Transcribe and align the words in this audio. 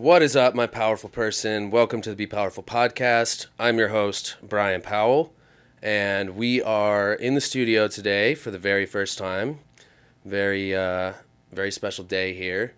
What 0.00 0.22
is 0.22 0.34
up, 0.34 0.54
my 0.54 0.66
powerful 0.66 1.10
person? 1.10 1.70
Welcome 1.70 2.00
to 2.00 2.08
the 2.08 2.16
Be 2.16 2.26
Powerful 2.26 2.62
podcast. 2.62 3.48
I'm 3.58 3.78
your 3.78 3.88
host, 3.88 4.36
Brian 4.42 4.80
Powell, 4.80 5.34
and 5.82 6.36
we 6.36 6.62
are 6.62 7.12
in 7.12 7.34
the 7.34 7.40
studio 7.42 7.86
today 7.86 8.34
for 8.34 8.50
the 8.50 8.56
very 8.56 8.86
first 8.86 9.18
time. 9.18 9.58
Very, 10.24 10.74
uh, 10.74 11.12
very 11.52 11.70
special 11.70 12.02
day 12.02 12.32
here. 12.32 12.72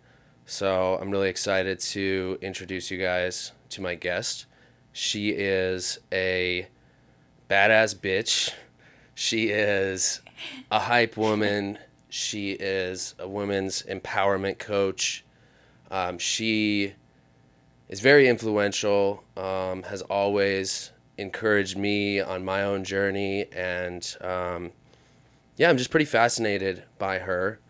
So 0.47 0.99
I'm 1.01 1.13
really 1.13 1.29
excited 1.29 1.79
to 1.79 2.39
introduce 2.43 2.91
you 2.91 2.99
guys 2.99 3.53
to 3.69 3.81
my 3.81 3.95
guest. 3.95 4.47
She 4.93 5.31
is 5.31 6.01
a 6.11 6.67
badass 7.49 7.95
bitch. 7.95 8.53
She 9.15 9.51
is 9.51 10.23
a 10.73 10.81
hype 10.81 11.17
woman. 11.17 11.79
She 12.09 12.51
is 12.51 13.15
a 13.21 13.29
women's 13.29 13.85
empowerment 13.85 14.59
coach. 14.59 15.25
Um, 15.89 16.19
she 16.19 16.95
is 17.93 18.01
very 18.01 18.27
influential, 18.27 19.23
um, 19.37 19.83
has 19.83 20.01
always 20.01 20.93
encouraged 21.19 21.77
me 21.77 22.21
on 22.21 22.43
my 22.43 22.63
own 22.63 22.83
journey. 22.85 23.45
And 23.53 24.17
um, 24.23 24.71
yeah, 25.59 25.69
I'm 25.69 25.77
just 25.77 25.91
pretty 25.91 26.07
fascinated 26.07 26.85
by 26.99 27.19
her. 27.19 27.61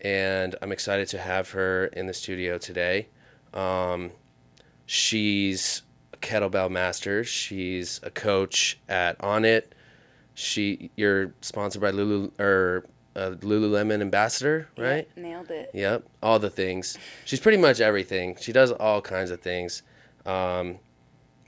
And 0.00 0.56
I'm 0.60 0.72
excited 0.72 1.06
to 1.10 1.18
have 1.18 1.50
her 1.50 1.86
in 1.86 2.08
the 2.08 2.12
studio 2.12 2.58
today. 2.58 3.06
Um, 3.54 4.10
she's 4.86 5.82
a 6.12 6.16
kettlebell 6.16 6.68
master, 6.68 7.22
she's 7.22 8.00
a 8.02 8.10
coach 8.10 8.76
at 8.88 9.20
Onnit. 9.20 9.66
She, 10.34 10.90
you're 10.96 11.32
sponsored 11.42 11.82
by 11.82 11.90
Lulu 11.90 12.32
or 12.40 12.86
a 13.20 13.36
Lululemon 13.36 14.00
ambassador, 14.00 14.68
right? 14.78 15.06
Yep, 15.14 15.16
nailed 15.16 15.50
it. 15.50 15.70
Yep, 15.74 16.04
all 16.22 16.38
the 16.38 16.50
things. 16.50 16.96
She's 17.24 17.40
pretty 17.40 17.58
much 17.58 17.80
everything. 17.80 18.36
She 18.40 18.52
does 18.52 18.72
all 18.72 19.02
kinds 19.02 19.30
of 19.30 19.40
things. 19.40 19.82
Um, 20.26 20.78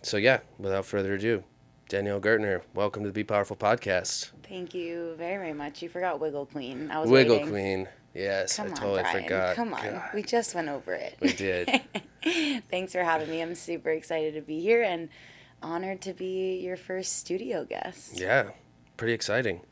so 0.02 0.16
yeah, 0.18 0.40
without 0.58 0.84
further 0.84 1.14
ado, 1.14 1.44
Danielle 1.88 2.20
Gertner, 2.20 2.62
welcome 2.74 3.02
to 3.04 3.08
the 3.08 3.12
Be 3.14 3.24
Powerful 3.24 3.56
podcast. 3.56 4.30
Thank 4.48 4.74
you 4.74 5.14
very, 5.16 5.38
very 5.38 5.52
much. 5.54 5.80
You 5.82 5.88
forgot 5.88 6.20
Wiggle 6.20 6.46
Queen. 6.46 6.90
I 6.90 7.00
was 7.00 7.08
Wiggle 7.10 7.36
waiting. 7.36 7.50
Queen. 7.50 7.88
Yes, 8.14 8.56
Come 8.56 8.66
I 8.66 8.70
on, 8.70 8.76
totally 8.76 9.02
Brian. 9.02 9.22
forgot. 9.22 9.56
Come 9.56 9.72
on. 9.74 9.82
God, 9.82 10.10
We 10.14 10.22
just 10.22 10.54
went 10.54 10.68
over 10.68 10.92
it. 10.92 11.16
we 11.22 11.32
did. 11.32 11.80
Thanks 12.70 12.92
for 12.92 13.02
having 13.02 13.30
me. 13.30 13.40
I'm 13.40 13.54
super 13.54 13.88
excited 13.88 14.34
to 14.34 14.42
be 14.42 14.60
here 14.60 14.82
and 14.82 15.08
honored 15.62 16.02
to 16.02 16.12
be 16.12 16.58
your 16.62 16.76
first 16.76 17.16
studio 17.16 17.64
guest. 17.64 18.20
yeah, 18.20 18.50
pretty 18.98 19.14
exciting. 19.14 19.62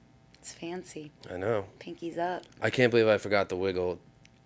It's 0.41 0.53
fancy. 0.53 1.13
I 1.31 1.37
know. 1.37 1.67
Pinkies 1.79 2.17
up. 2.19 2.45
I 2.63 2.71
can't 2.71 2.91
believe 2.91 3.07
I 3.09 3.19
forgot 3.19 3.49
the 3.51 3.57
wiggle 3.57 3.99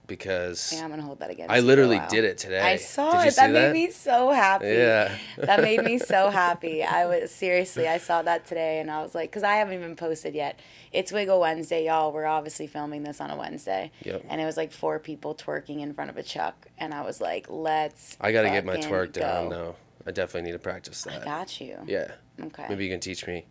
because 0.06 0.72
Yeah, 0.74 0.84
I'm 0.84 0.90
gonna 0.90 1.02
hold 1.02 1.20
that 1.20 1.30
against 1.30 1.50
I 1.50 1.56
you 1.56 1.62
for 1.62 1.64
a 1.64 1.68
literally 1.68 2.00
did 2.10 2.24
it 2.24 2.36
today. 2.36 2.60
I 2.60 2.76
saw 2.76 3.12
Did 3.12 3.22
you 3.22 3.28
it. 3.28 3.30
see 3.34 3.40
That 3.40 3.50
made 3.52 3.72
me 3.72 3.90
so 3.90 4.30
happy. 4.32 4.66
Yeah. 4.66 5.16
that 5.38 5.62
made 5.62 5.82
me 5.84 5.98
so 5.98 6.30
happy. 6.42 6.82
I 6.82 7.06
was 7.06 7.30
seriously, 7.30 7.86
I 7.88 7.98
saw 7.98 8.22
that 8.22 8.44
today 8.44 8.80
and 8.80 8.90
I 8.90 9.02
was 9.02 9.14
like, 9.14 9.30
because 9.30 9.44
I 9.44 9.54
haven't 9.54 9.74
even 9.74 9.94
posted 9.96 10.34
yet. 10.34 10.58
It's 10.92 11.10
Wiggle 11.12 11.40
Wednesday, 11.40 11.86
y'all. 11.86 12.12
We're 12.12 12.26
obviously 12.26 12.66
filming 12.66 13.02
this 13.04 13.20
on 13.20 13.30
a 13.30 13.36
Wednesday. 13.36 13.92
Yep. 14.04 14.24
And 14.28 14.40
it 14.40 14.44
was 14.44 14.56
like 14.56 14.72
four 14.72 14.98
people 14.98 15.34
twerking 15.34 15.80
in 15.80 15.94
front 15.94 16.10
of 16.10 16.16
a 16.16 16.22
chuck. 16.22 16.66
And 16.76 16.92
I 16.92 17.02
was 17.02 17.20
like, 17.20 17.46
let's. 17.48 18.16
I 18.20 18.32
got 18.32 18.42
to 18.42 18.50
get 18.50 18.64
my 18.66 18.76
twerk 18.76 19.12
down 19.12 19.48
though. 19.48 19.76
I 20.06 20.10
definitely 20.10 20.50
need 20.50 20.52
to 20.56 20.58
practice 20.62 21.02
that. 21.04 21.22
I 21.22 21.24
got 21.24 21.60
you. 21.60 21.78
Yeah. 21.86 22.10
Okay. 22.42 22.66
Maybe 22.68 22.84
you 22.84 22.90
can 22.90 23.00
teach 23.00 23.26
me 23.26 23.46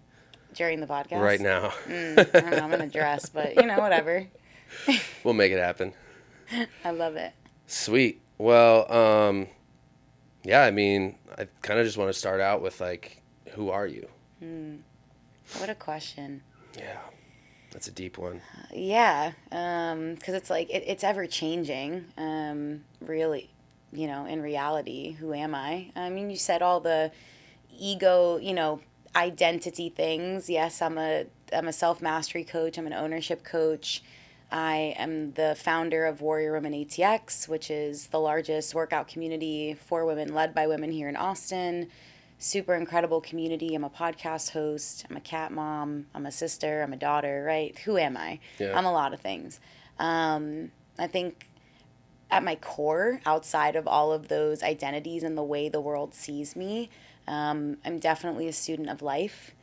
During 0.53 0.79
the 0.79 0.87
podcast? 0.87 1.21
right 1.21 1.41
now. 1.41 1.73
Mm, 1.87 2.19
I 2.19 2.39
don't 2.39 2.51
know, 2.51 2.57
I'm 2.57 2.73
in 2.73 2.81
a 2.81 2.87
dress, 2.87 3.29
but 3.29 3.55
you 3.55 3.65
know, 3.65 3.79
whatever. 3.79 4.27
we'll 5.23 5.33
make 5.33 5.51
it 5.51 5.59
happen. 5.59 5.93
I 6.83 6.91
love 6.91 7.15
it. 7.15 7.33
Sweet. 7.67 8.21
Well, 8.37 8.91
um, 8.91 9.47
yeah, 10.43 10.63
I 10.63 10.71
mean, 10.71 11.15
I 11.37 11.47
kind 11.61 11.79
of 11.79 11.85
just 11.85 11.97
want 11.97 12.09
to 12.09 12.17
start 12.17 12.41
out 12.41 12.61
with 12.61 12.81
like, 12.81 13.21
who 13.51 13.69
are 13.69 13.87
you? 13.87 14.07
What 15.59 15.69
a 15.69 15.75
question. 15.75 16.41
Yeah, 16.77 16.99
that's 17.71 17.87
a 17.87 17.91
deep 17.91 18.17
one. 18.17 18.41
Yeah, 18.73 19.33
because 19.49 20.33
it's 20.33 20.49
like 20.49 20.69
it, 20.69 20.83
it's 20.85 21.03
ever 21.03 21.27
changing. 21.27 22.05
Um, 22.17 22.83
really, 22.99 23.49
you 23.91 24.07
know, 24.07 24.25
in 24.25 24.41
reality, 24.41 25.11
who 25.13 25.33
am 25.33 25.55
I? 25.55 25.91
I 25.95 26.09
mean, 26.09 26.29
you 26.29 26.35
said 26.35 26.61
all 26.61 26.79
the 26.79 27.11
ego, 27.77 28.37
you 28.37 28.53
know, 28.53 28.81
identity 29.15 29.89
things. 29.89 30.49
Yes, 30.49 30.81
I'm 30.81 30.97
a 30.97 31.25
I'm 31.51 31.67
a 31.67 31.73
self 31.73 32.01
mastery 32.01 32.43
coach. 32.43 32.77
I'm 32.77 32.87
an 32.87 32.93
ownership 32.93 33.43
coach. 33.43 34.03
I 34.51 34.95
am 34.97 35.33
the 35.33 35.55
founder 35.57 36.05
of 36.05 36.21
Warrior 36.21 36.53
Women 36.53 36.73
ATX, 36.73 37.47
which 37.47 37.71
is 37.71 38.07
the 38.07 38.19
largest 38.19 38.75
workout 38.75 39.07
community 39.07 39.73
for 39.73 40.05
women 40.05 40.33
led 40.33 40.53
by 40.53 40.67
women 40.67 40.91
here 40.91 41.09
in 41.09 41.15
Austin. 41.15 41.89
Super 42.37 42.75
incredible 42.75 43.19
community. 43.19 43.73
I'm 43.73 43.83
a 43.83 43.89
podcast 43.89 44.51
host. 44.51 45.05
I'm 45.09 45.17
a 45.17 45.21
cat 45.21 45.51
mom. 45.51 46.05
I'm 46.13 46.25
a 46.25 46.31
sister. 46.31 46.83
I'm 46.83 46.93
a 46.93 46.97
daughter, 46.97 47.43
right? 47.47 47.77
Who 47.79 47.97
am 47.97 48.15
I? 48.15 48.39
Yeah. 48.59 48.77
I'm 48.77 48.85
a 48.85 48.91
lot 48.91 49.13
of 49.13 49.21
things. 49.21 49.59
Um, 49.97 50.71
I 50.99 51.07
think 51.07 51.47
at 52.29 52.43
my 52.43 52.55
core, 52.55 53.21
outside 53.25 53.75
of 53.75 53.87
all 53.87 54.11
of 54.11 54.27
those 54.27 54.61
identities 54.61 55.23
and 55.23 55.37
the 55.37 55.43
way 55.43 55.69
the 55.69 55.81
world 55.81 56.13
sees 56.13 56.55
me, 56.55 56.89
um, 57.27 57.77
I'm 57.85 57.99
definitely 57.99 58.47
a 58.47 58.53
student 58.53 58.89
of 58.89 59.01
life. 59.01 59.55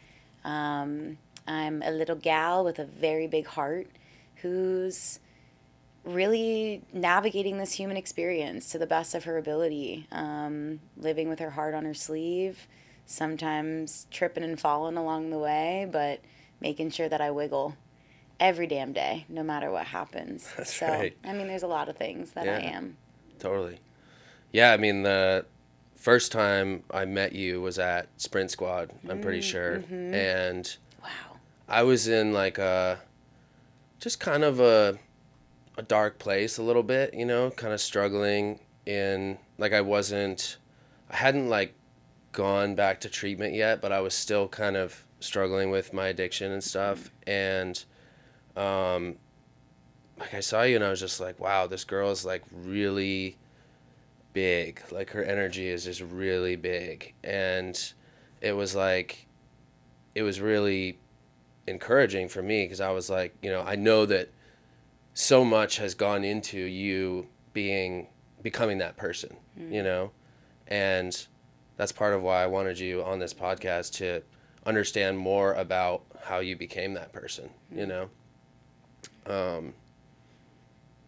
Um, 0.44 1.18
I'm 1.46 1.82
a 1.82 1.90
little 1.90 2.16
gal 2.16 2.64
with 2.64 2.78
a 2.78 2.84
very 2.84 3.26
big 3.26 3.46
heart 3.46 3.88
who's 4.36 5.20
really 6.04 6.82
navigating 6.92 7.58
this 7.58 7.72
human 7.72 7.96
experience 7.96 8.70
to 8.70 8.78
the 8.78 8.86
best 8.86 9.14
of 9.14 9.24
her 9.24 9.36
ability, 9.36 10.06
um, 10.10 10.80
living 10.96 11.28
with 11.28 11.38
her 11.38 11.50
heart 11.50 11.74
on 11.74 11.84
her 11.84 11.94
sleeve, 11.94 12.66
sometimes 13.04 14.06
tripping 14.10 14.44
and 14.44 14.58
falling 14.58 14.96
along 14.96 15.30
the 15.30 15.38
way, 15.38 15.86
but 15.90 16.20
making 16.60 16.90
sure 16.90 17.08
that 17.08 17.20
I 17.20 17.30
wiggle 17.30 17.76
every 18.38 18.66
damn 18.66 18.92
day, 18.92 19.26
no 19.28 19.42
matter 19.42 19.70
what 19.70 19.86
happens. 19.86 20.50
That's 20.56 20.74
so, 20.74 20.86
right. 20.86 21.16
I 21.24 21.32
mean, 21.32 21.48
there's 21.48 21.62
a 21.62 21.68
lot 21.68 21.88
of 21.88 21.96
things 21.96 22.32
that 22.32 22.48
I 22.48 22.60
am. 22.60 22.96
Totally. 23.38 23.78
Yeah, 24.52 24.72
I 24.72 24.78
mean, 24.78 25.02
the 25.02 25.44
first 26.00 26.32
time 26.32 26.82
I 26.90 27.04
met 27.04 27.32
you 27.34 27.60
was 27.60 27.78
at 27.78 28.08
Sprint 28.16 28.50
Squad, 28.50 28.90
I'm 29.08 29.20
pretty 29.20 29.42
sure. 29.42 29.84
And 29.90 30.76
Wow. 31.02 31.08
I 31.68 31.82
was 31.82 32.08
in 32.08 32.32
like 32.32 32.58
a, 32.58 32.98
just 34.00 34.18
kind 34.18 34.42
of 34.42 34.60
a, 34.60 34.98
a 35.76 35.82
dark 35.82 36.18
place 36.18 36.56
a 36.58 36.62
little 36.62 36.82
bit, 36.82 37.12
you 37.14 37.26
know, 37.26 37.50
kind 37.50 37.72
of 37.72 37.80
struggling 37.80 38.60
in, 38.86 39.38
like, 39.58 39.72
I 39.74 39.82
wasn't, 39.82 40.56
I 41.10 41.16
hadn't 41.16 41.48
like 41.50 41.74
gone 42.32 42.74
back 42.74 43.00
to 43.02 43.08
treatment 43.10 43.54
yet, 43.54 43.82
but 43.82 43.92
I 43.92 44.00
was 44.00 44.14
still 44.14 44.48
kind 44.48 44.76
of 44.76 45.04
struggling 45.20 45.70
with 45.70 45.92
my 45.92 46.08
addiction 46.08 46.50
and 46.50 46.64
stuff. 46.64 47.10
And, 47.26 47.82
um, 48.56 49.16
like 50.18 50.32
I 50.34 50.40
saw 50.40 50.62
you 50.62 50.76
and 50.76 50.84
I 50.84 50.90
was 50.90 51.00
just 51.00 51.20
like, 51.20 51.38
wow, 51.38 51.66
this 51.66 51.84
girl 51.84 52.10
is 52.10 52.24
like 52.24 52.42
really 52.52 53.36
big. 54.32 54.80
Like 54.90 55.10
her 55.10 55.22
energy 55.22 55.68
is 55.68 55.84
just 55.84 56.00
really 56.00 56.56
big. 56.56 57.14
And 57.24 57.80
it 58.40 58.52
was 58.52 58.74
like, 58.74 59.26
it 60.14 60.22
was 60.22 60.40
really 60.40 60.98
encouraging 61.66 62.28
for 62.28 62.42
me 62.42 62.64
because 62.64 62.80
I 62.80 62.90
was 62.90 63.10
like, 63.10 63.34
you 63.42 63.50
know, 63.50 63.62
I 63.62 63.76
know 63.76 64.06
that 64.06 64.30
so 65.14 65.44
much 65.44 65.76
has 65.76 65.94
gone 65.94 66.24
into 66.24 66.58
you 66.58 67.26
being 67.52 68.08
becoming 68.42 68.78
that 68.78 68.96
person, 68.96 69.36
you 69.56 69.82
know? 69.82 70.10
And 70.66 71.26
that's 71.76 71.92
part 71.92 72.14
of 72.14 72.22
why 72.22 72.42
I 72.42 72.46
wanted 72.46 72.78
you 72.78 73.02
on 73.02 73.18
this 73.18 73.34
podcast 73.34 73.92
to 73.94 74.22
understand 74.64 75.18
more 75.18 75.54
about 75.54 76.02
how 76.22 76.38
you 76.38 76.56
became 76.56 76.94
that 76.94 77.12
person, 77.12 77.50
you 77.74 77.86
know? 77.86 78.10
Um 79.26 79.74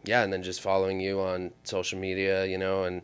yeah, 0.05 0.23
and 0.23 0.33
then 0.33 0.43
just 0.43 0.61
following 0.61 1.01
you 1.01 1.21
on 1.21 1.53
social 1.65 1.99
media, 1.99 2.45
you 2.47 2.59
know, 2.59 2.85
and 2.85 3.03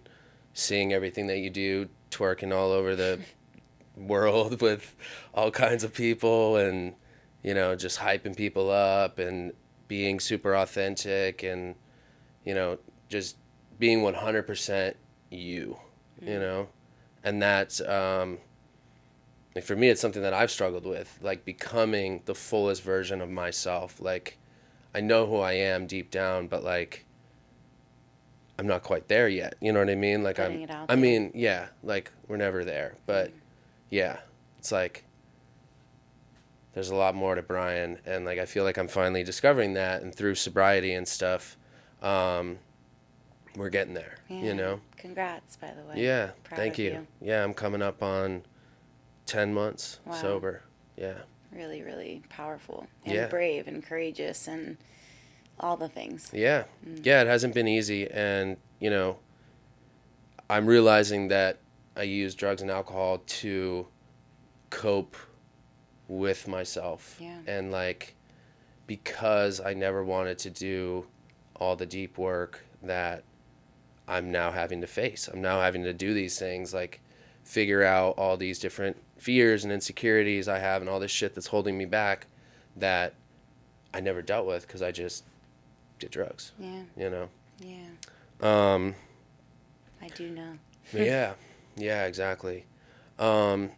seeing 0.53 0.92
everything 0.92 1.26
that 1.28 1.38
you 1.38 1.50
do, 1.50 1.88
twerking 2.11 2.55
all 2.55 2.72
over 2.72 2.96
the 2.96 3.20
world 3.96 4.61
with 4.61 4.94
all 5.34 5.50
kinds 5.50 5.84
of 5.84 5.94
people 5.94 6.56
and 6.56 6.94
you 7.43 7.55
know, 7.55 7.76
just 7.76 8.00
hyping 8.00 8.37
people 8.37 8.70
up 8.70 9.19
and 9.19 9.52
being 9.87 10.19
super 10.20 10.55
authentic 10.55 11.43
and 11.43 11.75
you 12.44 12.55
know, 12.55 12.78
just 13.08 13.37
being 13.78 14.00
100% 14.00 14.94
you, 15.31 15.78
you 16.20 16.38
know? 16.38 16.69
And 17.22 17.40
that's 17.40 17.81
um 17.81 18.38
like 19.55 19.64
for 19.64 19.76
me 19.76 19.88
it's 19.88 20.00
something 20.00 20.22
that 20.22 20.34
I've 20.34 20.50
struggled 20.50 20.87
with, 20.87 21.19
like 21.22 21.44
becoming 21.44 22.22
the 22.25 22.34
fullest 22.34 22.82
version 22.82 23.20
of 23.20 23.31
myself. 23.31 24.00
Like 24.00 24.38
I 24.94 25.00
know 25.00 25.26
who 25.26 25.37
I 25.38 25.52
am 25.52 25.87
deep 25.87 26.11
down, 26.11 26.49
but 26.49 26.64
like 26.64 27.05
I'm 28.58 28.67
not 28.67 28.82
quite 28.82 29.08
there 29.08 29.29
yet. 29.29 29.55
You 29.61 29.73
know 29.73 29.81
what 29.81 29.90
I 29.90 29.94
mean? 29.94 30.23
Like 30.23 30.37
Putting 30.37 30.70
I'm 30.70 30.87
I 30.88 30.96
mean, 30.96 31.31
yeah, 31.35 31.69
like 31.82 32.11
we're 32.26 32.37
never 32.37 32.64
there. 32.64 32.96
But 33.06 33.32
yeah, 33.90 34.19
it's 34.58 34.73
like 34.73 35.05
there's 36.73 36.90
a 36.90 36.94
lot 36.94 37.14
more 37.14 37.35
to 37.35 37.43
Brian 37.43 37.99
and 38.05 38.25
like 38.25 38.38
I 38.38 38.46
feel 38.46 38.64
like 38.64 38.79
I'm 38.79 38.88
finally 38.88 39.23
discovering 39.25 39.75
that 39.75 40.02
and 40.02 40.14
through 40.14 40.35
sobriety 40.35 40.93
and 40.94 41.06
stuff. 41.06 41.56
Um 42.02 42.58
we're 43.56 43.70
getting 43.70 43.94
there. 43.94 44.19
Yeah. 44.29 44.43
You 44.43 44.55
know. 44.55 44.81
Congrats, 44.96 45.56
by 45.56 45.73
the 45.73 45.82
way. 45.88 46.02
Yeah. 46.02 46.31
Proud 46.44 46.58
Thank 46.58 46.79
you. 46.79 46.91
you. 46.91 47.06
Yeah, 47.20 47.43
I'm 47.43 47.55
coming 47.55 47.82
up 47.82 48.02
on 48.02 48.43
ten 49.26 49.52
months 49.52 50.00
Wow. 50.05 50.14
sober. 50.14 50.62
Yeah. 50.96 51.19
Really, 51.58 51.82
really 51.82 52.22
powerful 52.28 52.87
and 53.05 53.14
Yeah. 53.14 53.26
brave 53.26 53.66
and 53.66 53.82
courageous 53.82 54.46
and 54.46 54.76
all 55.58 55.76
the 55.76 55.88
things. 55.88 56.31
Yeah. 56.32 56.64
Mm. 56.87 57.05
Yeah, 57.05 57.20
it 57.22 57.26
hasn't 57.26 57.52
been 57.52 57.66
easy 57.66 58.08
and, 58.08 58.58
you 58.78 58.90
know, 58.90 59.19
I'm 60.49 60.66
realizing 60.66 61.26
that 61.28 61.58
I 61.96 62.05
use 62.05 62.37
drugs 62.37 62.62
and 62.62 62.70
alcohol 62.70 63.19
to 63.26 63.88
cope 64.70 65.16
with 66.06 66.46
myself. 66.46 67.19
Yeah. 67.20 67.38
And 67.49 67.72
like 67.72 68.14
because 68.87 69.60
I 69.60 69.75
never 69.75 70.05
wanted 70.05 70.38
to 70.38 70.50
do 70.50 71.06
all 71.56 71.75
the 71.75 71.87
deep 71.87 72.19
work 72.19 72.64
that 72.84 73.25
I'm 74.06 74.31
now 74.31 74.52
having 74.52 74.81
to 74.82 74.87
face. 74.87 75.26
I'm 75.28 75.43
now 75.43 75.60
having 75.60 75.82
to 75.82 75.93
do 75.93 76.14
these 76.14 76.38
things 76.38 76.72
like 76.72 77.00
figure 77.43 77.82
out 77.82 78.16
all 78.16 78.37
these 78.37 78.60
different 78.60 78.96
fears 79.19 79.65
and 79.65 79.73
insecurities 79.73 80.49
I 80.49 80.59
have 80.59 80.81
and 80.82 80.88
all 80.88 81.00
this 81.00 81.11
shit 81.11 81.35
that's 81.35 81.49
holding 81.49 81.76
me 81.76 81.85
back 81.85 82.26
that 82.76 83.15
I 83.93 84.00
never 84.00 84.23
dealt 84.23 84.47
with 84.47 84.67
because 84.67 84.81
I 84.82 84.93
just 84.93 85.25
did 85.99 86.11
drugs, 86.11 86.53
Yeah, 86.59 86.82
you 86.97 87.11
know. 87.11 87.29
yeah. 87.59 87.87
Um, 88.41 88.94
I 90.00 90.09
do 90.09 90.31
know. 90.31 90.53
yeah, 90.93 91.35
yeah, 91.76 92.05
exactly. 92.06 92.65
Um, 93.19 93.70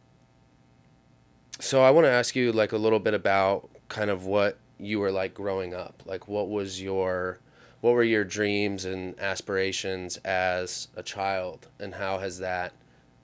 so 1.59 1.83
I 1.83 1.91
want 1.91 2.05
to 2.07 2.11
ask 2.11 2.37
you 2.37 2.53
like 2.53 2.73
a 2.73 2.77
little 2.77 2.99
bit 2.99 3.15
about 3.15 3.69
kind 3.89 4.11
of 4.11 4.27
what 4.27 4.59
you 4.79 5.01
were 5.01 5.11
like 5.11 5.33
growing 5.35 5.75
up. 5.75 6.03
Like, 6.07 6.29
what 6.29 6.49
was 6.51 6.81
your, 6.81 7.39
what 7.81 7.93
were 7.95 8.03
your 8.03 8.25
dreams 8.25 8.85
and 8.85 9.19
aspirations 9.21 10.17
as 10.19 10.89
a 10.97 11.03
child, 11.03 11.69
and 11.79 11.95
how 11.95 12.19
has 12.19 12.39
that 12.41 12.73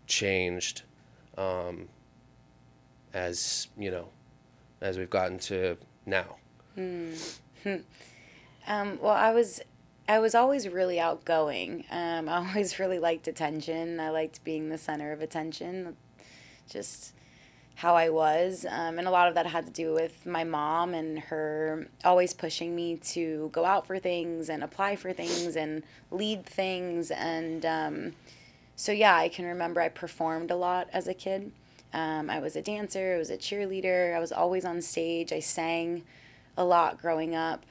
changed, 0.07 0.83
um, 1.37 1.89
as 3.17 3.69
you 3.79 3.91
know, 3.91 4.09
as 4.81 4.99
we've 4.99 5.11
gotten 5.11 5.39
to 5.39 5.77
now? 6.05 6.37
Um, 8.69 8.99
well, 9.01 9.15
I 9.15 9.33
was, 9.33 9.61
I 10.09 10.19
was 10.19 10.35
always 10.35 10.69
really 10.69 11.01
outgoing. 11.01 11.85
Um, 11.91 12.29
I 12.29 12.49
always 12.49 12.79
really 12.79 12.99
liked 12.99 13.27
attention. 13.29 13.99
I 14.01 14.11
liked 14.11 14.45
being 14.45 14.69
the 14.69 14.79
center 14.79 15.13
of 15.13 15.23
attention. 15.23 15.97
Just 16.69 17.15
how 17.77 17.95
I 17.95 18.09
was. 18.09 18.67
Um, 18.69 18.99
and 18.99 19.07
a 19.07 19.11
lot 19.11 19.29
of 19.29 19.35
that 19.35 19.47
had 19.47 19.67
to 19.67 19.73
do 19.73 19.93
with 19.93 20.27
my 20.27 20.45
mom 20.45 20.95
and 20.95 21.19
her 21.19 21.89
always 22.05 22.33
pushing 22.33 22.75
me 22.75 22.97
to 22.97 23.51
go 23.53 23.65
out 23.65 23.87
for 23.87 23.99
things 23.99 24.49
and 24.49 24.65
apply 24.65 24.97
for 24.97 25.13
things 25.13 25.57
and 25.57 25.83
lead 26.11 26.45
things. 26.45 27.11
And 27.11 27.65
um, 27.65 28.13
so, 28.75 28.93
yeah, 28.93 29.15
I 29.17 29.29
can 29.29 29.45
remember 29.45 29.81
I 29.81 29.91
performed 29.91 30.51
a 30.51 30.57
lot 30.57 30.89
as 30.93 31.07
a 31.07 31.15
kid. 31.15 31.53
Um, 31.93 32.29
I 32.29 32.41
was 32.41 32.57
a 32.57 32.63
dancer, 32.63 33.15
I 33.15 33.19
was 33.19 33.31
a 33.31 33.39
cheerleader, 33.39 34.15
I 34.15 34.19
was 34.19 34.33
always 34.33 34.65
on 34.65 34.83
stage, 34.83 35.33
I 35.33 35.41
sang 35.41 36.03
a 36.57 36.65
lot 36.65 37.01
growing 37.01 37.35
up. 37.35 37.65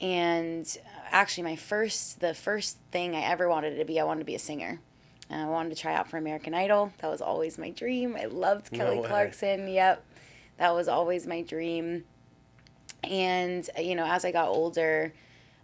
And 0.00 0.66
actually, 1.10 1.44
my 1.44 1.56
first, 1.56 2.20
the 2.20 2.34
first 2.34 2.78
thing 2.90 3.14
I 3.14 3.22
ever 3.22 3.48
wanted 3.48 3.76
to 3.76 3.84
be, 3.84 4.00
I 4.00 4.04
wanted 4.04 4.20
to 4.20 4.26
be 4.26 4.34
a 4.34 4.38
singer. 4.38 4.80
Uh, 5.30 5.34
I 5.34 5.46
wanted 5.46 5.70
to 5.70 5.80
try 5.80 5.94
out 5.94 6.08
for 6.08 6.16
American 6.16 6.54
Idol. 6.54 6.92
That 6.98 7.10
was 7.10 7.20
always 7.20 7.58
my 7.58 7.70
dream. 7.70 8.16
I 8.16 8.24
loved 8.24 8.72
Kelly 8.72 8.98
way. 8.98 9.08
Clarkson. 9.08 9.68
Yep. 9.68 10.04
That 10.58 10.74
was 10.74 10.88
always 10.88 11.26
my 11.26 11.42
dream. 11.42 12.04
And, 13.04 13.68
uh, 13.76 13.80
you 13.80 13.94
know, 13.94 14.04
as 14.06 14.24
I 14.24 14.32
got 14.32 14.48
older, 14.48 15.12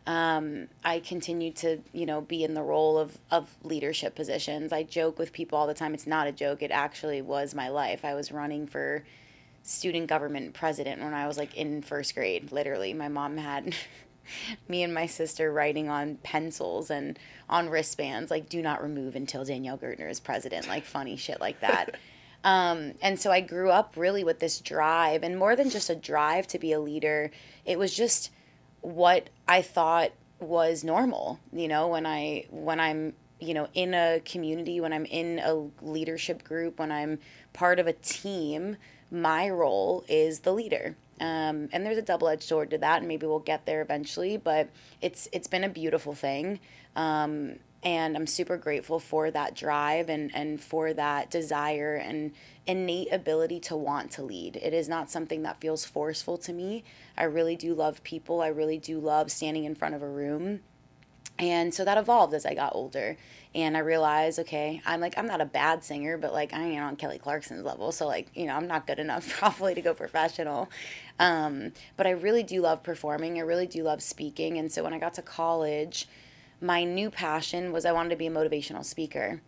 um, 0.08 0.68
I 0.82 1.00
continued 1.00 1.56
to, 1.56 1.80
you 1.92 2.06
know, 2.06 2.22
be 2.22 2.42
in 2.42 2.54
the 2.54 2.62
role 2.62 2.96
of, 2.96 3.18
of 3.30 3.54
leadership 3.62 4.14
positions. 4.14 4.72
I 4.72 4.82
joke 4.82 5.18
with 5.18 5.34
people 5.34 5.58
all 5.58 5.66
the 5.66 5.74
time. 5.74 5.92
It's 5.92 6.06
not 6.06 6.26
a 6.26 6.32
joke. 6.32 6.62
It 6.62 6.70
actually 6.70 7.20
was 7.20 7.54
my 7.54 7.68
life. 7.68 8.06
I 8.06 8.14
was 8.14 8.32
running 8.32 8.66
for 8.66 9.04
student 9.62 10.06
government 10.06 10.54
president 10.54 11.02
when 11.02 11.12
I 11.12 11.26
was 11.26 11.36
like 11.36 11.54
in 11.54 11.82
first 11.82 12.14
grade, 12.14 12.52
literally. 12.52 12.94
My 12.94 13.08
mom 13.08 13.36
had 13.36 13.74
me 14.68 14.82
and 14.82 14.94
my 14.94 15.04
sister 15.04 15.52
writing 15.52 15.90
on 15.90 16.16
pencils 16.22 16.90
and 16.90 17.18
on 17.50 17.68
wristbands, 17.68 18.30
like, 18.30 18.48
do 18.48 18.62
not 18.62 18.82
remove 18.82 19.14
until 19.14 19.44
Danielle 19.44 19.76
Gertner 19.76 20.10
is 20.10 20.20
president, 20.20 20.68
like 20.68 20.86
funny 20.86 21.16
shit 21.16 21.38
like 21.38 21.60
that. 21.60 21.96
Um, 22.44 22.94
and 23.02 23.18
so 23.18 23.32
I 23.32 23.40
grew 23.40 23.68
up 23.68 23.94
really 23.96 24.22
with 24.22 24.38
this 24.38 24.60
drive, 24.60 25.24
and 25.24 25.36
more 25.36 25.56
than 25.56 25.70
just 25.70 25.90
a 25.90 25.96
drive 25.96 26.46
to 26.46 26.58
be 26.60 26.72
a 26.72 26.78
leader, 26.78 27.32
it 27.66 27.80
was 27.80 27.92
just 27.92 28.30
what 28.88 29.28
I 29.46 29.60
thought 29.60 30.12
was 30.40 30.82
normal. 30.82 31.38
You 31.52 31.68
know, 31.68 31.88
when 31.88 32.06
I 32.06 32.46
when 32.50 32.80
I'm 32.80 33.14
you 33.38 33.54
know 33.54 33.68
in 33.74 33.94
a 33.94 34.20
community, 34.24 34.80
when 34.80 34.92
I'm 34.92 35.04
in 35.04 35.38
a 35.40 35.68
leadership 35.84 36.42
group, 36.42 36.78
when 36.78 36.90
I'm 36.90 37.18
part 37.52 37.78
of 37.78 37.86
a 37.86 37.92
team, 37.92 38.76
my 39.10 39.48
role 39.50 40.04
is 40.08 40.40
the 40.40 40.52
leader. 40.52 40.96
Um, 41.20 41.68
and 41.72 41.84
there's 41.84 41.98
a 41.98 42.02
double-edged 42.02 42.44
sword 42.44 42.70
to 42.70 42.78
that, 42.78 42.98
and 42.98 43.08
maybe 43.08 43.26
we'll 43.26 43.40
get 43.40 43.66
there 43.66 43.82
eventually. 43.82 44.36
But 44.36 44.70
it's 45.02 45.28
it's 45.32 45.48
been 45.48 45.64
a 45.64 45.68
beautiful 45.68 46.14
thing. 46.14 46.60
Um, 46.96 47.56
and 47.82 48.16
I'm 48.16 48.26
super 48.26 48.56
grateful 48.56 48.98
for 48.98 49.30
that 49.30 49.54
drive 49.54 50.08
and, 50.08 50.34
and 50.34 50.60
for 50.60 50.92
that 50.94 51.30
desire 51.30 51.94
and 51.94 52.32
innate 52.66 53.12
ability 53.12 53.60
to 53.60 53.76
want 53.76 54.10
to 54.12 54.22
lead. 54.22 54.56
It 54.56 54.74
is 54.74 54.88
not 54.88 55.10
something 55.10 55.42
that 55.42 55.60
feels 55.60 55.84
forceful 55.84 56.38
to 56.38 56.52
me. 56.52 56.82
I 57.16 57.24
really 57.24 57.54
do 57.56 57.74
love 57.74 58.02
people. 58.02 58.40
I 58.40 58.48
really 58.48 58.78
do 58.78 58.98
love 58.98 59.30
standing 59.30 59.64
in 59.64 59.74
front 59.74 59.94
of 59.94 60.02
a 60.02 60.08
room. 60.08 60.60
And 61.38 61.72
so 61.72 61.84
that 61.84 61.96
evolved 61.96 62.34
as 62.34 62.44
I 62.44 62.54
got 62.54 62.74
older. 62.74 63.16
And 63.54 63.76
I 63.76 63.80
realized, 63.80 64.40
okay, 64.40 64.82
I'm 64.84 65.00
like, 65.00 65.16
I'm 65.16 65.26
not 65.26 65.40
a 65.40 65.46
bad 65.46 65.84
singer, 65.84 66.18
but 66.18 66.32
like, 66.32 66.52
I 66.52 66.62
ain't 66.62 66.82
on 66.82 66.96
Kelly 66.96 67.18
Clarkson's 67.18 67.64
level. 67.64 67.92
So, 67.92 68.08
like, 68.08 68.28
you 68.34 68.46
know, 68.46 68.54
I'm 68.54 68.66
not 68.66 68.88
good 68.88 68.98
enough 68.98 69.28
probably 69.38 69.74
to 69.74 69.80
go 69.80 69.94
professional. 69.94 70.68
Um, 71.20 71.72
but 71.96 72.08
I 72.08 72.10
really 72.10 72.42
do 72.42 72.60
love 72.60 72.82
performing. 72.82 73.38
I 73.38 73.42
really 73.42 73.66
do 73.66 73.84
love 73.84 74.02
speaking. 74.02 74.58
And 74.58 74.70
so 74.70 74.82
when 74.82 74.92
I 74.92 74.98
got 74.98 75.14
to 75.14 75.22
college, 75.22 76.08
my 76.60 76.84
new 76.84 77.10
passion 77.10 77.72
was 77.72 77.84
I 77.84 77.92
wanted 77.92 78.10
to 78.10 78.16
be 78.16 78.26
a 78.26 78.30
motivational 78.30 78.84
speaker. 78.84 79.40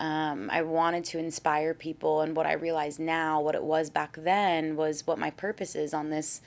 Um, 0.00 0.50
I 0.50 0.62
wanted 0.62 1.04
to 1.04 1.18
inspire 1.18 1.74
people, 1.74 2.22
and 2.22 2.34
what 2.34 2.46
I 2.46 2.54
realize 2.54 2.98
now, 2.98 3.40
what 3.40 3.54
it 3.54 3.62
was 3.62 3.90
back 3.90 4.16
then, 4.16 4.74
was 4.76 5.06
what 5.06 5.18
my 5.18 5.30
purpose 5.30 5.74
is 5.74 5.94
on 5.94 6.10
this, 6.10 6.40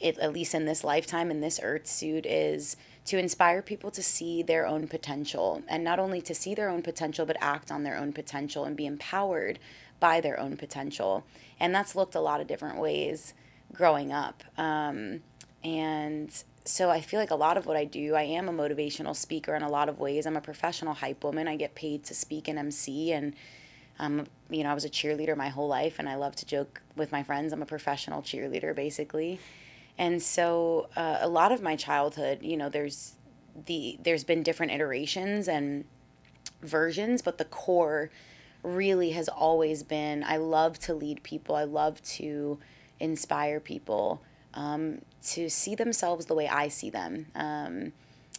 it, 0.00 0.18
at 0.18 0.32
least 0.32 0.54
in 0.54 0.66
this 0.66 0.84
lifetime, 0.84 1.30
in 1.30 1.40
this 1.40 1.60
earth 1.62 1.86
suit, 1.86 2.26
is 2.26 2.76
to 3.06 3.18
inspire 3.18 3.62
people 3.62 3.90
to 3.92 4.02
see 4.02 4.42
their 4.42 4.66
own 4.66 4.88
potential, 4.88 5.62
and 5.68 5.82
not 5.82 5.98
only 5.98 6.20
to 6.20 6.34
see 6.34 6.54
their 6.54 6.68
own 6.68 6.82
potential, 6.82 7.24
but 7.24 7.36
act 7.40 7.70
on 7.70 7.82
their 7.82 7.96
own 7.96 8.12
potential 8.12 8.64
and 8.64 8.76
be 8.76 8.84
empowered 8.84 9.58
by 10.00 10.20
their 10.20 10.38
own 10.38 10.56
potential. 10.56 11.24
And 11.58 11.74
that's 11.74 11.96
looked 11.96 12.14
a 12.14 12.20
lot 12.20 12.40
of 12.40 12.46
different 12.46 12.78
ways 12.78 13.32
growing 13.72 14.12
up. 14.12 14.42
Um, 14.58 15.22
and 15.64 16.30
so 16.68 16.90
I 16.90 17.00
feel 17.00 17.18
like 17.18 17.30
a 17.30 17.36
lot 17.36 17.56
of 17.56 17.66
what 17.66 17.76
I 17.76 17.84
do, 17.84 18.14
I 18.14 18.22
am 18.22 18.48
a 18.48 18.52
motivational 18.52 19.16
speaker 19.16 19.54
in 19.54 19.62
a 19.62 19.68
lot 19.68 19.88
of 19.88 19.98
ways. 19.98 20.26
I'm 20.26 20.36
a 20.36 20.40
professional 20.40 20.94
hype 20.94 21.24
woman. 21.24 21.48
I 21.48 21.56
get 21.56 21.74
paid 21.74 22.04
to 22.04 22.14
speak 22.14 22.46
and 22.46 22.58
MC 22.58 23.12
and 23.12 23.34
um, 23.98 24.26
you 24.48 24.62
know, 24.62 24.70
I 24.70 24.74
was 24.74 24.84
a 24.84 24.90
cheerleader 24.90 25.36
my 25.36 25.48
whole 25.48 25.66
life 25.66 25.98
and 25.98 26.08
I 26.08 26.14
love 26.14 26.36
to 26.36 26.46
joke 26.46 26.82
with 26.94 27.10
my 27.10 27.22
friends. 27.22 27.52
I'm 27.52 27.62
a 27.62 27.66
professional 27.66 28.22
cheerleader 28.22 28.74
basically. 28.74 29.40
And 29.96 30.22
so 30.22 30.88
uh, 30.94 31.18
a 31.20 31.28
lot 31.28 31.50
of 31.50 31.62
my 31.62 31.74
childhood, 31.74 32.40
you 32.42 32.56
know, 32.56 32.68
there's 32.68 33.14
the 33.66 33.98
there's 34.00 34.22
been 34.22 34.42
different 34.42 34.70
iterations 34.70 35.48
and 35.48 35.84
versions, 36.62 37.22
but 37.22 37.38
the 37.38 37.44
core 37.44 38.10
really 38.62 39.10
has 39.10 39.28
always 39.28 39.82
been 39.82 40.22
I 40.22 40.36
love 40.36 40.78
to 40.80 40.94
lead 40.94 41.22
people. 41.22 41.56
I 41.56 41.64
love 41.64 42.00
to 42.02 42.58
inspire 43.00 43.58
people 43.58 44.22
um, 44.54 45.00
to 45.22 45.48
see 45.48 45.74
themselves 45.74 46.26
the 46.26 46.34
way 46.34 46.48
I 46.48 46.68
see 46.68 46.90
them. 46.90 47.26
Um, 47.34 47.92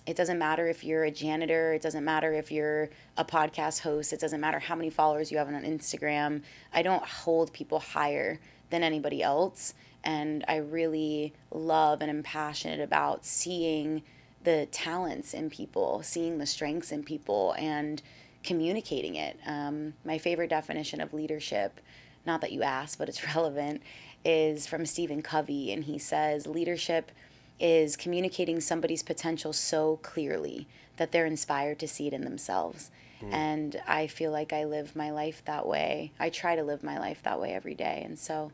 it 0.06 0.16
doesn't 0.16 0.40
matter 0.40 0.68
if 0.68 0.84
you're 0.84 1.04
a 1.04 1.12
janitor, 1.12 1.74
it 1.74 1.82
doesn't 1.82 2.04
matter 2.04 2.34
if 2.34 2.52
you're 2.52 2.90
a 3.18 3.24
podcast 3.24 3.82
host, 3.82 4.12
it 4.12 4.20
doesn't 4.20 4.42
matter 4.42 4.60
how 4.60 4.76
many 4.76 4.90
followers 4.90 5.32
you 5.32 5.38
have 5.38 5.48
on 5.48 5.54
Instagram. 5.64 6.42
I 6.74 6.82
don't 6.82 7.04
hold 7.04 7.54
people 7.54 7.80
higher 7.80 8.40
than 8.70 8.84
anybody 8.84 9.22
else. 9.22 9.74
And 10.04 10.46
I 10.48 10.58
really 10.58 11.34
love 11.52 12.02
and 12.02 12.10
am 12.10 12.24
passionate 12.24 12.80
about 12.80 13.26
seeing 13.26 14.04
the 14.44 14.68
talents 14.72 15.34
in 15.34 15.50
people, 15.50 16.02
seeing 16.04 16.38
the 16.38 16.46
strengths 16.46 16.92
in 16.92 17.04
people, 17.04 17.54
and 17.58 18.02
communicating 18.44 19.16
it. 19.16 19.38
Um, 19.46 19.94
my 20.06 20.18
favorite 20.18 20.50
definition 20.50 21.02
of 21.02 21.14
leadership, 21.14 21.80
not 22.26 22.42
that 22.42 22.52
you 22.52 22.64
asked, 22.64 22.98
but 22.98 23.10
it's 23.10 23.24
relevant, 23.36 23.82
is 24.26 24.68
from 24.68 24.86
Stephen 24.86 25.22
Covey. 25.22 25.72
And 25.72 25.86
he 25.86 25.98
says, 25.98 26.46
leadership 26.48 27.12
is 27.60 27.96
communicating 27.98 28.60
somebody's 28.62 29.04
potential 29.04 29.52
so 29.54 29.98
clearly 29.98 30.68
that 30.98 31.12
they're 31.12 31.26
inspired 31.26 31.80
to 31.80 31.88
see 31.88 32.08
it 32.08 32.14
in 32.14 32.24
themselves. 32.24 32.92
Mm. 33.22 33.34
And 33.34 33.82
I 33.88 34.08
feel 34.08 34.32
like 34.32 34.54
I 34.54 34.64
live 34.64 34.96
my 34.96 35.12
life 35.12 35.44
that 35.46 35.68
way. 35.68 36.12
I 36.20 36.30
try 36.30 36.56
to 36.56 36.64
live 36.64 36.84
my 36.84 36.98
life 37.00 37.22
that 37.24 37.40
way 37.40 37.54
every 37.54 37.76
day. 37.76 38.02
And 38.06 38.18
so, 38.18 38.52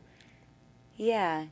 yeah, 0.96 1.46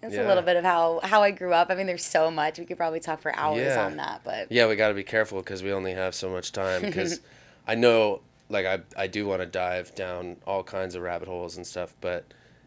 That's 0.00 0.14
Yeah. 0.16 0.26
a 0.26 0.28
little 0.28 0.42
bit 0.42 0.56
of 0.56 0.64
how 0.64 0.98
how 1.04 1.22
I 1.22 1.30
grew 1.30 1.52
up. 1.52 1.70
I 1.70 1.76
mean, 1.76 1.86
there's 1.86 2.04
so 2.04 2.28
much 2.28 2.58
we 2.58 2.64
could 2.64 2.76
probably 2.76 2.98
talk 2.98 3.20
for 3.20 3.32
hours 3.36 3.60
Yeah. 3.62 3.84
on 3.86 3.96
that, 3.98 4.22
but 4.24 4.50
Yeah, 4.50 4.66
we 4.66 4.74
got 4.74 4.88
to 4.88 4.94
be 4.94 5.04
careful 5.04 5.38
because 5.42 5.62
we 5.62 5.72
only 5.72 5.94
have 5.94 6.12
so 6.16 6.28
much 6.28 6.50
time. 6.50 6.82
Because 6.86 7.20
I 7.68 7.76
know, 7.76 8.20
like, 8.48 8.66
I 8.66 8.80
I 8.96 9.06
do 9.06 9.26
want 9.28 9.42
to 9.42 9.46
dive 9.46 9.94
down 9.94 10.38
all 10.44 10.64
kinds 10.64 10.96
of 10.96 11.02
rabbit 11.02 11.28
holes 11.28 11.56
and 11.56 11.64
stuff, 11.64 11.94
but 12.00 12.24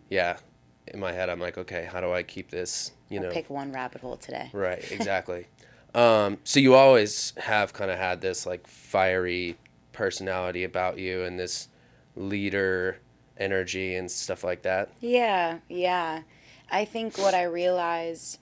yeah, 0.09 0.37
in 0.87 0.99
my 0.99 1.11
head, 1.11 1.29
I'm 1.29 1.39
like, 1.39 1.57
okay, 1.57 1.87
how 1.91 2.01
do 2.01 2.11
I 2.11 2.23
keep 2.23 2.49
this? 2.49 2.91
You 3.09 3.19
know, 3.19 3.29
pick 3.29 3.49
one 3.49 3.71
rabbit 3.71 4.01
hole 4.01 4.17
today. 4.17 4.49
right? 4.53 4.83
Exactly. 4.91 5.47
um, 5.95 6.37
so 6.43 6.59
you 6.59 6.73
always 6.73 7.33
have 7.37 7.73
kind 7.73 7.91
of 7.91 7.97
had 7.97 8.21
this 8.21 8.45
like 8.45 8.67
fiery 8.67 9.57
personality 9.93 10.63
about 10.63 10.97
you 10.97 11.23
and 11.23 11.39
this 11.39 11.69
leader 12.15 12.99
energy 13.37 13.95
and 13.95 14.09
stuff 14.09 14.43
like 14.43 14.61
that. 14.63 14.89
Yeah, 14.99 15.59
yeah. 15.69 16.21
I 16.71 16.85
think 16.85 17.17
what 17.17 17.33
I 17.33 17.43
realized 17.43 18.39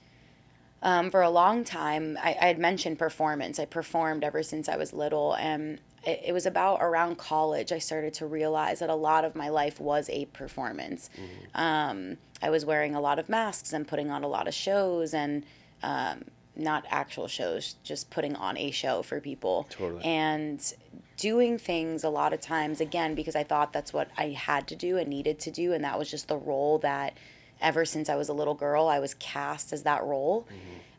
um, 0.81 1.09
for 1.09 1.21
a 1.21 1.29
long 1.29 1.63
time, 1.63 2.17
I, 2.21 2.35
I 2.39 2.45
had 2.47 2.59
mentioned 2.59 2.99
performance. 2.99 3.59
I 3.59 3.65
performed 3.65 4.23
ever 4.23 4.43
since 4.43 4.67
I 4.67 4.75
was 4.75 4.93
little, 4.93 5.33
and 5.35 5.79
it, 6.05 6.33
was 6.33 6.45
about 6.45 6.79
around 6.81 7.17
college 7.17 7.71
I 7.71 7.79
started 7.79 8.13
to 8.15 8.25
realize 8.25 8.79
that 8.79 8.89
a 8.89 8.95
lot 8.95 9.25
of 9.25 9.35
my 9.35 9.49
life 9.49 9.79
was 9.79 10.09
a 10.09 10.25
performance. 10.25 11.09
Um, 11.55 12.17
I 12.41 12.49
was 12.49 12.65
wearing 12.65 12.95
a 12.95 13.01
lot 13.01 13.19
of 13.19 13.29
masks 13.29 13.73
and 13.73 13.87
putting 13.87 14.11
on 14.11 14.23
a 14.23 14.27
lot 14.27 14.47
of 14.47 14.53
shows, 14.53 15.13
and 15.13 15.45
um, 15.81 16.25
not 16.55 16.85
actual 16.89 17.27
shows, 17.27 17.75
just 17.83 18.09
putting 18.09 18.35
on 18.35 18.57
a 18.57 18.71
show 18.71 19.01
for 19.01 19.19
people. 19.19 19.67
Totally. 19.69 20.03
And 20.03 20.73
doing 21.17 21.57
things 21.57 22.03
a 22.03 22.09
lot 22.09 22.33
of 22.33 22.41
times, 22.41 22.81
again, 22.81 23.15
because 23.15 23.35
I 23.35 23.43
thought 23.43 23.71
that's 23.71 23.93
what 23.93 24.09
I 24.17 24.29
had 24.29 24.67
to 24.67 24.75
do 24.75 24.97
and 24.97 25.07
needed 25.07 25.39
to 25.39 25.51
do. 25.51 25.73
And 25.73 25.83
that 25.83 25.97
was 25.97 26.09
just 26.11 26.27
the 26.27 26.37
role 26.37 26.79
that 26.79 27.17
ever 27.61 27.85
since 27.85 28.09
I 28.09 28.15
was 28.15 28.29
a 28.29 28.33
little 28.33 28.55
girl, 28.55 28.87
I 28.87 28.99
was 28.99 29.13
cast 29.13 29.71
as 29.71 29.83
that 29.83 30.03
role. 30.03 30.47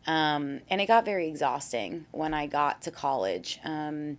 Um, 0.06 0.60
and 0.70 0.80
it 0.80 0.86
got 0.86 1.04
very 1.04 1.28
exhausting 1.28 2.06
when 2.10 2.34
I 2.34 2.46
got 2.46 2.82
to 2.82 2.90
college. 2.90 3.58
Um, 3.64 4.18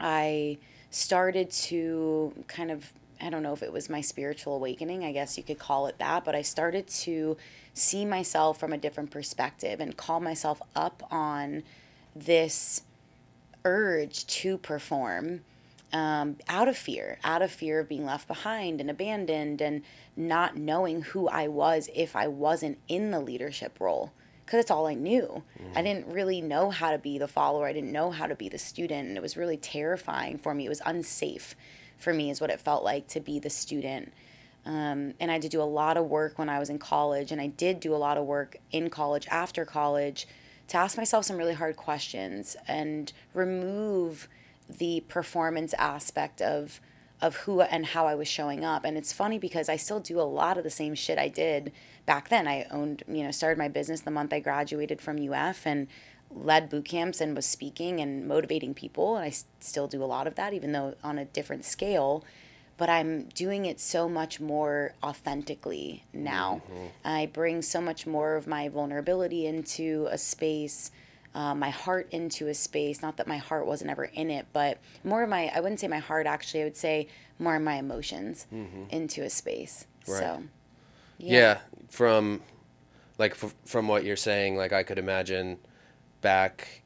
I 0.00 0.58
started 0.90 1.50
to 1.50 2.32
kind 2.48 2.70
of, 2.70 2.92
I 3.20 3.30
don't 3.30 3.42
know 3.42 3.52
if 3.52 3.62
it 3.62 3.72
was 3.72 3.88
my 3.88 4.00
spiritual 4.00 4.56
awakening, 4.56 5.04
I 5.04 5.12
guess 5.12 5.36
you 5.36 5.44
could 5.44 5.58
call 5.58 5.86
it 5.86 5.98
that, 5.98 6.24
but 6.24 6.34
I 6.34 6.42
started 6.42 6.88
to 6.88 7.36
see 7.74 8.04
myself 8.04 8.58
from 8.58 8.72
a 8.72 8.78
different 8.78 9.10
perspective 9.10 9.80
and 9.80 9.96
call 9.96 10.20
myself 10.20 10.60
up 10.74 11.06
on 11.10 11.62
this 12.14 12.82
urge 13.64 14.26
to 14.26 14.58
perform 14.58 15.42
um, 15.92 16.36
out 16.48 16.68
of 16.68 16.76
fear, 16.76 17.18
out 17.24 17.42
of 17.42 17.50
fear 17.50 17.80
of 17.80 17.88
being 17.88 18.04
left 18.04 18.28
behind 18.28 18.80
and 18.80 18.90
abandoned 18.90 19.60
and 19.60 19.82
not 20.16 20.56
knowing 20.56 21.02
who 21.02 21.28
I 21.28 21.48
was 21.48 21.88
if 21.94 22.14
I 22.14 22.28
wasn't 22.28 22.78
in 22.88 23.10
the 23.10 23.20
leadership 23.20 23.78
role. 23.80 24.12
Because 24.50 24.62
it's 24.62 24.70
all 24.72 24.88
I 24.88 24.94
knew. 24.94 25.44
I 25.76 25.82
didn't 25.82 26.08
really 26.08 26.40
know 26.40 26.70
how 26.70 26.90
to 26.90 26.98
be 26.98 27.18
the 27.18 27.28
follower. 27.28 27.68
I 27.68 27.72
didn't 27.72 27.92
know 27.92 28.10
how 28.10 28.26
to 28.26 28.34
be 28.34 28.48
the 28.48 28.58
student. 28.58 29.06
And 29.06 29.16
it 29.16 29.22
was 29.22 29.36
really 29.36 29.56
terrifying 29.56 30.38
for 30.38 30.52
me. 30.54 30.66
It 30.66 30.68
was 30.68 30.82
unsafe 30.84 31.54
for 31.98 32.12
me, 32.12 32.30
is 32.30 32.40
what 32.40 32.50
it 32.50 32.60
felt 32.60 32.82
like 32.82 33.06
to 33.08 33.20
be 33.20 33.38
the 33.38 33.48
student. 33.48 34.12
Um, 34.66 35.14
and 35.20 35.30
I 35.30 35.34
had 35.34 35.42
to 35.42 35.48
do 35.48 35.62
a 35.62 35.70
lot 35.70 35.96
of 35.96 36.06
work 36.06 36.36
when 36.36 36.48
I 36.48 36.58
was 36.58 36.68
in 36.68 36.80
college. 36.80 37.30
And 37.30 37.40
I 37.40 37.46
did 37.46 37.78
do 37.78 37.94
a 37.94 37.96
lot 37.96 38.18
of 38.18 38.24
work 38.24 38.56
in 38.72 38.90
college, 38.90 39.28
after 39.30 39.64
college, 39.64 40.26
to 40.66 40.76
ask 40.76 40.96
myself 40.96 41.26
some 41.26 41.36
really 41.36 41.54
hard 41.54 41.76
questions 41.76 42.56
and 42.66 43.12
remove 43.34 44.28
the 44.68 45.04
performance 45.06 45.74
aspect 45.74 46.42
of 46.42 46.80
of 47.22 47.36
who 47.36 47.60
and 47.60 47.86
how 47.86 48.06
I 48.06 48.14
was 48.14 48.28
showing 48.28 48.64
up. 48.64 48.84
And 48.84 48.96
it's 48.96 49.12
funny 49.12 49.38
because 49.38 49.68
I 49.68 49.76
still 49.76 50.00
do 50.00 50.18
a 50.18 50.22
lot 50.22 50.56
of 50.56 50.64
the 50.64 50.70
same 50.70 50.94
shit 50.94 51.18
I 51.18 51.28
did 51.28 51.70
back 52.10 52.28
then. 52.28 52.48
I 52.48 52.66
owned, 52.72 53.04
you 53.06 53.22
know, 53.22 53.30
started 53.30 53.56
my 53.56 53.68
business 53.68 54.00
the 54.00 54.10
month 54.10 54.32
I 54.32 54.40
graduated 54.40 55.00
from 55.00 55.16
UF 55.32 55.64
and 55.64 55.86
led 56.28 56.68
boot 56.68 56.84
camps 56.86 57.20
and 57.20 57.36
was 57.36 57.46
speaking 57.46 58.00
and 58.00 58.26
motivating 58.26 58.74
people. 58.74 59.14
And 59.14 59.24
I 59.26 59.28
s- 59.28 59.44
still 59.60 59.86
do 59.86 60.02
a 60.02 60.10
lot 60.14 60.26
of 60.26 60.34
that, 60.34 60.52
even 60.52 60.72
though 60.72 60.94
on 61.04 61.18
a 61.18 61.24
different 61.24 61.64
scale. 61.64 62.24
But 62.78 62.88
I'm 62.90 63.26
doing 63.44 63.64
it 63.66 63.78
so 63.78 64.08
much 64.08 64.40
more 64.40 64.94
authentically 65.04 66.02
now. 66.12 66.62
I 67.04 67.26
bring 67.26 67.62
so 67.62 67.80
much 67.80 68.06
more 68.08 68.34
of 68.34 68.48
my 68.48 68.68
vulnerability 68.68 69.46
into 69.46 70.08
a 70.10 70.18
space 70.18 70.90
uh, 71.32 71.54
my 71.54 71.70
heart 71.70 72.08
into 72.10 72.48
a 72.48 72.54
space. 72.54 73.02
Not 73.02 73.16
that 73.18 73.28
my 73.28 73.36
heart 73.36 73.64
wasn't 73.64 73.88
ever 73.92 74.06
in 74.06 74.30
it, 74.32 74.46
but 74.52 74.78
more 75.04 75.22
of 75.22 75.28
my, 75.28 75.42
I 75.54 75.60
wouldn't 75.60 75.78
say 75.78 75.86
my 75.86 76.00
heart 76.00 76.26
actually, 76.26 76.62
I 76.62 76.64
would 76.64 76.76
say 76.76 77.06
more 77.38 77.54
of 77.54 77.62
my 77.62 77.76
emotions 77.76 78.48
into 78.90 79.22
a 79.22 79.30
space. 79.30 79.86
Right. 80.08 80.18
So, 80.18 80.42
yeah, 81.26 81.58
from 81.88 82.42
like 83.18 83.32
f- 83.32 83.54
from 83.66 83.86
what 83.88 84.04
you're 84.04 84.16
saying 84.16 84.56
like 84.56 84.72
i 84.72 84.82
could 84.82 84.98
imagine 84.98 85.58
back 86.22 86.82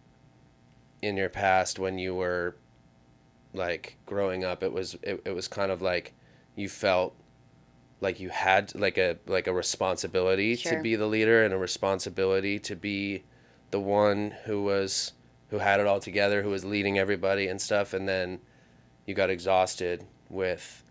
in 1.00 1.16
your 1.16 1.28
past 1.28 1.78
when 1.78 1.98
you 1.98 2.14
were 2.14 2.56
like 3.52 3.96
growing 4.06 4.44
up 4.44 4.62
it 4.62 4.72
was 4.72 4.96
it, 5.02 5.22
it 5.24 5.34
was 5.34 5.46
kind 5.46 5.70
of 5.70 5.80
like 5.80 6.12
you 6.56 6.68
felt 6.68 7.14
like 8.00 8.18
you 8.18 8.28
had 8.30 8.74
like 8.74 8.98
a 8.98 9.16
like 9.26 9.46
a 9.46 9.52
responsibility 9.52 10.56
to 10.56 10.80
be 10.82 10.96
the 10.96 11.06
leader 11.06 11.44
and 11.44 11.54
a 11.54 11.58
responsibility 11.58 12.58
to 12.58 12.74
be 12.74 13.22
the 13.70 13.78
one 13.80 14.34
who 14.44 14.62
was 14.62 15.12
who 15.50 15.58
had 15.58 15.78
it 15.78 15.86
all 15.86 16.00
together 16.00 16.42
who 16.42 16.50
was 16.50 16.64
leading 16.64 16.98
everybody 16.98 17.46
and 17.46 17.60
stuff 17.60 17.94
and 17.94 18.08
then 18.08 18.40
you 19.06 19.14
got 19.14 19.30
exhausted 19.30 20.04
with 20.28 20.82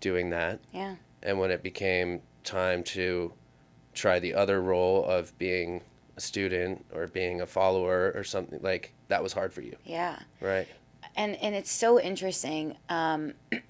doing 0.00 0.30
that. 0.30 0.60
Yeah. 0.72 0.96
and 1.22 1.38
when 1.38 1.50
it 1.50 1.62
became 1.62 2.20
time 2.44 2.82
to 2.84 3.32
try 3.94 4.18
the 4.18 4.34
other 4.34 4.60
role 4.62 5.04
of 5.04 5.36
being 5.38 5.82
a 6.16 6.20
student 6.20 6.84
or 6.94 7.06
being 7.08 7.40
a 7.40 7.46
follower 7.46 8.12
or 8.14 8.22
something 8.22 8.60
like 8.62 8.92
that 9.08 9.22
was 9.22 9.32
hard 9.32 9.52
for 9.52 9.60
you 9.62 9.76
Yeah. 9.84 10.18
right 10.40 10.68
and 11.16 11.36
and 11.36 11.54
it's 11.54 11.70
so 11.70 12.00
interesting. 12.00 12.76
Um, 12.88 13.34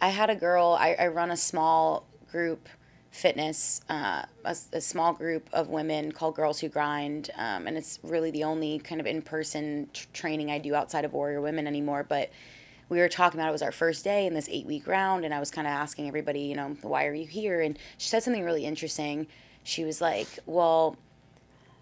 I 0.00 0.08
had 0.08 0.28
a 0.28 0.34
girl. 0.34 0.76
I, 0.78 0.96
I 0.98 1.06
run 1.06 1.30
a 1.30 1.36
small 1.36 2.04
group 2.28 2.68
fitness, 3.12 3.80
uh, 3.88 4.24
a, 4.44 4.56
a 4.72 4.80
small 4.80 5.12
group 5.12 5.48
of 5.52 5.68
women 5.68 6.10
called 6.10 6.34
Girls 6.34 6.58
Who 6.58 6.68
Grind, 6.68 7.30
um, 7.36 7.68
and 7.68 7.76
it's 7.76 8.00
really 8.02 8.32
the 8.32 8.42
only 8.42 8.80
kind 8.80 9.00
of 9.00 9.06
in 9.06 9.22
person 9.22 9.88
tr- 9.92 10.06
training 10.12 10.50
I 10.50 10.58
do 10.58 10.74
outside 10.74 11.04
of 11.04 11.12
Warrior 11.12 11.40
Women 11.40 11.68
anymore. 11.68 12.04
But 12.08 12.30
we 12.94 13.00
were 13.00 13.08
talking 13.08 13.40
about 13.40 13.48
it 13.48 13.52
was 13.52 13.62
our 13.62 13.72
first 13.72 14.04
day 14.04 14.26
in 14.26 14.34
this 14.34 14.48
eight 14.48 14.66
week 14.66 14.86
round, 14.86 15.24
and 15.24 15.34
I 15.34 15.40
was 15.40 15.50
kind 15.50 15.66
of 15.66 15.72
asking 15.72 16.08
everybody, 16.08 16.40
you 16.40 16.54
know, 16.54 16.76
why 16.82 17.06
are 17.06 17.14
you 17.14 17.26
here? 17.26 17.60
And 17.60 17.78
she 17.98 18.08
said 18.08 18.22
something 18.22 18.44
really 18.44 18.64
interesting. 18.64 19.26
She 19.64 19.84
was 19.84 20.00
like, 20.00 20.28
well 20.46 20.96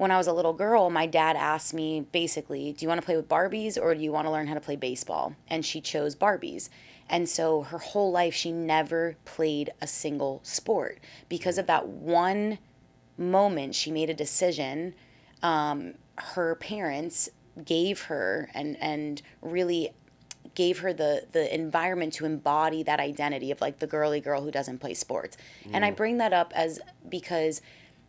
when 0.02 0.10
I 0.10 0.16
was 0.16 0.26
a 0.26 0.32
little 0.32 0.52
girl, 0.52 0.90
my 0.90 1.06
dad 1.06 1.36
asked 1.36 1.72
me 1.72 2.00
basically, 2.00 2.72
do 2.72 2.84
you 2.84 2.88
want 2.88 3.00
to 3.00 3.04
play 3.04 3.14
with 3.14 3.28
Barbies 3.28 3.80
or 3.80 3.94
do 3.94 4.00
you 4.00 4.10
want 4.10 4.26
to 4.26 4.32
learn 4.32 4.48
how 4.48 4.54
to 4.54 4.60
play 4.60 4.74
baseball? 4.74 5.36
And 5.46 5.64
she 5.64 5.80
chose 5.80 6.16
Barbies. 6.16 6.70
And 7.08 7.28
so 7.28 7.62
her 7.62 7.78
whole 7.78 8.10
life, 8.10 8.34
she 8.34 8.50
never 8.50 9.14
played 9.24 9.70
a 9.80 9.86
single 9.86 10.40
sport. 10.42 10.98
Because 11.28 11.56
of 11.56 11.68
that 11.68 11.86
one 11.86 12.58
moment, 13.16 13.76
she 13.76 13.92
made 13.92 14.10
a 14.10 14.14
decision. 14.14 14.94
Um, 15.40 15.94
her 16.16 16.56
parents 16.56 17.28
gave 17.64 18.02
her 18.02 18.50
and, 18.54 18.76
and 18.80 19.22
really 19.40 19.92
gave 20.54 20.80
her 20.80 20.92
the 20.92 21.26
the 21.32 21.52
environment 21.54 22.12
to 22.14 22.26
embody 22.26 22.82
that 22.82 23.00
identity 23.00 23.50
of 23.50 23.60
like 23.60 23.78
the 23.78 23.86
girly 23.86 24.20
girl 24.20 24.42
who 24.42 24.50
doesn't 24.50 24.78
play 24.78 24.94
sports. 24.94 25.36
And 25.72 25.84
I 25.84 25.90
bring 25.90 26.18
that 26.18 26.32
up 26.32 26.52
as 26.54 26.80
because 27.08 27.60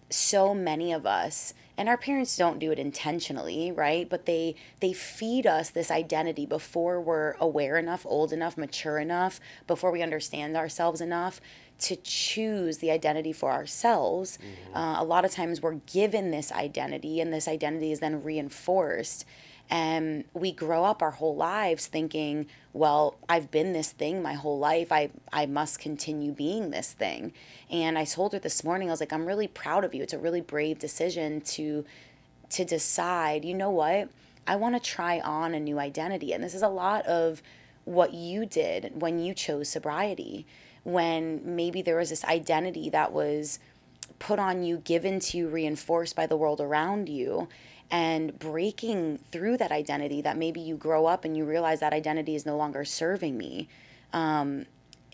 so 0.10 0.54
many 0.54 0.92
of 0.92 1.06
us 1.06 1.54
and 1.76 1.90
our 1.90 1.98
parents 1.98 2.38
don't 2.38 2.60
do 2.60 2.72
it 2.72 2.78
intentionally 2.78 3.72
right? 3.72 4.08
But 4.10 4.26
they 4.26 4.56
they 4.80 4.94
feed 4.94 5.48
us 5.48 5.70
this 5.70 5.90
identity 5.90 6.46
before 6.46 7.02
we're 7.02 7.32
aware 7.40 7.78
enough 7.78 8.06
old 8.06 8.32
enough 8.32 8.58
mature 8.58 9.00
enough 9.00 9.40
before 9.68 9.92
we 9.92 10.02
understand 10.04 10.56
ourselves 10.56 11.02
enough 11.02 11.42
to 11.80 11.96
choose 11.98 12.78
the 12.78 12.92
identity 12.92 13.34
for 13.34 13.52
ourselves. 13.52 14.38
Uh, 14.74 14.96
a 15.00 15.04
lot 15.04 15.26
of 15.26 15.32
times 15.32 15.62
we're 15.62 15.74
given 15.74 16.32
this 16.32 16.52
identity 16.52 17.20
and 17.20 17.34
this 17.34 17.48
identity 17.48 17.92
is 17.92 18.00
then 18.00 18.24
reinforced 18.24 19.26
and 19.70 20.25
we 20.34 20.51
grow 20.51 20.84
up 20.84 21.01
our 21.01 21.12
whole 21.12 21.36
lives 21.36 21.88
thinking 21.88 22.46
well 22.74 23.15
i've 23.29 23.50
been 23.50 23.74
this 23.74 23.91
thing 23.91 24.22
my 24.22 24.34
whole 24.34 24.60
life. 24.60 24.91
I 24.91 25.10
i 25.32 25.46
must 25.46 25.79
continue 25.79 26.32
being 26.32 26.70
this 26.72 26.93
thing. 26.93 27.34
And 27.70 27.98
i 27.98 28.05
told 28.05 28.34
her 28.34 28.39
this 28.39 28.63
morning 28.63 28.89
i 28.89 28.91
was 28.91 29.00
like 29.00 29.13
i'm 29.13 29.25
really 29.25 29.48
proud 29.48 29.84
of 29.84 29.93
you. 29.93 30.03
It's 30.03 30.13
a 30.13 30.20
really 30.20 30.41
brave 30.41 30.79
decision 30.79 31.41
to 31.41 31.86
to 32.51 32.65
decide 32.65 33.46
you 33.46 33.53
know 33.53 33.72
what? 33.72 34.10
I 34.46 34.55
want 34.58 34.75
to 34.75 34.79
try 34.79 35.20
on 35.20 35.53
a 35.53 35.60
new 35.60 35.79
identity. 35.79 36.34
And 36.34 36.43
this 36.43 36.53
is 36.53 36.62
a 36.62 36.67
lot 36.67 37.05
of 37.05 37.41
what 37.86 38.13
you 38.13 38.46
did 38.46 39.01
when 39.01 39.20
you 39.20 39.34
chose 39.34 39.70
sobriety. 39.70 40.46
When 40.84 41.41
maybe 41.55 41.82
there 41.82 41.96
was 41.96 42.10
this 42.10 42.25
identity 42.25 42.89
that 42.89 43.13
was 43.13 43.60
put 44.20 44.39
on 44.39 44.63
you, 44.63 44.77
given 44.77 45.20
to 45.20 45.38
you, 45.38 45.48
reinforced 45.48 46.15
by 46.15 46.27
the 46.27 46.36
world 46.36 46.60
around 46.60 47.08
you, 47.08 47.48
and 47.94 48.38
breaking 48.40 49.20
through 49.32 49.56
that 49.56 49.72
identity 49.72 50.20
that 50.20 50.36
maybe 50.36 50.60
you 50.60 50.76
grow 50.76 51.06
up 51.06 51.24
and 51.24 51.38
you 51.38 51.46
realize 51.46 51.80
that 51.80 51.94
identity 51.94 52.34
is 52.34 52.44
no 52.44 52.58
longer 52.58 52.84
serving 52.84 53.38
me. 53.38 53.70
Um, 54.12 54.66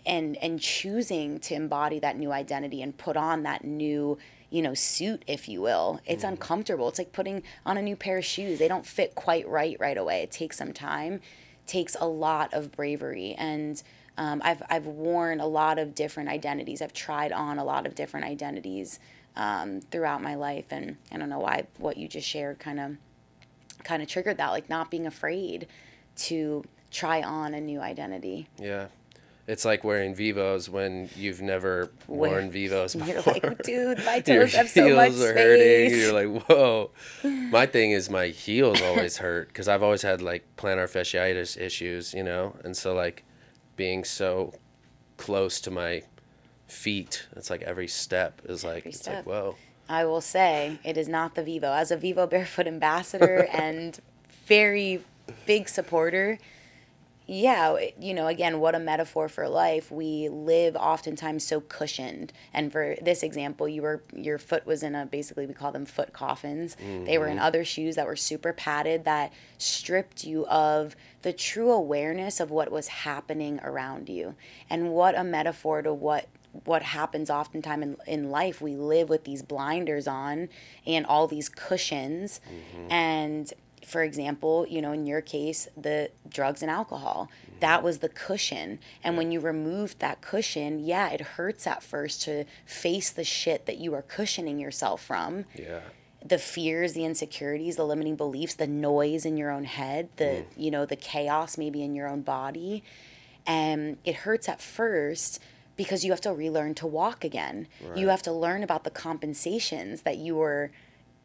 and 0.06 0.38
and 0.38 0.58
choosing 0.58 1.38
to 1.40 1.54
embody 1.54 1.98
that 1.98 2.16
new 2.16 2.32
identity 2.32 2.80
and 2.80 2.96
put 2.96 3.18
on 3.18 3.42
that 3.42 3.64
new 3.64 4.16
you 4.48 4.62
know, 4.62 4.74
suit, 4.74 5.22
if 5.28 5.48
you 5.48 5.62
will. 5.62 6.00
It's 6.04 6.24
uncomfortable. 6.24 6.88
It's 6.88 6.98
like 6.98 7.12
putting 7.12 7.44
on 7.64 7.76
a 7.76 7.82
new 7.82 7.94
pair 7.94 8.18
of 8.18 8.24
shoes. 8.24 8.58
They 8.58 8.66
don't 8.66 8.84
fit 8.84 9.14
quite 9.14 9.46
right 9.46 9.76
right 9.78 9.96
away. 9.96 10.22
It 10.22 10.32
takes 10.32 10.56
some 10.56 10.72
time, 10.72 11.20
takes 11.66 11.96
a 12.00 12.06
lot 12.06 12.52
of 12.52 12.72
bravery. 12.72 13.34
And 13.38 13.80
um, 14.18 14.42
I've, 14.44 14.62
I've 14.68 14.86
worn 14.86 15.38
a 15.38 15.46
lot 15.46 15.78
of 15.78 15.94
different 15.94 16.30
identities. 16.30 16.82
I've 16.82 16.92
tried 16.92 17.30
on 17.30 17.58
a 17.58 17.64
lot 17.64 17.86
of 17.86 17.94
different 17.94 18.26
identities 18.26 18.98
um, 19.36 19.80
throughout 19.80 20.22
my 20.22 20.34
life. 20.34 20.66
And 20.70 20.96
I 21.12 21.16
don't 21.18 21.28
know 21.28 21.40
why 21.40 21.66
what 21.78 21.96
you 21.96 22.08
just 22.08 22.28
shared 22.28 22.58
kind 22.58 22.80
of 22.80 22.96
kind 23.84 24.02
of 24.02 24.08
triggered 24.08 24.36
that, 24.38 24.50
like 24.50 24.68
not 24.68 24.90
being 24.90 25.06
afraid 25.06 25.66
to 26.16 26.64
try 26.90 27.22
on 27.22 27.54
a 27.54 27.60
new 27.60 27.80
identity. 27.80 28.48
Yeah. 28.58 28.86
It's 29.46 29.64
like 29.64 29.82
wearing 29.82 30.14
Vivos 30.14 30.68
when 30.68 31.10
you've 31.16 31.42
never 31.42 31.90
worn 32.06 32.52
Vivos 32.52 32.94
before. 32.94 33.08
You're 33.12 33.22
like, 33.22 33.62
dude, 33.64 33.98
my 34.04 34.14
Your 34.26 34.42
toes 34.42 34.54
have 34.54 34.68
so 34.68 34.94
much 34.94 35.10
heels 35.10 35.22
are 35.22 35.34
hurting. 35.34 35.90
You're 35.90 36.12
like, 36.12 36.46
whoa. 36.46 36.90
My 37.24 37.66
thing 37.66 37.90
is 37.90 38.08
my 38.08 38.28
heels 38.28 38.80
always 38.80 39.16
hurt 39.24 39.48
because 39.48 39.66
I've 39.66 39.82
always 39.82 40.02
had 40.02 40.22
like 40.22 40.46
plantar 40.56 40.88
fasciitis 40.88 41.60
issues, 41.60 42.14
you 42.14 42.22
know, 42.22 42.54
and 42.62 42.76
so 42.76 42.94
like 42.94 43.24
being 43.74 44.04
so 44.04 44.54
close 45.16 45.60
to 45.62 45.70
my 45.70 46.02
feet, 46.70 47.26
it's 47.36 47.50
like 47.50 47.62
every 47.62 47.88
step 47.88 48.42
is 48.44 48.64
like 48.64 48.78
Every 48.78 48.90
it's 48.90 49.00
step. 49.00 49.26
like 49.26 49.26
whoa. 49.26 49.56
I 49.88 50.04
will 50.04 50.20
say 50.20 50.78
it 50.84 50.96
is 50.96 51.08
not 51.08 51.34
the 51.34 51.42
Vivo. 51.42 51.72
As 51.72 51.90
a 51.90 51.96
Vivo 51.96 52.26
Barefoot 52.26 52.66
ambassador 52.66 53.48
and 53.52 53.98
very 54.46 55.02
big 55.46 55.68
supporter, 55.68 56.38
yeah, 57.32 57.76
you 58.00 58.12
know, 58.12 58.26
again, 58.26 58.58
what 58.58 58.74
a 58.74 58.80
metaphor 58.80 59.28
for 59.28 59.48
life. 59.48 59.92
We 59.92 60.28
live 60.28 60.74
oftentimes 60.74 61.44
so 61.44 61.60
cushioned. 61.60 62.32
And 62.52 62.72
for 62.72 62.96
this 63.00 63.22
example, 63.22 63.68
you 63.68 63.82
were 63.82 64.02
your 64.12 64.36
foot 64.36 64.66
was 64.66 64.82
in 64.82 64.96
a 64.96 65.06
basically 65.06 65.46
we 65.46 65.54
call 65.54 65.70
them 65.70 65.86
foot 65.86 66.12
coffins. 66.12 66.76
They 67.04 67.18
were 67.18 67.28
in 67.28 67.36
mm-hmm. 67.36 67.44
other 67.44 67.64
shoes 67.64 67.94
that 67.94 68.06
were 68.06 68.16
super 68.16 68.52
padded 68.52 69.04
that 69.04 69.32
stripped 69.58 70.24
you 70.24 70.44
of 70.46 70.96
the 71.22 71.32
true 71.32 71.70
awareness 71.70 72.40
of 72.40 72.50
what 72.50 72.72
was 72.72 72.88
happening 72.88 73.60
around 73.62 74.08
you. 74.08 74.34
And 74.68 74.90
what 74.90 75.16
a 75.16 75.22
metaphor 75.22 75.82
to 75.82 75.94
what 75.94 76.26
what 76.64 76.82
happens 76.82 77.30
oftentimes 77.30 77.82
in, 77.82 77.96
in 78.06 78.30
life. 78.30 78.60
We 78.60 78.76
live 78.76 79.08
with 79.08 79.24
these 79.24 79.42
blinders 79.42 80.06
on 80.06 80.48
and 80.86 81.06
all 81.06 81.26
these 81.26 81.48
cushions. 81.48 82.40
Mm-hmm. 82.48 82.92
And 82.92 83.52
for 83.82 84.02
example 84.02 84.66
you 84.68 84.82
know 84.82 84.92
in 84.92 85.06
your 85.06 85.22
case 85.22 85.66
the 85.74 86.10
drugs 86.28 86.60
and 86.60 86.70
alcohol 86.70 87.30
mm-hmm. 87.46 87.60
that 87.60 87.82
was 87.82 87.98
the 87.98 88.10
cushion. 88.10 88.78
And 89.02 89.16
when 89.16 89.32
you 89.32 89.40
removed 89.40 90.00
that 90.00 90.20
cushion 90.20 90.84
yeah 90.84 91.08
it 91.10 91.20
hurts 91.20 91.66
at 91.66 91.82
first 91.82 92.22
to 92.22 92.44
face 92.66 93.10
the 93.10 93.24
shit 93.24 93.66
that 93.66 93.78
you 93.78 93.94
are 93.94 94.02
cushioning 94.02 94.58
yourself 94.58 95.02
from. 95.02 95.46
Yeah. 95.56 95.80
the 96.22 96.38
fears, 96.38 96.92
the 96.92 97.06
insecurities, 97.06 97.76
the 97.76 97.84
limiting 97.84 98.14
beliefs, 98.14 98.54
the 98.54 98.66
noise 98.66 99.24
in 99.24 99.38
your 99.38 99.50
own 99.50 99.64
head, 99.64 100.10
the 100.16 100.24
mm. 100.24 100.44
you 100.54 100.70
know, 100.70 100.84
the 100.84 100.96
chaos 100.96 101.56
maybe 101.56 101.82
in 101.82 101.94
your 101.94 102.06
own 102.06 102.20
body. 102.20 102.84
And 103.46 103.96
it 104.04 104.16
hurts 104.16 104.46
at 104.46 104.60
first 104.60 105.40
because 105.80 106.04
you 106.04 106.10
have 106.12 106.20
to 106.20 106.32
relearn 106.34 106.74
to 106.74 106.86
walk 106.86 107.24
again. 107.24 107.66
You 107.96 108.08
have 108.08 108.20
to 108.24 108.32
learn 108.32 108.62
about 108.62 108.84
the 108.84 108.90
compensations 108.90 110.02
that 110.02 110.18
you 110.18 110.36
were 110.36 110.70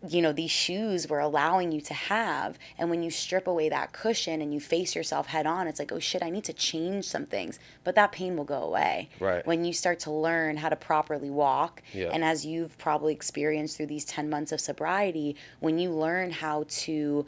you 0.07 0.21
know 0.21 0.31
these 0.31 0.51
shoes 0.51 1.07
were 1.09 1.19
allowing 1.19 1.71
you 1.71 1.81
to 1.81 1.93
have 1.93 2.59
and 2.77 2.89
when 2.91 3.01
you 3.01 3.09
strip 3.09 3.47
away 3.47 3.69
that 3.69 3.91
cushion 3.91 4.39
and 4.41 4.53
you 4.53 4.59
face 4.59 4.95
yourself 4.95 5.25
head 5.27 5.47
on 5.47 5.67
it's 5.67 5.79
like 5.79 5.91
oh 5.91 5.97
shit 5.99 6.21
i 6.21 6.29
need 6.29 6.43
to 6.43 6.53
change 6.53 7.05
some 7.05 7.25
things 7.25 7.57
but 7.83 7.95
that 7.95 8.11
pain 8.11 8.35
will 8.37 8.43
go 8.43 8.61
away 8.61 9.09
Right. 9.19 9.43
when 9.47 9.65
you 9.65 9.73
start 9.73 9.97
to 10.01 10.11
learn 10.11 10.57
how 10.57 10.69
to 10.69 10.75
properly 10.75 11.31
walk 11.31 11.81
Yeah. 11.91 12.09
and 12.13 12.23
as 12.23 12.45
you've 12.45 12.77
probably 12.77 13.13
experienced 13.13 13.77
through 13.77 13.87
these 13.87 14.05
10 14.05 14.29
months 14.29 14.51
of 14.51 14.59
sobriety 14.61 15.35
when 15.59 15.79
you 15.79 15.89
learn 15.89 16.29
how 16.29 16.65
to 16.85 17.25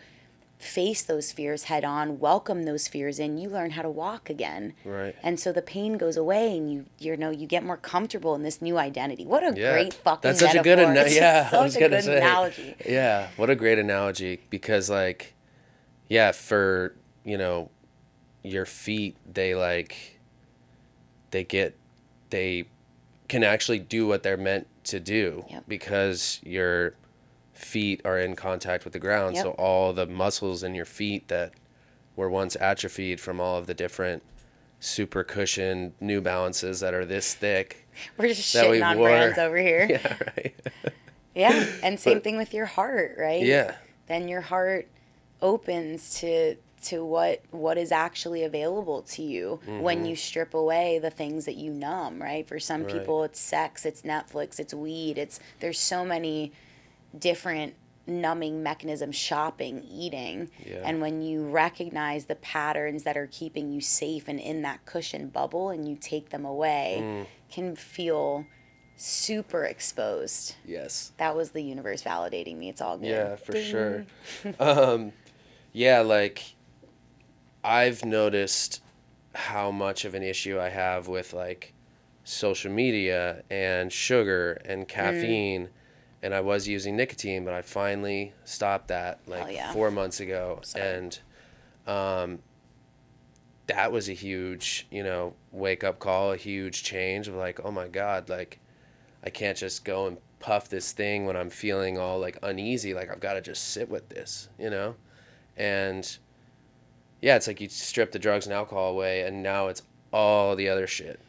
face 0.58 1.04
those 1.04 1.32
fears 1.32 1.64
head 1.66 1.86
on 1.86 2.20
welcome 2.20 2.64
those 2.64 2.88
fears 2.88 3.20
in 3.20 3.38
you 3.38 3.48
learn 3.48 3.72
how 3.72 3.82
to 3.84 3.90
walk 3.90 4.28
again 4.30 4.74
Right. 4.84 5.16
and 5.22 5.40
so 5.40 5.52
the 5.52 5.62
pain 5.62 5.98
goes 5.98 6.18
away 6.18 6.58
and 6.58 6.72
you 6.74 6.86
you 6.98 7.16
know 7.16 7.30
you 7.30 7.46
get 7.46 7.64
more 7.64 7.78
comfortable 7.78 8.34
in 8.34 8.42
this 8.42 8.60
new 8.60 8.78
identity 8.78 9.24
what 9.26 9.44
a 9.44 9.54
Yeah. 9.60 9.74
great 9.74 9.94
fucking 9.94 10.30
analogy. 10.32 10.40
That's 10.40 10.52
such 10.54 10.60
a 10.60 10.64
good 10.64 10.80
metaphor. 10.80 11.02
ana- 11.02 11.16
yeah, 11.16 11.50
I 11.54 11.62
was 11.64 11.78
gonna 11.78 12.02
say. 12.02 12.18
analogy 12.18 12.76
Yeah, 12.88 13.28
what 13.38 13.52
a 13.52 13.56
great 13.56 13.78
analogy 13.78 14.40
because 14.50 14.90
like 14.90 15.36
yeah, 16.10 16.32
for, 16.32 16.96
you 17.26 17.38
know, 17.38 17.70
your 18.42 18.66
feet 18.66 19.16
they 19.32 19.54
like 19.54 20.20
they 21.32 21.44
get 21.44 21.76
they 22.32 22.66
can 23.28 23.44
actually 23.44 23.80
do 23.80 24.08
what 24.08 24.24
they're 24.24 24.38
meant 24.38 24.66
to 24.86 25.00
do 25.00 25.46
Yep. 25.50 25.64
because 25.68 26.40
your 26.44 26.96
feet 27.58 28.02
are 28.06 28.20
in 28.20 28.36
contact 28.36 28.84
with 28.84 28.94
the 28.94 29.00
ground. 29.00 29.36
Yep. 29.36 29.44
So 29.44 29.52
all 29.52 29.94
the 29.94 30.06
muscles 30.06 30.64
in 30.64 30.76
your 30.76 30.86
feet 30.86 31.28
that 31.28 31.54
were 32.16 32.30
once 32.30 32.56
atrophied 32.60 33.20
from 33.20 33.40
all 33.40 33.58
of 33.58 33.68
the 33.68 33.74
different 33.74 34.24
super 34.80 35.24
cushioned 35.24 35.94
New 36.00 36.22
Balances 36.22 36.80
that 36.82 36.94
are 36.94 37.06
this 37.06 37.34
thick. 37.34 37.88
we're 38.18 38.28
just 38.28 38.54
that 38.54 38.70
we 38.70 38.78
shitting 38.78 38.86
on 38.92 38.98
wore. 39.00 39.10
brands 39.10 39.38
over 39.40 39.58
here 39.58 39.88
Yeah, 39.90 40.18
right. 40.36 40.56
yeah 41.36 41.66
and 41.82 42.00
same 42.00 42.18
But- 42.18 42.24
thing 42.24 42.38
with 42.38 42.54
your 42.54 42.68
heart 42.68 43.16
right 43.18 43.44
yeah. 43.44 43.76
then 44.08 44.28
your 44.28 44.42
heart 44.42 44.88
opens 45.42 46.20
to 46.20 46.58
to 46.84 47.04
what 47.04 47.42
what 47.50 47.76
is 47.78 47.92
actually 47.92 48.44
available 48.44 49.02
to 49.02 49.24
you 49.24 49.60
when 49.66 49.98
mm-hmm. 49.98 50.08
you 50.08 50.16
strip 50.16 50.54
away 50.54 51.00
the 51.00 51.10
things 51.10 51.46
that 51.46 51.56
you 51.56 51.72
numb 51.72 52.22
right 52.22 52.48
for 52.48 52.60
some 52.60 52.84
Right. 52.84 52.94
people 52.94 53.24
it's 53.24 53.40
sex 53.40 53.84
it's 53.84 54.04
netflix 54.04 54.60
it's 54.60 54.76
weed 54.76 55.18
it's 55.18 55.40
there's 55.60 55.80
so 55.80 56.06
many 56.06 56.52
different 57.20 57.76
numbing 58.10 58.64
mechanism 58.64 59.12
shopping 59.12 59.84
eating 59.84 60.50
Yeah. 60.66 60.82
and 60.86 61.02
when 61.02 61.22
you 61.22 61.46
recognize 61.50 62.26
the 62.26 62.36
patterns 62.36 63.04
that 63.04 63.18
are 63.18 63.28
keeping 63.28 63.70
you 63.72 63.82
safe 63.82 64.30
and 64.30 64.40
in 64.40 64.62
that 64.62 64.86
cushion 64.86 65.28
bubble 65.28 65.70
and 65.72 65.88
you 65.88 65.98
take 66.00 66.30
them 66.30 66.46
away 66.46 67.00
Mm. 67.02 67.26
can 67.52 67.76
feel 67.76 68.46
super 68.96 69.66
exposed 69.66 70.56
Yes. 70.66 71.12
that 71.18 71.36
was 71.36 71.52
the 71.52 71.62
universe 71.62 72.02
validating 72.02 72.58
me 72.58 72.70
it's 72.70 72.80
all 72.82 72.98
good 72.98 73.08
Yeah, 73.10 73.36
for 73.36 73.52
Ding. 73.52 73.66
sure. 73.72 74.06
um, 74.60 75.12
yeah, 75.74 76.00
like 76.00 76.56
I've 77.64 78.06
noticed 78.06 78.82
how 79.36 79.70
much 79.72 80.06
of 80.06 80.16
an 80.16 80.24
issue 80.24 80.60
I 80.60 80.70
have 80.70 81.08
with 81.08 81.34
like 81.34 81.74
social 82.24 82.72
media 82.72 83.44
and 83.50 83.92
sugar 83.92 84.62
Mm. 84.66 84.72
and 84.74 84.88
caffeine. 84.88 85.70
And 86.24 86.34
I 86.34 86.42
was 86.42 86.68
using 86.68 86.96
nicotine, 86.96 87.46
but 87.46 87.54
I 87.54 87.62
finally 87.62 88.34
stopped 88.44 88.88
that 88.88 89.20
like 89.28 89.54
yeah. 89.54 89.72
four 89.72 89.92
months 89.92 90.20
ago. 90.20 90.62
And 90.76 91.18
um, 91.86 92.40
that 93.68 93.92
was 93.92 94.10
a 94.10 94.14
huge, 94.14 94.88
you 94.90 95.04
know, 95.04 95.34
wake 95.52 95.84
up 95.84 96.00
call, 96.00 96.32
a 96.32 96.38
huge 96.38 96.84
change 96.84 97.28
of 97.28 97.36
like, 97.36 97.60
oh 97.64 97.72
my 97.72 97.88
God, 97.88 98.30
like 98.30 98.60
I 99.24 99.30
can't 99.30 99.58
just 99.58 99.86
go 99.86 100.08
and 100.08 100.18
puff 100.40 100.70
this 100.70 100.92
thing 100.92 101.26
when 101.26 101.36
I'm 101.36 101.50
feeling 101.50 101.98
all 101.98 102.20
like 102.20 102.38
uneasy. 102.42 102.94
Like 102.94 103.12
I've 103.12 103.20
got 103.20 103.34
to 103.34 103.42
just 103.42 103.72
sit 103.72 103.90
with 103.90 104.10
this, 104.10 104.50
you 104.58 104.70
know? 104.70 104.96
And 105.56 106.18
yeah, 107.22 107.36
it's 107.36 107.48
like 107.48 107.62
you 107.62 107.70
strip 107.70 108.12
the 108.12 108.20
drugs 108.20 108.46
and 108.46 108.54
alcohol 108.54 108.92
away 108.92 109.22
and 109.22 109.44
now 109.44 109.68
it's 109.68 109.82
all 110.14 110.56
the 110.56 110.70
other 110.70 110.88
shit 110.88 111.20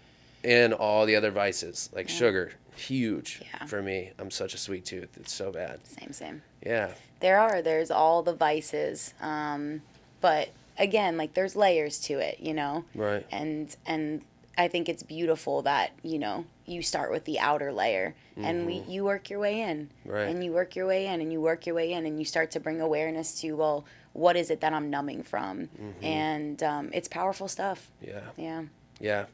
and 0.44 0.72
all 0.72 1.07
the 1.07 1.16
other 1.16 1.31
vices 1.31 1.90
like 1.92 2.09
sugar. 2.09 2.53
Huge 2.79 3.43
Yeah. 3.43 3.67
for 3.67 3.83
me. 3.83 4.12
I'm 4.19 4.31
such 4.31 4.55
a 4.55 4.59
sweet 4.59 4.85
tooth. 4.85 5.17
It's 5.17 5.33
so 5.33 5.51
bad. 5.53 5.87
same 5.87 6.12
same 6.12 6.43
Yeah. 6.64 6.93
there 7.21 7.38
are 7.38 7.61
there's 7.62 7.91
all 7.91 8.23
the 8.23 8.35
vices 8.35 9.12
um 9.21 9.83
but 10.21 10.49
again 10.79 11.17
like 11.17 11.35
there's 11.35 11.57
layers 11.57 11.99
to 12.01 12.14
it 12.19 12.38
you 12.41 12.55
know 12.55 12.85
Right. 12.95 13.27
and 13.33 13.75
and 13.87 14.23
i 14.57 14.69
think 14.69 14.88
it's 14.88 15.03
beautiful 15.03 15.62
that 15.62 15.91
you 16.03 16.19
know 16.19 16.45
you 16.67 16.83
start 16.83 17.11
with 17.11 17.25
the 17.25 17.38
outer 17.41 17.73
layer 17.73 18.14
and 18.37 18.67
we 18.67 18.85
you 18.87 19.05
work 19.05 19.31
your 19.31 19.41
way 19.41 19.61
in 19.62 19.88
Mm-hmm. 19.88 20.11
Right. 20.11 20.29
and 20.29 20.45
you 20.45 20.53
work 20.53 20.77
your 20.77 20.87
way 20.87 21.07
in 21.09 21.21
and 21.21 21.33
you 21.33 21.41
work 21.41 21.67
your 21.67 21.75
way 21.75 21.93
in 21.93 22.07
and 22.07 22.19
you 22.21 22.25
start 22.25 22.53
to 22.53 22.61
bring 22.61 22.81
awareness 22.81 23.41
to 23.41 23.53
well 23.57 23.85
what 24.12 24.37
is 24.37 24.51
it 24.51 24.61
that 24.61 24.73
i'm 24.73 24.88
numbing 24.91 25.23
from 25.25 25.69
Mm-hmm. 25.81 26.05
and 26.05 26.62
um, 26.62 26.91
it's 26.93 27.09
powerful 27.09 27.49
stuff 27.49 27.91
Yeah. 28.01 28.21
yeah 28.37 28.62
Yeah. 29.01 29.25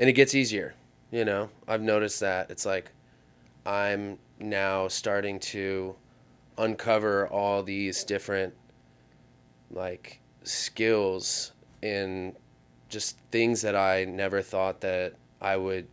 And 0.00 0.08
it 0.08 0.12
gets 0.14 0.32
easier. 0.34 0.74
You 1.10 1.24
know, 1.24 1.50
I've 1.66 1.82
noticed 1.82 2.20
that. 2.20 2.50
It's 2.50 2.66
like 2.66 2.92
I'm 3.64 4.18
now 4.38 4.88
starting 4.88 5.40
to 5.40 5.96
uncover 6.56 7.28
all 7.28 7.62
these 7.62 8.04
different 8.04 8.54
like 9.70 10.20
skills 10.42 11.52
in 11.82 12.34
just 12.88 13.18
things 13.30 13.62
that 13.62 13.76
I 13.76 14.04
never 14.04 14.42
thought 14.42 14.80
that 14.80 15.14
I 15.40 15.56
would 15.56 15.86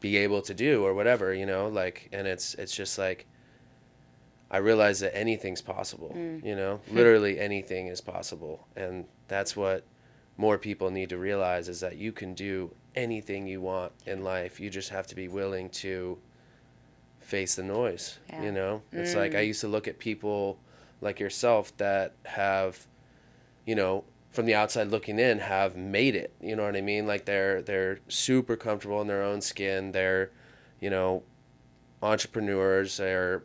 be 0.00 0.16
able 0.16 0.42
to 0.42 0.54
do 0.54 0.84
or 0.84 0.94
whatever, 0.94 1.32
you 1.32 1.46
know, 1.46 1.68
like 1.68 2.08
and 2.12 2.26
it's 2.26 2.54
it's 2.54 2.74
just 2.74 2.98
like 2.98 3.26
I 4.50 4.58
realize 4.58 5.00
that 5.00 5.16
anything's 5.16 5.62
possible, 5.62 6.12
mm. 6.14 6.44
you 6.44 6.54
know? 6.54 6.80
Literally 6.92 7.40
anything 7.40 7.86
is 7.86 8.02
possible. 8.02 8.68
And 8.76 9.06
that's 9.26 9.56
what 9.56 9.84
more 10.36 10.58
people 10.58 10.90
need 10.90 11.08
to 11.08 11.18
realize 11.18 11.68
is 11.70 11.80
that 11.80 11.96
you 11.96 12.12
can 12.12 12.34
do 12.34 12.74
anything 12.94 13.46
you 13.46 13.60
want 13.60 13.92
in 14.06 14.22
life. 14.22 14.60
You 14.60 14.70
just 14.70 14.90
have 14.90 15.06
to 15.08 15.14
be 15.14 15.28
willing 15.28 15.70
to 15.70 16.18
face 17.20 17.54
the 17.54 17.62
noise. 17.62 18.18
Yeah. 18.28 18.42
You 18.42 18.52
know, 18.52 18.82
it's 18.92 19.14
like 19.14 19.34
I 19.34 19.44
mm. 19.44 19.48
used 19.48 19.60
to 19.62 19.68
look 19.68 19.88
at 19.88 19.98
people 19.98 20.58
like 21.00 21.20
yourself 21.20 21.76
that 21.78 22.14
have, 22.24 22.86
you 23.66 23.74
know, 23.74 24.04
from 24.30 24.46
the 24.46 24.54
outside 24.54 24.88
looking 24.88 25.18
in, 25.18 25.38
have 25.38 25.76
made 25.76 26.14
it. 26.14 26.32
You 26.40 26.56
know 26.56 26.64
what 26.64 26.76
I 26.76 26.80
mean? 26.80 27.06
Like 27.06 27.24
they're 27.24 27.62
they're 27.62 28.00
super 28.08 28.56
comfortable 28.56 29.00
in 29.00 29.06
their 29.06 29.22
own 29.22 29.40
skin. 29.40 29.92
They're, 29.92 30.30
you 30.80 30.90
know, 30.90 31.22
entrepreneurs. 32.02 32.96
They're 32.96 33.42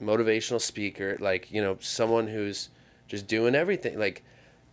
motivational 0.00 0.60
speaker. 0.60 1.16
Like 1.20 1.50
you 1.50 1.60
know, 1.60 1.76
someone 1.80 2.28
who's 2.28 2.70
just 3.08 3.26
doing 3.26 3.54
everything. 3.54 3.98
Like 3.98 4.22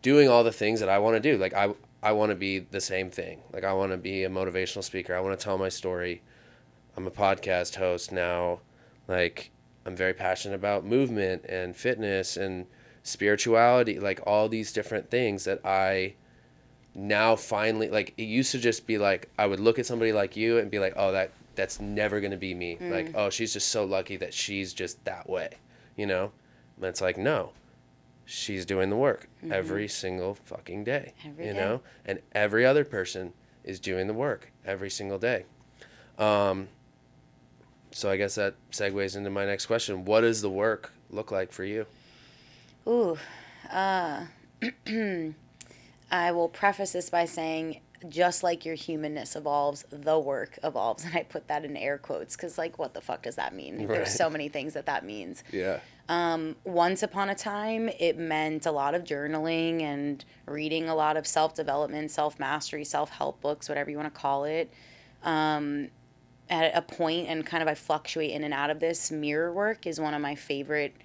doing 0.01 0.29
all 0.29 0.43
the 0.43 0.51
things 0.51 0.79
that 0.79 0.89
I 0.89 0.99
want 0.99 1.15
to 1.15 1.19
do. 1.19 1.37
Like 1.37 1.53
I 1.53 1.73
I 2.05 2.11
want 2.11 2.29
to 2.29 2.35
be 2.35 2.59
the 2.59 2.79
same 2.79 3.09
thing. 3.09 3.41
Like 3.51 3.63
I 3.63 3.73
want 3.73 3.91
to 3.91 3.97
be 3.97 4.25
a 4.25 4.29
motivational 4.29 4.83
speaker. 4.83 5.15
I 5.15 5.21
want 5.21 5.39
to 5.39 5.43
tell 5.43 5.57
my 5.57 5.69
story. 5.69 6.21
I'm 6.95 7.07
a 7.07 7.11
podcast 7.11 7.77
host 7.77 8.11
now. 8.11 8.59
Like 9.07 9.49
I'm 9.87 9.95
very 9.95 10.13
passionate 10.13 10.53
about 10.53 10.85
movement 10.85 11.45
and 11.49 11.75
fitness 11.75 12.37
and 12.37 12.67
spirituality, 13.01 13.99
like 13.99 14.19
all 14.27 14.47
these 14.47 14.71
different 14.71 15.09
things 15.09 15.45
that 15.45 15.65
I 15.65 16.13
now 16.93 17.35
finally 17.35 17.89
like 17.89 18.13
it 18.17 18.23
used 18.23 18.51
to 18.51 18.59
just 18.59 18.85
be 18.85 18.99
like 18.99 19.27
I 19.39 19.47
would 19.47 19.59
look 19.59 19.79
at 19.79 19.87
somebody 19.87 20.13
like 20.13 20.37
you 20.37 20.59
and 20.59 20.69
be 20.69 20.77
like, 20.77 20.93
"Oh, 20.95 21.11
that 21.11 21.31
that's 21.55 21.79
never 21.79 22.19
going 22.19 22.31
to 22.31 22.37
be 22.37 22.53
me." 22.53 22.77
Like, 22.79 23.07
mm. 23.07 23.15
"Oh, 23.15 23.31
she's 23.31 23.51
just 23.51 23.69
so 23.69 23.83
lucky 23.83 24.15
that 24.17 24.31
she's 24.31 24.73
just 24.75 25.03
that 25.05 25.27
way." 25.27 25.49
You 25.97 26.05
know? 26.05 26.31
And 26.77 26.85
it's 26.85 27.01
like, 27.01 27.17
"No. 27.17 27.53
She's 28.25 28.65
doing 28.65 28.89
the 28.89 28.95
work 28.95 29.29
every 29.49 29.87
single 29.87 30.33
fucking 30.35 30.83
day." 30.83 31.13
Every 31.25 31.47
you 31.47 31.53
day. 31.53 31.59
know? 31.59 31.81
And 32.05 32.19
every 32.33 32.65
other 32.65 32.83
person 32.83 33.33
is 33.63 33.79
doing 33.79 34.07
the 34.07 34.13
work 34.13 34.51
every 34.65 34.89
single 34.89 35.19
day. 35.19 35.45
Um 36.17 36.69
so 37.91 38.09
I 38.11 38.17
guess 38.17 38.35
that 38.35 38.55
segues 38.71 39.15
into 39.15 39.29
my 39.29 39.45
next 39.45 39.67
question. 39.67 40.03
What 40.03 40.21
does 40.21 40.41
the 40.41 40.49
work 40.49 40.91
look 41.09 41.31
like 41.31 41.53
for 41.53 41.63
you? 41.63 41.85
Ooh, 42.85 43.17
uh, 43.71 44.25
I 46.11 46.31
will 46.31 46.49
preface 46.49 46.91
this 46.91 47.09
by 47.09 47.23
saying, 47.23 47.79
just 48.09 48.43
like 48.43 48.65
your 48.65 48.75
humanness 48.75 49.35
evolves, 49.35 49.85
the 49.89 50.19
work 50.19 50.57
evolves, 50.63 51.03
and 51.05 51.15
I 51.15 51.23
put 51.23 51.47
that 51.47 51.65
in 51.65 51.75
air 51.77 51.97
quotes 51.97 52.35
because, 52.35 52.57
like, 52.57 52.77
what 52.77 52.93
the 52.93 53.01
fuck 53.01 53.23
does 53.23 53.35
that 53.35 53.53
mean? 53.53 53.79
Right. 53.79 53.87
There's 53.87 54.13
so 54.13 54.29
many 54.29 54.49
things 54.49 54.73
that 54.73 54.85
that 54.85 55.05
means. 55.05 55.43
Yeah. 55.51 55.79
Um, 56.07 56.55
Once 56.63 57.01
upon 57.01 57.29
a 57.29 57.35
time, 57.35 57.89
it 57.99 58.17
meant 58.17 58.65
a 58.65 58.71
lot 58.71 58.93
of 58.93 59.03
journaling 59.03 59.81
and 59.81 60.23
reading 60.45 60.87
a 60.87 60.95
lot 60.95 61.17
of 61.17 61.25
self 61.25 61.55
development, 61.55 62.11
self 62.11 62.39
mastery, 62.39 62.83
self 62.83 63.09
help 63.09 63.41
books, 63.41 63.67
whatever 63.67 63.89
you 63.89 63.97
want 63.97 64.13
to 64.13 64.19
call 64.19 64.45
it. 64.45 64.71
Um, 65.23 65.89
at 66.49 66.75
a 66.75 66.81
point, 66.81 67.27
and 67.27 67.43
kind 67.43 67.63
of 67.63 67.67
I 67.67 67.73
fluctuate 67.73 68.31
in 68.31 68.43
and 68.43 68.53
out 68.53 68.69
of 68.69 68.79
this. 68.79 69.11
Mirror 69.11 69.53
work 69.53 69.87
is 69.87 69.99
one 69.99 70.13
of 70.13 70.21
my 70.21 70.35
favorite 70.35 70.95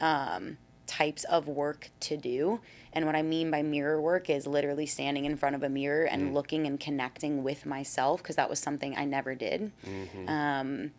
um, 0.00 0.56
types 0.86 1.24
of 1.24 1.48
work 1.48 1.90
to 2.00 2.16
do. 2.16 2.60
And 2.98 3.06
what 3.06 3.14
I 3.14 3.22
mean 3.22 3.48
by 3.52 3.62
mirror 3.62 4.00
work 4.00 4.28
is 4.28 4.44
literally 4.44 4.84
standing 4.84 5.24
in 5.24 5.36
front 5.36 5.54
of 5.54 5.62
a 5.62 5.68
mirror 5.68 6.04
and 6.04 6.30
mm. 6.30 6.34
looking 6.34 6.66
and 6.66 6.80
connecting 6.80 7.44
with 7.44 7.64
myself 7.64 8.20
because 8.20 8.34
that 8.34 8.50
was 8.50 8.58
something 8.58 8.96
I 8.98 9.04
never 9.04 9.36
did. 9.36 9.70
Mm-hmm. 9.86 10.28
Um, 10.28 10.90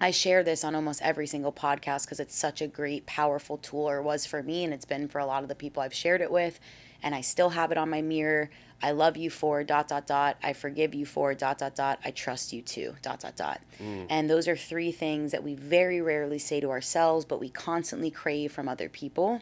I 0.00 0.12
share 0.12 0.44
this 0.44 0.62
on 0.62 0.76
almost 0.76 1.02
every 1.02 1.26
single 1.26 1.50
podcast 1.50 2.04
because 2.04 2.20
it's 2.20 2.36
such 2.36 2.62
a 2.62 2.68
great, 2.68 3.06
powerful 3.06 3.56
tool, 3.56 3.90
or 3.90 4.02
was 4.02 4.24
for 4.24 4.40
me, 4.40 4.62
and 4.62 4.72
it's 4.72 4.84
been 4.84 5.08
for 5.08 5.18
a 5.18 5.26
lot 5.26 5.42
of 5.42 5.48
the 5.48 5.56
people 5.56 5.82
I've 5.82 5.92
shared 5.92 6.20
it 6.20 6.30
with. 6.30 6.60
And 7.02 7.12
I 7.12 7.22
still 7.22 7.48
have 7.48 7.72
it 7.72 7.76
on 7.76 7.90
my 7.90 8.02
mirror. 8.02 8.48
I 8.80 8.92
love 8.92 9.16
you 9.16 9.28
for 9.28 9.64
dot 9.64 9.88
dot 9.88 10.06
dot. 10.06 10.36
I 10.44 10.52
forgive 10.52 10.94
you 10.94 11.06
for 11.06 11.34
dot 11.34 11.58
dot 11.58 11.74
dot. 11.74 11.98
I 12.04 12.12
trust 12.12 12.52
you 12.52 12.62
too 12.62 12.94
dot 13.02 13.18
dot 13.18 13.34
dot. 13.34 13.60
Mm. 13.82 14.06
And 14.10 14.30
those 14.30 14.46
are 14.46 14.56
three 14.56 14.92
things 14.92 15.32
that 15.32 15.42
we 15.42 15.56
very 15.56 16.00
rarely 16.00 16.38
say 16.38 16.60
to 16.60 16.70
ourselves, 16.70 17.24
but 17.24 17.40
we 17.40 17.48
constantly 17.48 18.12
crave 18.12 18.52
from 18.52 18.68
other 18.68 18.88
people. 18.88 19.40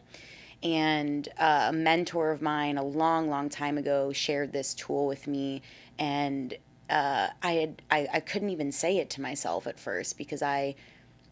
And 0.65 1.29
uh, 1.37 1.67
a 1.69 1.73
mentor 1.73 2.31
of 2.31 2.41
mine 2.41 2.77
a 2.79 2.83
long, 2.83 3.29
long 3.29 3.49
time 3.49 3.77
ago 3.77 4.11
shared 4.11 4.51
this 4.51 4.73
tool 4.73 5.05
with 5.05 5.27
me, 5.27 5.61
and 5.99 6.55
uh, 6.89 7.27
I 7.43 7.51
had 7.51 7.81
I, 7.91 8.07
I 8.13 8.19
couldn't 8.19 8.49
even 8.49 8.71
say 8.71 8.97
it 8.97 9.11
to 9.11 9.21
myself 9.21 9.67
at 9.67 9.79
first 9.79 10.17
because 10.17 10.41
I 10.41 10.73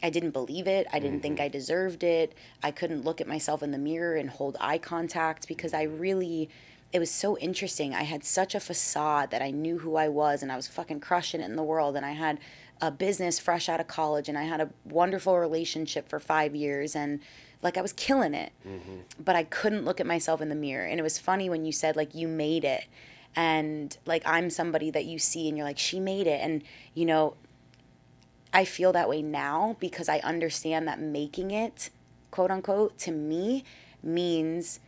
I 0.03 0.11
didn't 0.11 0.31
believe 0.31 0.67
it. 0.67 0.85
I 0.93 0.99
didn't 0.99 1.21
think 1.21 1.39
I 1.39 1.47
deserved 1.47 2.03
it. 2.03 2.35
I 2.61 2.71
couldn't 2.71 3.05
look 3.05 3.21
at 3.21 3.27
myself 3.27 3.63
in 3.63 3.71
the 3.71 3.77
mirror 3.79 4.15
and 4.15 4.29
hold 4.29 4.55
eye 4.59 4.77
contact 4.77 5.47
because 5.47 5.73
I 5.73 5.83
really 5.83 6.49
it 6.91 6.99
was 6.99 7.09
so 7.09 7.35
interesting. 7.39 7.95
I 7.95 8.03
had 8.03 8.23
such 8.23 8.53
a 8.53 8.59
facade 8.59 9.31
that 9.31 9.41
I 9.41 9.49
knew 9.49 9.79
who 9.79 9.95
I 9.95 10.09
was 10.09 10.43
and 10.43 10.51
I 10.51 10.55
was 10.55 10.67
fucking 10.67 10.99
crushing 10.99 11.41
it 11.41 11.45
in 11.45 11.55
the 11.55 11.63
world 11.63 11.95
and 11.95 12.05
I 12.05 12.11
had 12.11 12.37
a 12.81 12.91
business 12.91 13.39
fresh 13.39 13.69
out 13.69 13.79
of 13.79 13.87
college 13.87 14.27
and 14.27 14.37
I 14.37 14.43
had 14.43 14.61
a 14.61 14.69
wonderful 14.85 15.37
relationship 15.37 16.09
for 16.09 16.19
5 16.19 16.55
years 16.55 16.95
and 16.95 17.19
like 17.61 17.77
I 17.77 17.81
was 17.81 17.93
killing 17.93 18.33
it. 18.33 18.51
Mm-hmm. 18.67 18.97
But 19.19 19.35
I 19.35 19.43
couldn't 19.43 19.85
look 19.85 19.99
at 19.99 20.05
myself 20.05 20.41
in 20.41 20.49
the 20.49 20.55
mirror. 20.55 20.85
And 20.85 20.99
it 20.99 21.03
was 21.03 21.17
funny 21.17 21.49
when 21.49 21.65
you 21.65 21.71
said 21.71 21.95
like 21.95 22.13
you 22.13 22.27
made 22.27 22.65
it 22.65 22.85
and 23.35 23.97
like 24.05 24.21
I'm 24.25 24.49
somebody 24.49 24.91
that 24.91 25.05
you 25.05 25.17
see 25.17 25.47
and 25.47 25.57
you're 25.57 25.65
like 25.65 25.79
she 25.79 25.99
made 25.99 26.27
it 26.27 26.39
and 26.41 26.61
you 26.93 27.05
know 27.05 27.35
I 28.53 28.65
feel 28.65 28.93
that 28.93 29.09
way 29.09 29.23
now 29.23 29.77
because 29.79 30.07
I 30.07 30.19
understand 30.19 30.87
that 30.87 30.99
making 30.99 31.49
it, 31.49 31.89
quote 32.29 32.51
unquote, 32.51 32.99
to 32.99 33.11
me 33.11 33.63
means 34.03 34.79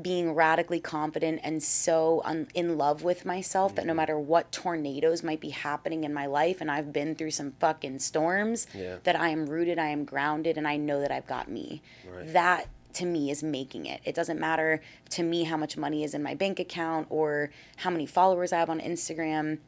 being 0.00 0.32
radically 0.34 0.80
confident 0.80 1.40
and 1.42 1.62
so 1.62 2.22
un- 2.24 2.48
in 2.54 2.78
love 2.78 3.02
with 3.02 3.24
myself 3.24 3.74
that 3.74 3.84
no 3.84 3.90
mm-hmm. 3.90 3.96
matter 3.96 4.18
what 4.18 4.52
tornadoes 4.52 5.22
might 5.22 5.40
be 5.40 5.50
happening 5.50 6.04
in 6.04 6.14
my 6.14 6.26
life, 6.26 6.60
and 6.60 6.70
I've 6.70 6.92
been 6.92 7.14
through 7.14 7.32
some 7.32 7.52
fucking 7.58 7.98
storms, 7.98 8.66
Yeah. 8.74 8.96
that 9.04 9.16
I 9.16 9.28
am 9.28 9.46
rooted, 9.46 9.78
I 9.78 9.88
am 9.88 10.04
grounded, 10.04 10.56
and 10.56 10.66
I 10.66 10.76
know 10.76 11.00
that 11.00 11.10
I've 11.10 11.26
got 11.26 11.50
me. 11.50 11.82
Right. 12.08 12.32
That 12.32 12.68
to 12.94 13.06
me 13.06 13.30
is 13.30 13.42
making 13.42 13.86
it. 13.86 14.00
It 14.04 14.14
doesn't 14.14 14.40
matter 14.40 14.80
to 15.10 15.22
me 15.22 15.44
how 15.44 15.56
much 15.56 15.76
money 15.76 16.02
is 16.02 16.14
in 16.14 16.22
my 16.22 16.34
bank 16.34 16.58
account 16.58 17.06
or 17.08 17.50
how 17.76 17.90
many 17.90 18.06
followers 18.06 18.52
I 18.52 18.58
have 18.58 18.70
on 18.70 18.80
Instagram 18.80 19.58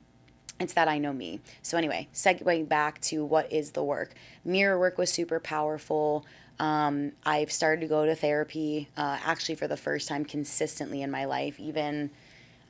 it's 0.63 0.75
that 0.75 0.89
I 0.89 0.99
know 0.99 1.13
me. 1.13 1.41
So 1.61 1.77
anyway, 1.77 2.09
segueing 2.15 2.69
back 2.69 3.01
to 3.03 3.25
what 3.25 3.53
is 3.53 3.73
the 3.73 3.83
work. 3.83 4.15
Mirror 4.45 4.79
work 4.79 4.99
was 4.99 5.11
super 5.11 5.41
powerful. 5.41 6.25
Um, 6.59 7.13
I've 7.25 7.51
started 7.51 7.81
to 7.83 7.89
go 7.89 8.07
to 8.07 8.15
therapy 8.15 8.89
uh, 8.97 9.19
actually 9.25 9.57
for 9.57 9.67
the 9.67 9.77
first 9.77 10.09
time 10.09 10.25
consistently 10.25 11.03
in 11.03 11.11
my 11.11 11.25
life. 11.25 11.59
Even 11.59 12.11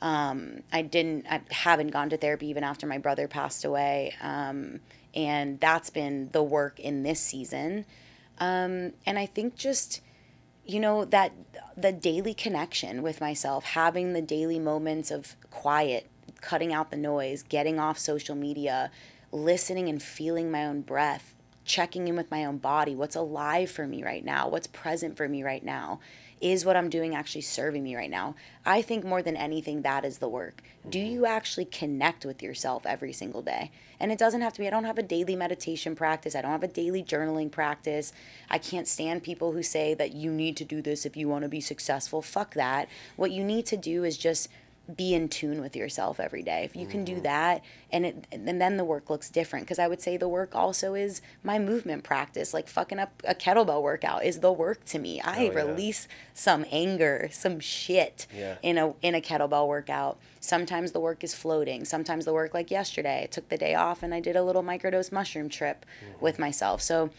um, 0.00 0.62
I 0.72 0.82
didn't, 0.82 1.26
I 1.28 1.42
haven't 1.50 1.88
gone 1.88 2.10
to 2.10 2.16
therapy 2.16 2.48
even 2.48 2.64
after 2.64 2.86
my 2.86 2.98
brother 2.98 3.28
passed 3.28 3.64
away, 3.64 4.14
um, 4.20 4.80
and 5.14 5.60
that's 5.60 5.90
been 5.90 6.30
the 6.32 6.42
work 6.42 6.80
in 6.80 7.02
this 7.02 7.20
season. 7.20 7.84
Um, 8.38 8.92
and 9.06 9.18
I 9.18 9.26
think 9.26 9.56
just 9.56 10.00
you 10.64 10.80
know 10.80 11.04
that 11.04 11.32
the 11.76 11.92
daily 11.92 12.34
connection 12.34 13.02
with 13.02 13.20
myself 13.20 13.64
having 13.64 14.12
the 14.12 14.22
daily 14.22 14.58
moments 14.58 15.10
of 15.10 15.36
quiet 15.50 16.08
cutting 16.40 16.72
out 16.72 16.90
the 16.90 16.96
noise 16.96 17.42
getting 17.42 17.78
off 17.78 17.98
social 17.98 18.34
media 18.36 18.90
listening 19.32 19.88
and 19.88 20.02
feeling 20.02 20.50
my 20.50 20.64
own 20.64 20.80
breath 20.80 21.34
checking 21.72 22.06
in 22.06 22.14
with 22.14 22.30
my 22.30 22.44
own 22.44 22.58
body. 22.58 22.94
What's 22.94 23.16
alive 23.16 23.70
for 23.70 23.86
me 23.86 24.04
right 24.04 24.22
now? 24.22 24.46
What's 24.46 24.66
present 24.66 25.16
for 25.16 25.26
me 25.26 25.42
right 25.42 25.64
now 25.64 26.00
is 26.38 26.64
what 26.64 26.76
i'm 26.76 26.90
doing 26.90 27.14
actually 27.14 27.40
serving 27.40 27.82
me 27.82 27.96
right 27.96 28.10
now. 28.10 28.34
I 28.66 28.82
think 28.82 29.04
more 29.04 29.22
than 29.22 29.36
anything 29.36 29.82
that 29.82 30.04
is 30.04 30.18
the 30.18 30.28
work. 30.28 30.60
Do 30.90 30.98
you 30.98 31.24
actually 31.24 31.64
connect 31.64 32.26
with 32.26 32.42
yourself 32.42 32.84
every 32.84 33.12
single 33.12 33.40
day? 33.40 33.70
And 34.00 34.10
it 34.10 34.18
doesn't 34.18 34.40
have 34.40 34.52
to 34.54 34.60
be. 34.60 34.66
I 34.66 34.70
don't 34.70 34.84
have 34.84 34.98
a 34.98 35.02
daily 35.02 35.36
meditation 35.36 35.94
practice. 35.94 36.34
I 36.34 36.42
don't 36.42 36.50
have 36.50 36.64
a 36.64 36.68
daily 36.68 37.02
journaling 37.04 37.50
practice. 37.50 38.12
I 38.50 38.58
can't 38.58 38.88
stand 38.88 39.22
people 39.22 39.52
who 39.52 39.62
say 39.62 39.94
that 39.94 40.12
you 40.12 40.32
need 40.32 40.56
to 40.56 40.64
do 40.64 40.82
this 40.82 41.06
if 41.06 41.16
you 41.16 41.28
want 41.28 41.44
to 41.44 41.48
be 41.48 41.60
successful. 41.60 42.20
Fuck 42.20 42.54
that. 42.54 42.88
What 43.14 43.30
you 43.30 43.44
need 43.44 43.64
to 43.66 43.76
do 43.76 44.02
is 44.02 44.18
just 44.18 44.48
be 44.96 45.14
in 45.14 45.28
tune 45.28 45.60
with 45.60 45.76
yourself 45.76 46.18
every 46.18 46.42
day. 46.42 46.64
If 46.64 46.74
you 46.74 46.86
can 46.86 47.04
do 47.04 47.14
mm-hmm. 47.14 47.22
that, 47.22 47.62
and 47.92 48.04
it, 48.04 48.26
and 48.32 48.60
then 48.60 48.76
the 48.76 48.84
work 48.84 49.08
looks 49.08 49.30
different. 49.30 49.64
Because 49.64 49.78
I 49.78 49.86
would 49.86 50.00
say 50.00 50.16
the 50.16 50.28
work 50.28 50.54
also 50.56 50.94
is 50.94 51.22
my 51.44 51.58
movement 51.58 52.02
practice. 52.02 52.52
Like 52.52 52.68
fucking 52.68 52.98
up 52.98 53.22
a 53.26 53.34
kettlebell 53.34 53.80
workout 53.80 54.24
is 54.24 54.40
the 54.40 54.52
work 54.52 54.84
to 54.86 54.98
me. 54.98 55.20
I 55.20 55.38
Oh, 55.38 55.42
yeah. 55.42 55.50
release 55.50 56.08
some 56.34 56.66
anger, 56.70 57.28
some 57.32 57.60
shit 57.60 58.26
Yeah. 58.36 58.56
in 58.62 58.76
a 58.76 58.94
in 59.02 59.14
a 59.14 59.20
kettlebell 59.20 59.68
workout. 59.68 60.18
Sometimes 60.40 60.90
the 60.92 61.00
work 61.00 61.22
is 61.22 61.32
floating. 61.32 61.84
Sometimes 61.84 62.24
the 62.24 62.32
work, 62.32 62.52
like 62.52 62.70
yesterday, 62.70 63.22
I 63.22 63.26
took 63.26 63.48
the 63.48 63.56
day 63.58 63.74
off 63.76 64.02
and 64.02 64.12
I 64.12 64.18
did 64.20 64.34
a 64.34 64.42
little 64.42 64.64
microdose 64.64 65.12
mushroom 65.12 65.48
trip 65.48 65.86
mm-hmm. 66.04 66.20
with 66.24 66.38
myself. 66.40 66.82
So 66.82 67.10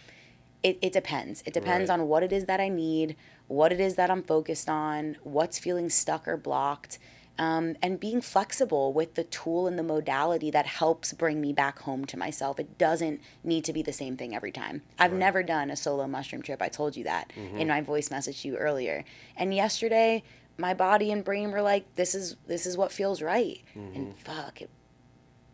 it, 0.64 0.78
it 0.82 0.92
depends. 0.92 1.44
It 1.46 1.54
depends 1.54 1.90
Right. 1.90 2.00
on 2.00 2.08
what 2.08 2.24
it 2.24 2.32
is 2.34 2.46
that 2.46 2.60
I 2.60 2.70
need, 2.70 3.16
what 3.48 3.72
it 3.74 3.80
is 3.80 3.96
that 3.96 4.10
I'm 4.10 4.24
focused 4.24 4.70
on, 4.70 5.18
what's 5.24 5.60
feeling 5.60 5.90
stuck 5.90 6.28
or 6.28 6.38
blocked, 6.38 7.00
um, 7.40 7.76
and 7.82 8.00
being 8.00 8.22
flexible 8.22 8.94
with 8.94 9.16
the 9.16 9.24
tool 9.24 9.68
and 9.68 9.78
the 9.78 9.84
modality 9.84 10.52
that 10.52 10.66
helps 10.66 11.14
bring 11.14 11.42
me 11.42 11.52
back 11.52 11.80
home 11.80 12.06
to 12.06 12.18
myself. 12.18 12.60
It 12.60 12.78
doesn't 12.78 13.22
need 13.44 13.64
to 13.66 13.74
be 13.74 13.82
the 13.82 13.94
same 13.94 14.18
thing 14.18 14.36
every 14.36 14.52
time. 14.52 14.84
I've 15.00 15.14
never 15.14 15.42
done 15.44 15.72
a 15.72 15.76
solo 15.76 16.08
mushroom 16.08 16.42
trip. 16.42 16.62
I 16.62 16.70
told 16.70 16.96
you 16.96 17.04
that 17.06 17.32
in 17.36 17.68
my 17.68 17.82
voice 17.82 18.12
message 18.12 18.42
to 18.42 18.50
you 18.50 18.58
earlier. 18.58 19.04
And 19.36 19.54
yesterday, 19.54 20.24
my 20.58 20.74
body 20.74 21.12
and 21.12 21.24
brain 21.24 21.52
were 21.52 21.64
like, 21.64 21.96
"This 21.96 22.14
is 22.14 22.36
this 22.46 22.66
is 22.66 22.78
what 22.78 22.92
feels 22.92 23.22
right," 23.22 23.62
and 23.74 24.16
fuck, 24.20 24.62
it 24.62 24.70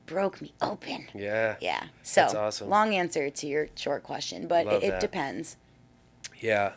broke 0.06 0.42
me 0.42 0.54
open. 0.62 1.08
Yeah. 1.13 1.56
Yeah. 1.62 1.84
So 2.04 2.24
awesome. 2.24 2.68
long 2.70 2.94
answer 2.94 3.30
to 3.30 3.48
your 3.48 3.70
short 3.76 4.04
question, 4.04 4.48
but 4.48 4.65
Love 4.65 4.84
it, 4.84 4.94
it 4.96 5.00
depends. 5.00 5.56
Yeah. 6.42 6.74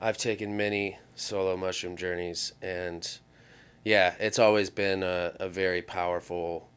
I've 0.00 0.16
taken 0.18 0.56
many 0.56 0.98
solo 1.14 1.56
mushroom 1.56 1.96
journeys 1.96 2.52
and 2.62 3.18
yeah, 3.84 4.14
it's 4.20 4.38
always 4.38 4.70
been 4.70 5.02
a, 5.02 5.34
a 5.40 5.48
very 5.48 5.82
powerful 5.82 6.68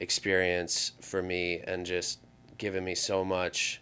experience 0.00 0.92
for 1.00 1.22
me 1.22 1.60
and 1.66 1.86
just 1.86 2.18
given 2.58 2.84
me 2.84 2.94
so 2.94 3.24
much 3.24 3.80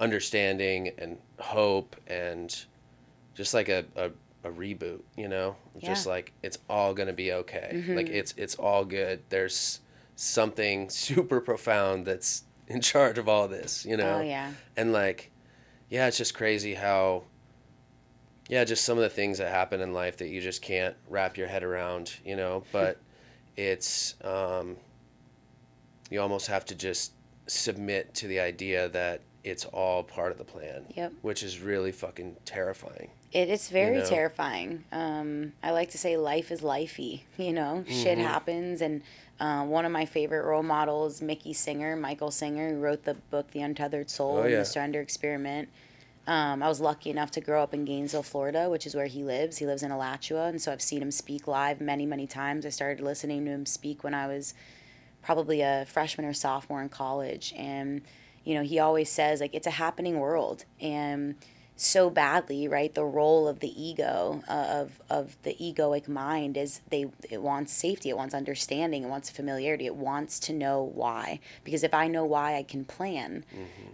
understanding 0.00 0.90
and 0.98 1.18
hope 1.38 1.96
and 2.06 2.64
just 3.34 3.54
like 3.54 3.68
a, 3.68 3.84
a, 3.96 4.10
a 4.44 4.50
reboot, 4.50 5.00
you 5.16 5.28
know? 5.28 5.56
Just 5.78 6.06
like 6.06 6.32
it's 6.42 6.58
all 6.68 6.94
gonna 6.94 7.12
be 7.12 7.32
okay. 7.32 7.70
Mhm. 7.86 7.96
Like 7.96 8.08
it's 8.08 8.34
it's 8.36 8.54
all 8.56 8.84
good. 8.84 9.22
There's 9.28 9.80
something 10.16 10.88
super 11.06 11.40
profound 11.40 12.06
that's 12.06 12.44
in 12.66 12.80
charge 12.80 13.18
of 13.18 13.28
all 13.28 13.46
this, 13.48 13.84
you 13.84 13.96
know? 13.96 14.18
Oh 14.18 14.22
yeah. 14.22 14.52
and 14.76 14.92
like 14.92 15.30
yeah 15.90 16.06
it's 16.06 16.18
just 16.18 16.34
crazy 16.34 16.74
how 16.74 17.24
yeah 18.48 18.64
just 18.64 18.84
some 18.84 18.98
of 18.98 19.02
the 19.02 19.08
things 19.10 19.38
that 19.38 19.50
happen 19.50 19.80
in 19.80 19.92
life 19.92 20.16
that 20.18 20.28
you 20.28 20.40
just 20.40 20.62
can't 20.62 20.96
wrap 21.08 21.36
your 21.36 21.46
head 21.46 21.62
around 21.62 22.14
you 22.24 22.36
know 22.36 22.62
but 22.72 22.98
it's 23.56 24.14
um 24.24 24.76
you 26.10 26.20
almost 26.20 26.46
have 26.46 26.64
to 26.66 26.74
just 26.74 27.12
submit 27.46 28.14
to 28.14 28.26
the 28.26 28.40
idea 28.40 28.88
that 28.88 29.20
it's 29.44 29.64
all 29.66 30.02
part 30.02 30.32
of 30.32 30.38
the 30.38 30.44
plan 30.44 30.84
Yep. 30.94 31.12
which 31.22 31.42
is 31.42 31.60
really 31.60 31.92
fucking 31.92 32.36
terrifying 32.44 33.10
It 33.32 33.48
is 33.50 33.68
very 33.68 33.98
know? 33.98 34.08
terrifying. 34.08 34.84
Um, 34.90 35.52
I 35.62 35.70
like 35.72 35.90
to 35.90 35.98
say 35.98 36.16
life 36.16 36.50
is 36.50 36.62
lifey. 36.62 37.22
You 37.36 37.52
know, 37.52 37.84
shit 37.86 38.16
Mhm. 38.18 38.22
happens, 38.22 38.80
and 38.80 39.02
uh, 39.38 39.64
one 39.66 39.84
of 39.84 39.92
my 39.92 40.06
favorite 40.06 40.44
role 40.46 40.62
models, 40.62 41.20
Mickey 41.20 41.52
Singer, 41.52 41.94
Michael 41.94 42.30
Singer, 42.30 42.70
who 42.70 42.80
wrote 42.80 43.04
the 43.04 43.14
book 43.30 43.50
*The 43.50 43.60
Untethered 43.60 44.08
Soul* 44.10 44.38
Oh, 44.38 44.42
and 44.44 44.54
*The 44.54 44.64
Surrender 44.64 45.02
Experiment*. 45.02 45.68
Um, 46.28 46.62
I 46.62 46.68
was 46.68 46.78
lucky 46.78 47.08
enough 47.08 47.30
to 47.32 47.40
grow 47.40 47.62
up 47.62 47.72
in 47.72 47.86
Gainesville, 47.86 48.22
Florida, 48.22 48.68
which 48.68 48.86
is 48.86 48.94
where 48.94 49.06
he 49.06 49.24
lives. 49.24 49.56
He 49.56 49.66
lives 49.66 49.82
in 49.82 49.90
Alachua, 49.90 50.48
and 50.48 50.60
so 50.60 50.70
I've 50.70 50.82
seen 50.82 51.00
him 51.00 51.10
speak 51.10 51.48
live 51.48 51.80
many, 51.80 52.04
many 52.04 52.26
times. 52.26 52.66
I 52.66 52.68
started 52.68 53.02
listening 53.02 53.46
to 53.46 53.50
him 53.50 53.64
speak 53.64 54.04
when 54.04 54.12
I 54.12 54.26
was 54.26 54.52
probably 55.22 55.62
a 55.62 55.86
freshman 55.88 56.26
or 56.26 56.32
sophomore 56.32 56.82
in 56.82 56.88
college 56.88 57.52
and 57.56 58.02
you 58.44 58.54
know 58.54 58.62
he 58.62 58.78
always 58.78 59.10
says 59.10 59.40
like 59.40 59.54
it's 59.54 59.66
a 59.66 59.72
happening 59.72 60.18
world 60.18 60.64
and 60.80 61.34
so 61.80 62.10
badly 62.10 62.66
right? 62.68 62.92
The 62.94 63.04
role 63.04 63.46
of 63.48 63.60
the 63.60 63.72
ego 63.82 64.42
uh, 64.48 64.52
of 64.82 65.00
of 65.08 65.36
the 65.44 65.54
egoic 65.54 66.08
mind 66.08 66.56
is 66.56 66.80
they 66.90 67.06
it 67.30 67.40
wants 67.40 67.72
safety 67.72 68.10
it 68.10 68.16
wants 68.16 68.34
understanding 68.34 69.04
it 69.04 69.08
wants 69.08 69.30
familiarity 69.30 69.86
it 69.86 69.94
wants 69.94 70.40
to 70.40 70.52
know 70.52 70.82
why. 70.82 71.40
Because 71.64 71.84
if 71.84 71.94
i 71.94 72.08
know 72.08 72.24
why 72.24 72.56
i 72.56 72.62
can 72.62 72.84
plan. 72.84 73.44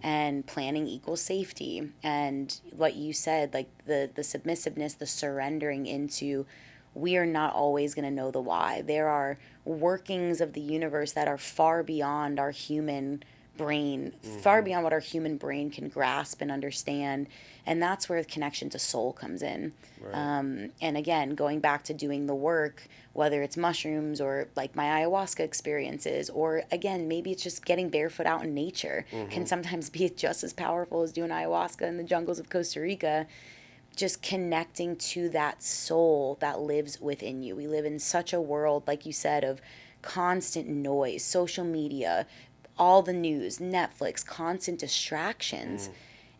And 0.03 0.45
planning 0.45 0.87
equals 0.87 1.21
safety. 1.21 1.91
And 2.03 2.59
what 2.75 2.95
you 2.95 3.13
said 3.13 3.53
like 3.53 3.69
the 3.85 4.09
the 4.13 4.23
submissiveness 4.23 4.95
the 4.95 5.05
surrendering 5.05 5.85
into 5.85 6.45
we 6.95 7.17
are 7.17 7.25
not 7.25 7.53
always 7.53 7.93
going 7.93 8.05
to 8.05 8.11
know 8.11 8.31
the 8.31 8.41
why. 8.41 8.81
There 8.81 9.09
are 9.09 9.37
workings 9.65 10.41
of 10.41 10.53
the 10.53 10.61
universe 10.61 11.11
that 11.11 11.27
are 11.27 11.37
far 11.37 11.83
beyond 11.83 12.39
our 12.39 12.51
human 12.51 13.23
brain, 13.57 14.13
far 14.41 14.61
beyond 14.61 14.83
what 14.83 14.93
our 14.93 14.99
human 14.99 15.37
brain 15.37 15.69
can 15.69 15.89
grasp 15.89 16.41
and 16.41 16.51
understand. 16.51 17.27
And 17.65 17.81
that's 17.81 18.07
where 18.07 18.21
the 18.21 18.27
connection 18.27 18.69
to 18.71 18.79
soul 18.79 19.13
comes 19.13 19.41
in. 19.41 19.73
Um, 20.13 20.69
and 20.81 20.97
again, 20.97 21.35
going 21.35 21.59
back 21.59 21.83
to 21.85 21.93
doing 21.93 22.27
the 22.27 22.35
work, 22.35 22.87
whether 23.13 23.41
it's 23.41 23.57
mushrooms 23.57 24.21
or 24.21 24.47
like 24.55 24.75
my 24.75 24.85
ayahuasca 24.85 25.39
experiences, 25.39 26.29
or 26.29 26.63
again, 26.71 27.07
maybe 27.07 27.31
it's 27.31 27.43
just 27.43 27.65
getting 27.65 27.89
barefoot 27.89 28.25
out 28.25 28.43
in 28.43 28.53
nature, 28.53 29.05
can 29.29 29.45
sometimes 29.45 29.89
be 29.95 30.09
just 30.09 30.43
as 30.43 30.53
powerful 30.53 31.01
as 31.01 31.11
doing 31.11 31.29
ayahuasca 31.31 31.81
in 31.81 31.97
the 31.97 32.03
jungles 32.03 32.39
of 32.39 32.49
Costa 32.49 32.81
Rica 32.81 33.27
just 33.95 34.21
connecting 34.21 34.95
to 34.97 35.29
that 35.29 35.63
soul 35.63 36.37
that 36.41 36.59
lives 36.59 36.99
within 36.99 37.41
you. 37.41 37.55
We 37.55 37.67
live 37.67 37.85
in 37.85 37.97
such 37.99 38.33
a 38.33 38.41
world, 38.41 38.83
like 38.87 39.05
you 39.05 39.13
said, 39.13 39.43
of 39.43 39.61
constant 40.01 40.67
noise, 40.67 41.23
social 41.23 41.65
media, 41.65 42.27
all 42.77 43.01
the 43.01 43.13
news, 43.13 43.59
Netflix, 43.59 44.25
constant 44.25 44.79
distractions. 44.79 45.87
Mm. 45.89 45.91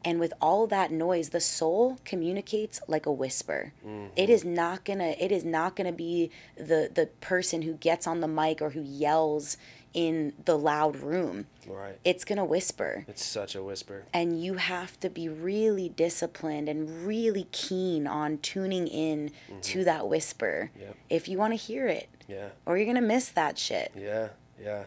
And 0.07 0.19
with 0.19 0.33
all 0.39 0.67
that 0.67 0.91
noise, 0.91 1.29
the 1.29 1.39
soul 1.41 1.97
communicates 2.05 2.79
like 2.87 3.07
a 3.07 3.11
whisper. 3.11 3.73
Mm-hmm. 3.83 4.09
It 4.15 4.29
is 4.29 4.45
not 4.45 4.85
gonna 4.85 5.15
it 5.19 5.31
is 5.31 5.43
not 5.43 5.75
gonna 5.75 5.91
be 5.91 6.29
the 6.55 6.91
the 6.93 7.07
person 7.21 7.63
who 7.63 7.73
gets 7.73 8.05
on 8.05 8.19
the 8.19 8.27
mic 8.27 8.61
or 8.61 8.69
who 8.69 8.83
yells 8.83 9.57
in 9.95 10.33
the 10.43 10.57
loud 10.57 10.97
room. 10.97 11.47
right 11.67 11.97
It's 12.03 12.23
gonna 12.25 12.45
whisper 12.45 13.05
it's 13.07 13.23
such 13.25 13.55
a 13.55 13.63
whisper 13.63 14.03
and 14.13 14.39
you 14.43 14.55
have 14.55 14.99
to 14.99 15.09
be 15.09 15.27
really 15.27 15.89
disciplined 15.89 16.67
and 16.69 17.07
really 17.07 17.47
keen 17.51 18.05
on 18.05 18.37
tuning 18.39 18.87
in 18.87 19.31
to 19.61 19.79
mm-hmm. 19.79 19.85
that 19.85 20.07
whisper 20.07 20.69
Yep. 20.79 20.95
if 21.09 21.27
you 21.29 21.37
want 21.39 21.53
to 21.53 21.57
hear 21.57 21.87
it 21.87 22.09
yeah 22.27 22.49
or 22.65 22.77
you're 22.77 22.85
gonna 22.85 23.01
miss 23.01 23.29
that 23.29 23.57
shit 23.57 23.91
Yeah, 23.97 24.27
yeah. 24.61 24.83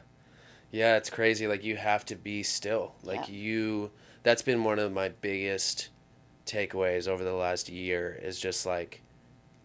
Yeah, 0.71 0.97
it's 0.97 1.11
crazy. 1.11 1.47
Like 1.47 1.65
you 1.65 1.77
have 1.77 2.05
to 2.07 2.17
be 2.17 2.43
still. 2.43 2.95
Like 3.03 3.29
Yeah. 3.29 3.35
you 3.35 3.91
that's 4.23 4.43
been 4.43 4.65
one 4.65 4.79
of 4.79 4.93
my 4.93 5.09
biggest 5.09 5.89
takeaways 6.45 7.07
over 7.09 7.25
the 7.25 7.33
last 7.33 7.69
year 7.69 8.19
is 8.23 8.39
just 8.41 8.67
like 8.67 9.03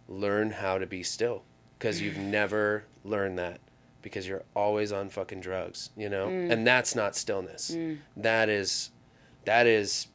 learn 0.07 0.51
how 0.51 0.77
to 0.77 0.85
be 0.85 1.01
still 1.03 1.43
because 1.77 2.01
you've 2.01 2.17
never 2.39 2.85
learned 3.03 3.37
that 3.39 3.59
because 4.01 4.27
you're 4.27 4.43
always 4.55 4.91
on 4.91 5.09
fucking 5.09 5.39
drugs, 5.39 5.89
you 5.95 6.09
know? 6.09 6.27
Mm. 6.27 6.51
And 6.51 6.67
that's 6.67 6.93
not 6.95 7.15
stillness. 7.15 7.71
Mm. 7.71 7.99
That 8.17 8.49
is 8.49 8.91
that 9.45 9.65
is 9.67 10.07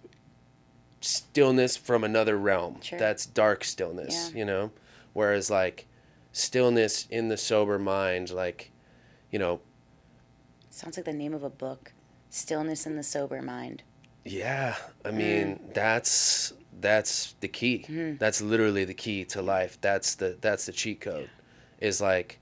stillness 1.01 1.77
from 1.77 2.03
another 2.05 2.37
realm. 2.37 2.81
Sure. 2.81 2.99
That's 2.99 3.25
dark 3.27 3.65
stillness, 3.65 4.31
Yeah. 4.33 4.39
you 4.39 4.45
know? 4.45 4.71
Whereas 5.13 5.51
like 5.51 5.87
stillness 6.33 7.07
in 7.11 7.29
the 7.29 7.37
sober 7.37 7.79
mind 7.79 8.31
like 8.31 8.71
you 9.31 9.39
know, 9.39 9.61
sounds 10.79 10.97
like 10.97 11.07
the 11.07 11.13
name 11.13 11.35
of 11.35 11.43
a 11.43 11.51
book 11.51 11.93
stillness 12.31 12.87
in 12.87 12.97
the 12.97 13.03
sober 13.03 13.43
mind 13.43 13.83
Yeah, 14.25 14.77
I 15.05 15.11
hmm. 15.11 15.17
mean 15.17 15.71
that's 15.75 16.53
that's 16.81 17.35
the 17.41 17.49
key. 17.49 17.85
Hmm. 17.87 18.17
That's 18.19 18.41
literally 18.41 18.85
the 18.85 18.95
key 18.95 19.25
to 19.27 19.43
life. 19.43 19.79
That's 19.81 20.15
the 20.15 20.37
that's 20.41 20.67
the 20.67 20.73
cheat 20.73 21.01
code. 21.01 21.29
Is 21.81 22.01
like 22.01 22.39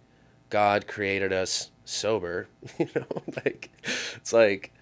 God 0.51 0.87
created 0.87 1.33
us 1.33 1.71
sober, 1.85 2.49
you 2.79 2.89
know, 2.95 3.07
like 3.45 3.71
it's 4.17 4.33
like 4.33 4.73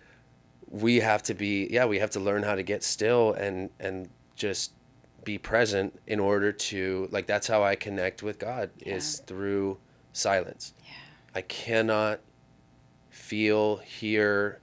we 0.68 1.00
have 1.00 1.22
to 1.24 1.34
be 1.34 1.68
yeah, 1.70 1.84
we 1.84 1.98
have 2.00 2.10
to 2.10 2.20
learn 2.20 2.42
how 2.42 2.54
to 2.54 2.62
get 2.62 2.82
still 2.82 3.32
and 3.34 3.70
and 3.78 4.08
just 4.34 4.72
be 5.22 5.38
present 5.38 5.98
in 6.06 6.20
order 6.20 6.52
to 6.52 7.08
like 7.12 7.26
that's 7.26 7.46
how 7.46 7.62
I 7.62 7.76
connect 7.76 8.22
with 8.22 8.38
God 8.38 8.70
is 8.80 9.20
through 9.26 9.78
silence. 10.12 10.74
yeah 10.84 10.92
I 11.34 11.40
cannot 11.42 12.20
feel, 13.14 13.76
hear, 13.78 14.60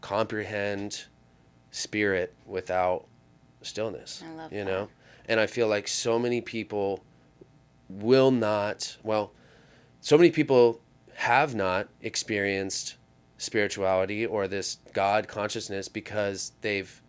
comprehend 0.00 1.04
spirit 1.70 2.34
without 2.46 3.06
stillness. 3.62 4.22
I 4.26 4.32
love 4.34 4.52
you 4.52 4.58
that. 4.64 4.70
know? 4.70 4.88
And 5.26 5.38
I 5.38 5.46
feel 5.46 5.68
like 5.68 5.86
so 5.86 6.18
many 6.18 6.40
people 6.40 7.04
will 7.88 8.30
not, 8.30 8.96
well, 9.02 9.32
so 10.00 10.16
many 10.16 10.30
people 10.30 10.80
have 11.14 11.54
not 11.54 11.88
experienced 12.00 12.96
spirituality 13.36 14.24
or 14.26 14.48
this 14.48 14.78
God 14.92 15.28
consciousness 15.28 15.88
because 15.88 16.52
they've 16.62 17.00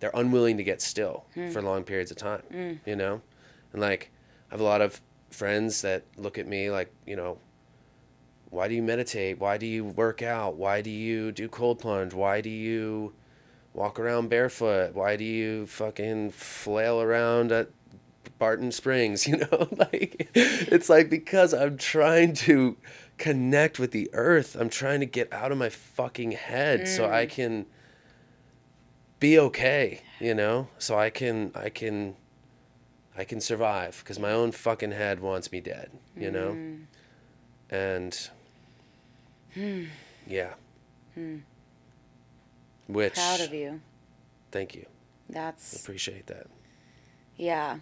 they're 0.00 0.10
unwilling 0.14 0.56
to 0.58 0.64
get 0.64 0.82
still 0.82 1.24
Hmm. 1.34 1.50
for 1.50 1.62
long 1.62 1.82
periods 1.84 2.10
of 2.10 2.16
time, 2.16 2.80
you 2.84 2.96
know? 2.96 3.22
And 3.72 3.80
like 3.80 4.10
I 4.50 4.54
have 4.54 4.60
a 4.60 4.64
lot 4.64 4.80
of 4.80 5.00
friends 5.30 5.82
that 5.82 6.04
look 6.16 6.38
at 6.38 6.46
me 6.46 6.70
like, 6.70 6.92
you 7.06 7.16
know, 7.16 7.38
why 8.54 8.68
do 8.68 8.74
you 8.74 8.82
meditate? 8.82 9.40
Why 9.40 9.58
do 9.58 9.66
you 9.66 9.84
work 9.84 10.22
out? 10.22 10.54
Why 10.54 10.80
do 10.80 10.90
you 10.90 11.32
do 11.32 11.48
cold 11.48 11.80
plunge? 11.80 12.14
Why 12.14 12.40
do 12.40 12.48
you 12.48 13.12
walk 13.72 13.98
around 13.98 14.28
barefoot? 14.28 14.94
Why 14.94 15.16
do 15.16 15.24
you 15.24 15.66
fucking 15.66 16.30
flail 16.30 17.00
around 17.00 17.50
at 17.50 17.70
Barton 18.38 18.70
Springs? 18.70 19.26
You 19.34 19.38
know, 19.38 19.68
like 19.76 20.30
it's 20.34 20.88
like 20.88 21.10
because 21.10 21.52
I'm 21.52 21.76
trying 21.76 22.34
to 22.34 22.76
connect 23.18 23.80
with 23.80 23.90
the 23.90 24.08
earth. 24.12 24.56
I'm 24.58 24.70
trying 24.70 25.00
to 25.00 25.06
get 25.06 25.32
out 25.32 25.50
of 25.50 25.58
my 25.58 25.68
fucking 25.68 26.32
head 26.32 26.86
so 26.86 27.10
I 27.10 27.26
mm. 27.26 27.30
can 27.30 27.66
be 29.18 29.36
okay, 29.36 30.02
you 30.20 30.34
know? 30.34 30.68
So 30.78 30.96
I 30.96 31.10
can 31.10 31.50
I 31.56 31.70
can 31.70 32.14
I 33.18 33.24
can 33.24 33.40
survive 33.40 33.98
because 33.98 34.20
my 34.20 34.30
own 34.30 34.52
fucking 34.52 34.92
head 34.92 35.18
wants 35.18 35.50
me 35.50 35.60
dead, 35.60 35.90
you 36.16 36.30
know? 36.30 36.52
Mm. 36.52 36.84
And 37.70 38.30
yeah. 40.26 40.54
Which 42.86 43.14
proud 43.14 43.40
of 43.40 43.54
you 43.54 43.80
thank 44.50 44.74
you. 44.74 44.86
that's 45.28 45.80
Appreciate 45.80 46.26
that. 46.28 46.46
Yeah, 47.36 47.78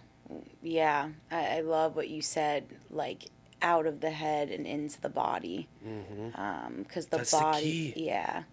yeah. 0.61 1.09
I, 1.31 1.57
I 1.57 1.61
love 1.61 1.95
what 1.95 2.09
you 2.09 2.21
said. 2.21 2.65
Like, 2.89 3.29
out 3.61 3.85
of 3.85 4.01
the 4.01 4.11
head 4.11 4.49
and 4.49 4.65
into 4.67 4.99
the 4.99 5.09
body. 5.09 5.67
Mm-hmm. 5.87 6.39
Um, 6.39 6.83
Because 6.83 7.07
the 7.07 7.17
That's 7.17 7.31
the 7.31 7.37
body, 7.37 7.91
key. 7.95 8.05
yeah, 8.05 8.43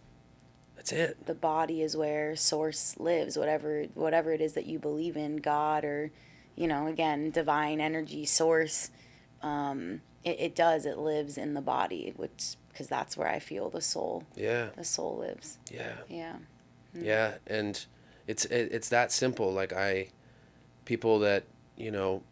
That's 0.77 0.93
it. 0.93 1.27
the 1.27 1.35
body 1.35 1.83
is 1.83 1.97
where 1.97 2.37
source 2.37 2.97
lives. 2.99 3.37
Whatever 3.37 3.85
whatever 3.95 4.33
it 4.33 4.41
is 4.41 4.53
that 4.55 4.67
you 4.67 4.79
believe 4.79 5.17
in, 5.17 5.39
God 5.39 5.85
or, 5.85 6.11
you 6.57 6.69
know, 6.69 6.87
again, 6.87 7.31
divine 7.31 7.81
energy, 7.81 8.25
source. 8.25 8.91
Um, 9.43 10.03
it, 10.25 10.39
it 10.41 10.55
does. 10.55 10.87
It 10.87 10.99
lives 10.99 11.37
in 11.39 11.55
the 11.55 11.61
body, 11.63 12.13
which 12.17 12.57
because 12.73 12.89
that's 12.89 13.17
where 13.17 13.29
I 13.29 13.39
feel 13.39 13.69
the 13.71 13.81
soul. 13.81 14.25
Yeah. 14.37 14.69
The 14.77 14.85
soul 14.85 15.19
lives. 15.19 15.59
Yeah. 15.71 15.95
Yeah. 16.09 16.37
Mm. 16.97 17.05
Yeah, 17.05 17.35
and 17.47 17.85
it's 18.27 18.45
it, 18.47 18.71
it's 18.73 18.89
that 18.89 19.13
simple. 19.13 19.53
Like 19.53 19.73
I, 19.73 20.09
people 20.85 21.19
that 21.21 21.45
you 21.77 21.91
know. 21.91 22.23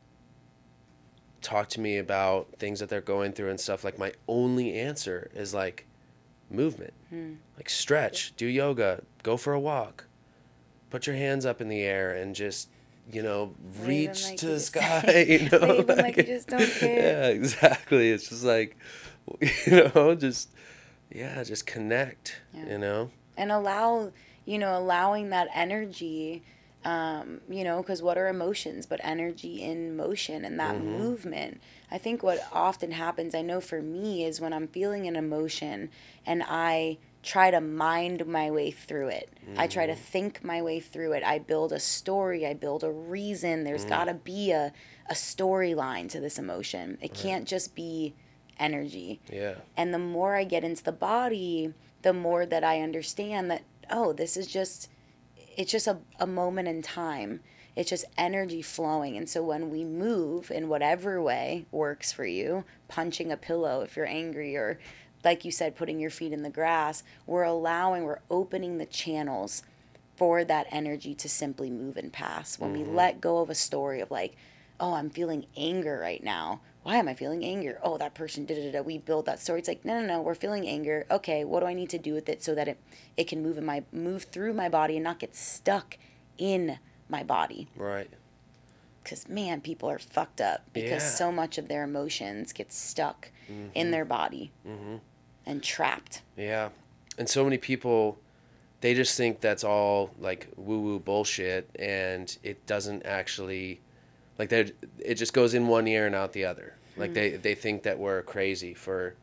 Talk 1.40 1.68
to 1.68 1.80
me 1.80 1.98
about 1.98 2.48
things 2.58 2.80
that 2.80 2.88
they're 2.88 3.00
going 3.00 3.30
through 3.32 3.50
and 3.50 3.60
stuff. 3.60 3.84
Like 3.84 3.96
my 3.96 4.12
only 4.26 4.74
answer 4.74 5.30
is 5.34 5.54
like, 5.54 5.86
movement, 6.50 6.92
hmm. 7.10 7.34
like 7.56 7.68
stretch, 7.68 8.34
do 8.36 8.46
yoga, 8.46 9.02
go 9.22 9.36
for 9.36 9.52
a 9.52 9.60
walk, 9.60 10.06
put 10.90 11.06
your 11.06 11.16
hands 11.16 11.44
up 11.46 11.60
in 11.60 11.68
the 11.68 11.80
air 11.80 12.12
and 12.12 12.34
just 12.34 12.68
you 13.10 13.22
know 13.22 13.54
reach 13.82 14.24
like 14.24 14.36
to 14.38 14.46
the 14.46 14.60
sky. 14.60 15.24
You 15.28 15.48
know, 15.48 15.76
'em 15.76 15.86
like 15.86 16.16
you 16.16 16.22
just 16.24 16.48
don't 16.48 16.70
care. 16.78 17.02
Yeah, 17.02 17.28
exactly. 17.28 18.10
It's 18.10 18.28
just 18.28 18.44
like, 18.44 18.76
you 19.66 19.90
know, 19.94 20.14
just 20.14 20.50
yeah, 21.10 21.42
just 21.42 21.66
connect. 21.66 22.40
Yeah. 22.54 22.72
You 22.72 22.78
know. 22.78 23.10
and 23.36 23.52
allow 23.52 24.12
you 24.44 24.58
know 24.58 24.76
allowing 24.76 25.30
that 25.30 25.48
energy 25.54 26.42
um, 26.84 27.40
you 27.48 27.64
know 27.64 27.82
because 27.82 28.02
what 28.02 28.16
are 28.16 28.28
emotions 28.28 28.86
but 28.86 29.00
energy 29.02 29.62
in 29.62 29.96
motion 29.96 30.44
and 30.44 30.58
that 30.60 30.76
mm-hmm. 30.76 30.98
movement. 30.98 31.60
I 31.90 31.98
think 31.98 32.22
what 32.22 32.46
often 32.52 32.90
happens 32.90 33.34
i 33.34 33.40
know 33.40 33.62
for 33.62 33.80
me 33.80 34.22
is 34.22 34.42
when 34.42 34.52
i'm 34.52 34.68
feeling 34.68 35.06
an 35.06 35.16
emotion 35.16 35.88
and 36.26 36.44
i 36.46 36.98
try 37.22 37.50
to 37.50 37.60
mind 37.60 38.26
my 38.26 38.50
way 38.50 38.70
through 38.70 39.08
it. 39.08 39.30
I 39.56 39.66
try 39.66 39.86
to 39.86 39.92
mm-hmm. 39.92 40.00
think 40.00 40.44
my 40.44 40.62
way 40.62 40.80
through 40.80 41.12
it. 41.12 41.22
I 41.24 41.38
build 41.38 41.72
a 41.72 41.80
story. 41.80 42.46
I 42.46 42.54
build 42.54 42.84
a 42.84 42.90
reason. 42.90 43.64
There's 43.64 43.84
mm. 43.84 43.88
got 43.88 44.04
to 44.04 44.14
be 44.14 44.50
a, 44.50 44.72
a 45.08 45.14
storyline 45.14 46.08
to 46.10 46.20
this 46.20 46.38
emotion. 46.38 46.98
It 47.00 47.14
can't 47.14 47.46
just 47.46 47.74
be 47.74 48.14
energy 48.58 49.20
Yeah. 49.30 49.56
and 49.76 49.92
the 49.92 49.98
more 49.98 50.36
I 50.36 50.44
get 50.44 50.64
into 50.64 50.82
the 50.82 50.92
body, 50.92 51.74
the 52.02 52.12
more 52.12 52.46
that 52.46 52.64
I 52.64 52.80
understand 52.80 53.50
that, 53.50 53.62
oh, 53.90 54.12
this 54.12 54.36
is 54.36 54.46
just, 54.46 54.88
it's 55.56 55.72
just 55.72 55.86
a, 55.86 55.98
a 56.20 56.26
moment 56.26 56.68
in 56.68 56.82
time. 56.82 57.40
It's 57.74 57.90
just 57.90 58.04
energy 58.16 58.62
flowing. 58.62 59.16
And 59.16 59.28
so 59.28 59.42
when 59.42 59.70
we 59.70 59.84
move 59.84 60.50
in 60.50 60.68
whatever 60.68 61.22
way 61.22 61.66
works 61.70 62.12
for 62.12 62.24
you, 62.24 62.64
punching 62.88 63.30
a 63.30 63.36
pillow 63.36 63.82
if 63.82 63.96
you're 63.96 64.06
angry, 64.06 64.56
or 64.56 64.78
like 65.24 65.44
you 65.44 65.52
said, 65.52 65.76
putting 65.76 66.00
your 66.00 66.10
feet 66.10 66.32
in 66.32 66.42
the 66.42 66.50
grass, 66.50 67.02
we're 67.26 67.44
allowing, 67.44 68.04
we're 68.04 68.20
opening 68.30 68.78
the 68.78 68.86
channels 68.86 69.62
for 70.16 70.42
that 70.44 70.66
energy 70.70 71.14
to 71.14 71.28
simply 71.28 71.70
move 71.70 71.96
and 71.96 72.12
pass. 72.12 72.58
When 72.58 72.72
we 72.72 72.80
mm-hmm. 72.80 72.96
let 72.96 73.20
go 73.20 73.38
of 73.38 73.50
a 73.50 73.54
story 73.54 74.00
of 74.00 74.10
like, 74.10 74.36
oh, 74.80 74.94
I'm 74.94 75.10
feeling 75.10 75.46
anger 75.56 75.98
right 76.00 76.22
now. 76.22 76.60
Why 76.82 76.96
am 76.96 77.08
I 77.08 77.14
feeling 77.14 77.44
anger? 77.44 77.78
Oh, 77.82 77.98
that 77.98 78.14
person 78.14 78.44
did 78.44 78.74
it. 78.74 78.84
We 78.84 78.98
build 78.98 79.26
that 79.26 79.40
story. 79.40 79.58
It's 79.58 79.68
like, 79.68 79.84
no, 79.84 80.00
no, 80.00 80.06
no. 80.06 80.22
We're 80.22 80.34
feeling 80.34 80.66
anger. 80.66 81.06
Okay, 81.10 81.44
what 81.44 81.60
do 81.60 81.66
I 81.66 81.74
need 81.74 81.90
to 81.90 81.98
do 81.98 82.14
with 82.14 82.28
it 82.28 82.42
so 82.42 82.54
that 82.54 82.68
it 82.68 82.78
it 83.16 83.24
can 83.28 83.42
move 83.42 83.58
in 83.58 83.64
my 83.64 83.82
move 83.92 84.24
through 84.24 84.54
my 84.54 84.68
body 84.68 84.96
and 84.96 85.04
not 85.04 85.18
get 85.18 85.36
stuck 85.36 85.98
in 86.38 86.78
my 87.08 87.22
body? 87.22 87.68
Right. 87.76 88.10
Because 89.02 89.28
man, 89.28 89.60
people 89.60 89.90
are 89.90 89.98
fucked 89.98 90.40
up 90.40 90.62
because 90.72 91.02
Yeah. 91.02 91.08
so 91.10 91.32
much 91.32 91.58
of 91.58 91.68
their 91.68 91.84
emotions 91.84 92.52
get 92.52 92.72
stuck 92.72 93.30
in 93.74 93.90
their 93.90 94.04
body 94.04 94.52
mm-hmm. 94.66 94.96
and 95.46 95.62
trapped. 95.62 96.20
Yeah. 96.36 96.68
And 97.16 97.28
so 97.28 97.42
many 97.44 97.56
people 97.58 98.18
they 98.80 98.94
just 98.94 99.16
think 99.16 99.40
that's 99.40 99.64
all 99.64 100.10
like 100.18 100.48
woo 100.56 100.80
woo 100.80 100.98
bullshit 100.98 101.68
and 101.78 102.36
it 102.42 102.64
doesn't 102.66 103.04
actually 103.04 103.80
like 104.38 104.48
they 104.48 104.72
it 104.98 105.14
just 105.14 105.32
goes 105.32 105.54
in 105.54 105.68
one 105.68 105.86
ear 105.86 106.06
and 106.06 106.14
out 106.14 106.32
the 106.32 106.44
other. 106.44 106.74
Like 106.96 107.14
they 107.14 107.30
they 107.30 107.54
think 107.54 107.84
that 107.84 107.98
we're 107.98 108.22
crazy 108.22 108.74
for 108.74 109.14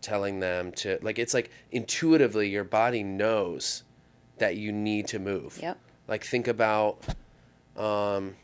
telling 0.00 0.40
them 0.40 0.72
to 0.72 0.98
like 1.02 1.18
it's 1.18 1.34
like 1.34 1.50
intuitively 1.70 2.48
your 2.48 2.64
body 2.64 3.02
knows 3.02 3.84
that 4.38 4.56
you 4.56 4.72
need 4.72 5.06
to 5.08 5.18
move. 5.18 5.58
Yep. 5.62 5.78
Like 6.08 6.24
think 6.24 6.48
about 6.48 7.04
um 7.76 8.36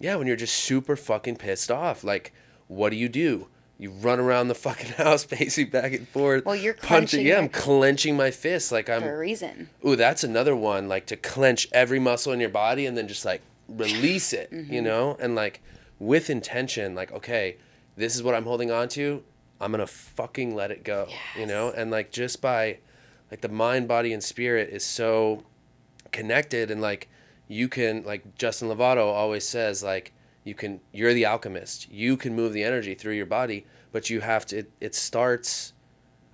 yeah, 0.00 0.16
when 0.16 0.26
you're 0.26 0.36
just 0.36 0.56
super 0.56 0.96
fucking 0.96 1.36
pissed 1.36 1.70
off, 1.70 2.02
like 2.02 2.32
what 2.66 2.90
do 2.90 2.96
you 2.96 3.08
do? 3.08 3.48
You 3.78 3.90
run 3.90 4.20
around 4.20 4.48
the 4.48 4.54
fucking 4.54 4.92
house 4.96 5.24
pacing 5.24 5.70
back 5.70 5.92
and 5.92 6.08
forth. 6.08 6.44
Well, 6.44 6.56
you're 6.56 6.74
punching. 6.74 7.26
Yeah, 7.26 7.38
I'm 7.38 7.48
clenching 7.48 8.16
my 8.16 8.30
fist 8.30 8.72
like 8.72 8.88
I'm 8.88 9.02
For 9.02 9.14
a 9.14 9.18
reason. 9.18 9.68
Ooh, 9.86 9.96
that's 9.96 10.24
another 10.24 10.54
one. 10.54 10.88
Like 10.88 11.06
to 11.06 11.16
clench 11.16 11.68
every 11.72 11.98
muscle 11.98 12.32
in 12.32 12.40
your 12.40 12.48
body 12.48 12.86
and 12.86 12.96
then 12.96 13.08
just 13.08 13.24
like 13.24 13.42
release 13.68 14.32
it, 14.32 14.48
you 14.52 14.58
Mm-hmm. 14.58 14.84
know? 14.84 15.16
And 15.20 15.34
like 15.34 15.62
with 15.98 16.30
intention, 16.30 16.94
like, 16.94 17.12
okay, 17.12 17.56
this 17.96 18.14
is 18.16 18.22
what 18.22 18.34
I'm 18.34 18.44
holding 18.44 18.70
on 18.70 18.88
to. 18.90 19.22
I'm 19.60 19.70
going 19.70 19.80
to 19.80 19.86
fucking 19.86 20.54
let 20.54 20.70
it 20.70 20.84
go, 20.84 21.08
you 21.38 21.46
know? 21.46 21.70
And 21.70 21.90
like 21.90 22.10
just 22.10 22.40
by, 22.42 22.78
like, 23.30 23.40
the 23.40 23.48
mind, 23.48 23.88
body, 23.88 24.12
and 24.12 24.22
spirit 24.22 24.68
is 24.70 24.84
so 24.84 25.44
connected. 26.12 26.70
And 26.70 26.80
like, 26.80 27.08
you 27.48 27.68
can, 27.68 28.02
like, 28.02 28.36
Justin 28.36 28.68
Lovato 28.68 29.06
always 29.12 29.46
says, 29.46 29.82
like, 29.82 30.12
you 30.42 30.54
can, 30.54 30.80
you're 30.92 31.14
the 31.14 31.24
alchemist. 31.24 31.90
You 31.90 32.16
can 32.16 32.34
move 32.34 32.52
the 32.52 32.64
energy 32.64 32.94
through 32.94 33.14
your 33.14 33.26
body, 33.26 33.64
but 33.92 34.10
you 34.10 34.20
have 34.20 34.44
to, 34.46 34.58
it, 34.58 34.72
it 34.80 34.94
starts, 34.94 35.72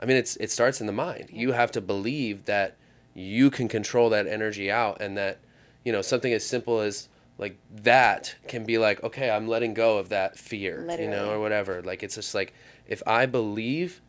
I 0.01 0.07
mean, 0.07 0.17
it's 0.17 0.37
it 0.37 0.51
starts 0.51 0.81
in 0.81 0.87
the 0.87 0.93
mind. 0.95 1.29
You 1.31 1.53
have 1.53 1.71
to 1.73 1.81
believe 1.81 2.47
that 2.47 2.77
you 3.15 3.51
can 3.51 3.69
control 3.69 4.09
that 4.11 4.27
energy 4.27 4.71
out, 4.71 5.01
and 5.03 5.15
that 5.19 5.41
you 5.85 5.93
know 5.93 6.01
something 6.01 6.33
as 6.33 6.45
simple 6.45 6.81
as 6.81 7.10
like 7.41 7.59
that 7.83 8.35
can 8.49 8.65
be 8.65 8.77
like, 8.77 9.03
okay, 9.03 9.31
I'm 9.31 9.49
letting 9.49 9.73
go 9.73 9.97
of 9.97 10.11
that 10.11 10.39
fear, 10.39 10.87
you 11.01 11.09
know, 11.09 11.31
or 11.31 11.41
whatever. 11.41 11.81
Like 11.83 12.03
it's 12.03 12.15
just 12.15 12.35
like 12.35 12.53
if 12.87 13.03
I 13.07 13.25
believe 13.25 14.03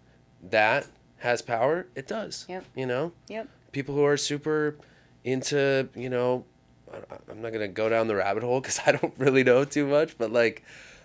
that 0.44 0.86
has 1.20 1.42
power, 1.42 1.88
it 1.96 2.08
does. 2.08 2.46
Yep. 2.50 2.66
You 2.76 2.86
know, 2.86 3.14
Yep. 3.30 3.48
people 3.72 3.96
who 3.96 4.04
are 4.04 4.18
super 4.18 4.76
into 5.24 5.88
you 5.96 6.10
know, 6.10 6.44
I'm 7.30 7.42
not 7.42 7.54
gonna 7.54 7.70
go 7.70 7.88
down 7.88 8.08
the 8.08 8.16
rabbit 8.18 8.44
hole 8.44 8.60
because 8.60 8.82
I 8.86 8.92
don't 8.92 9.14
really 9.18 9.44
know 9.46 9.64
too 9.64 9.88
much, 9.88 10.18
but 10.18 10.34
like 10.34 10.64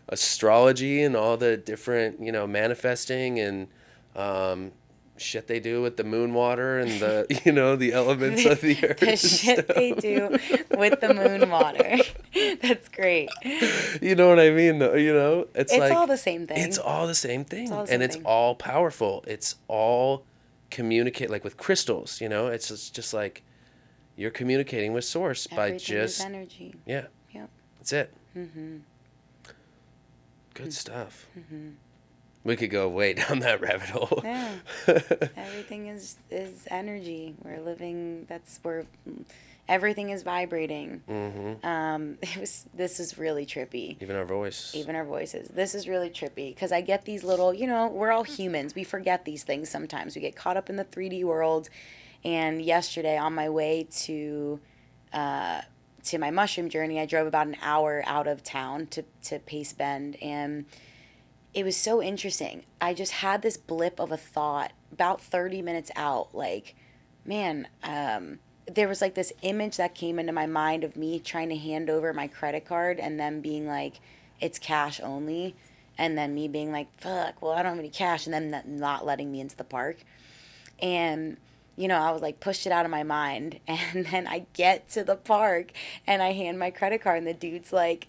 astrology 0.09 1.03
and 1.05 1.15
all 1.17 1.37
the 1.37 1.57
different 1.57 2.21
you 2.21 2.33
know 2.33 2.47
manifesting 2.47 3.39
and 3.39 3.69
um, 4.17 4.73
shit 5.19 5.47
they 5.47 5.61
do 5.61 5.81
with 5.83 5.97
the 5.97 6.05
moon 6.05 6.35
water 6.35 6.79
and 6.79 6.91
the 7.01 7.41
you 7.45 7.53
know 7.53 7.77
the 7.77 7.93
elements 7.93 8.45
of 8.45 8.61
the 8.61 8.77
earth. 8.87 9.01
the 9.01 9.17
shit 9.17 9.67
they 9.69 9.93
do 9.93 10.39
with 10.77 11.01
the 11.01 11.13
moon 11.15 11.49
water. 11.51 11.97
That's 12.63 12.89
great. 12.89 13.29
You 14.03 14.15
know 14.15 14.29
what 14.29 14.39
I 14.41 14.51
mean? 14.51 14.79
though, 14.79 14.95
You 14.95 15.13
know, 15.15 15.47
it's, 15.55 15.73
It's 15.73 15.81
like 15.81 15.93
all 15.93 16.07
the 16.07 16.17
same 16.19 16.47
thing. 16.47 16.59
It's 16.59 16.79
all 16.79 17.07
the 17.07 17.15
same 17.15 17.45
thing, 17.45 17.73
all 17.73 17.85
the 17.87 17.93
and 17.93 18.01
same 18.01 18.03
it's 18.03 18.17
thing. 18.17 18.25
all 18.27 18.55
powerful. 18.55 19.25
It's 19.27 19.57
all 19.69 20.25
communicate 20.71 21.31
like 21.31 21.45
with 21.45 21.57
crystals. 21.57 22.21
You 22.21 22.29
know, 22.29 22.49
it's 22.49 22.69
just, 22.69 22.95
just 22.95 23.15
like 23.15 23.43
you're 24.17 24.31
communicating 24.31 24.93
with 24.93 25.05
source 25.05 25.47
by 25.47 25.69
Everything 25.69 25.97
is 25.99 26.17
just 26.17 26.25
energy. 26.25 26.75
yeah. 26.87 27.07
Yep. 27.33 27.51
That's 27.79 27.93
it. 27.93 28.15
Mm-hmm. 28.37 28.77
Good 30.55 30.73
stuff. 30.73 31.27
We 32.47 32.57
could 32.57 32.71
go 32.71 32.89
way 32.89 33.15
down 33.29 33.41
that 33.41 33.61
rabbit 33.61 33.89
hole. 33.89 34.21
Yeah. 34.23 34.55
Everything 35.37 35.89
is 35.89 36.17
is 36.31 36.67
energy. 36.71 37.35
We're 37.43 37.61
living. 37.61 38.27
That's 38.29 38.61
where 38.63 38.87
everything 39.69 40.11
is 40.11 40.23
vibrating. 40.23 41.03
Mm-hmm. 41.09 41.67
Um, 41.67 42.19
it 42.23 42.37
was. 42.39 42.67
This 42.73 43.01
is 43.01 43.19
really 43.19 43.45
trippy. 43.45 44.01
Even 44.01 44.17
our 44.17 44.25
voice. 44.25 44.73
Even 44.75 44.95
our 44.95 45.05
voices. 45.05 45.49
This 45.49 45.75
is 45.75 45.89
really 45.89 46.11
trippy 46.11 46.55
because 46.55 46.73
I 46.73 46.81
get 46.81 47.05
these 47.05 47.25
little. 47.25 47.53
You 47.53 47.67
know, 47.67 47.89
we're 47.89 48.13
all 48.13 48.25
humans. 48.25 48.75
We 48.75 48.85
forget 48.85 49.25
these 49.25 49.43
things 49.43 49.69
sometimes. 49.69 50.15
We 50.15 50.23
get 50.23 50.37
caught 50.37 50.57
up 50.57 50.71
in 50.71 50.77
the 50.77 50.85
three 50.85 51.09
D 51.09 51.25
world. 51.25 51.69
And 52.25 52.63
yesterday, 52.63 53.19
on 53.19 53.35
my 53.35 53.49
way 53.49 53.89
to. 54.05 54.61
Uh, 55.13 55.63
to 56.05 56.19
my 56.19 56.31
mushroom 56.31 56.69
journey, 56.69 57.01
I 57.01 57.07
drove 57.07 57.27
about 57.27 57.49
an 57.49 57.57
hour 57.61 58.05
out 58.07 58.29
of 58.29 58.45
town 58.45 58.87
to, 58.89 59.03
to 59.25 59.41
Pace 59.41 59.73
Bend, 59.73 60.15
and 60.23 60.65
it 61.57 61.65
was 61.65 61.75
so 61.75 62.03
interesting. 62.03 62.65
I 62.83 62.93
just 62.93 63.13
had 63.13 63.41
this 63.41 63.57
blip 63.57 63.99
of 63.99 64.13
a 64.13 64.19
thought 64.19 64.73
about 64.93 65.23
30 65.23 65.63
minutes 65.63 65.91
out, 65.97 66.35
like, 66.35 66.75
man, 67.25 67.67
um, 67.83 68.41
there 68.71 68.87
was 68.87 69.01
like 69.01 69.15
this 69.15 69.33
image 69.41 69.79
that 69.79 69.95
came 69.95 70.19
into 70.19 70.35
my 70.35 70.45
mind 70.45 70.85
of 70.85 70.97
me 70.97 71.19
trying 71.19 71.49
to 71.49 71.57
hand 71.57 71.89
over 71.89 72.13
my 72.13 72.27
credit 72.27 72.67
card 72.67 73.01
and 73.01 73.19
them 73.19 73.41
being 73.41 73.67
like, 73.67 74.01
it's 74.39 74.59
cash 74.59 75.01
only. 75.03 75.57
And 75.97 76.19
then 76.19 76.35
me 76.35 76.47
being 76.47 76.73
like, 76.73 76.89
fuck, 77.01 77.41
well, 77.41 77.53
I 77.53 77.63
don't 77.63 77.73
have 77.73 77.79
any 77.79 77.89
cash. 77.89 78.27
And 78.27 78.35
then 78.35 78.51
not- 78.51 78.69
not 78.69 79.07
letting 79.07 79.33
me 79.33 79.41
into 79.41 79.57
the 79.57 79.65
park. 79.65 79.97
And, 80.83 81.39
you 81.75 81.89
know, 81.89 81.97
I 81.97 82.11
was 82.11 82.21
like, 82.21 82.39
pushed 82.39 82.67
it 82.67 82.73
out 82.73 82.85
of 82.85 82.91
my 82.91 83.03
mind. 83.03 83.61
And 83.67 84.05
then 84.05 84.27
I 84.27 84.45
get 84.53 84.91
to 84.91 85.05
the 85.05 85.17
park 85.17 85.73
and 86.07 86.21
I 86.21 86.33
hand 86.33 86.59
my 86.59 86.71
credit 86.71 87.01
card, 87.01 87.17
and 87.17 87.27
the 87.27 87.33
dude's 87.33 87.73
like, 87.73 88.09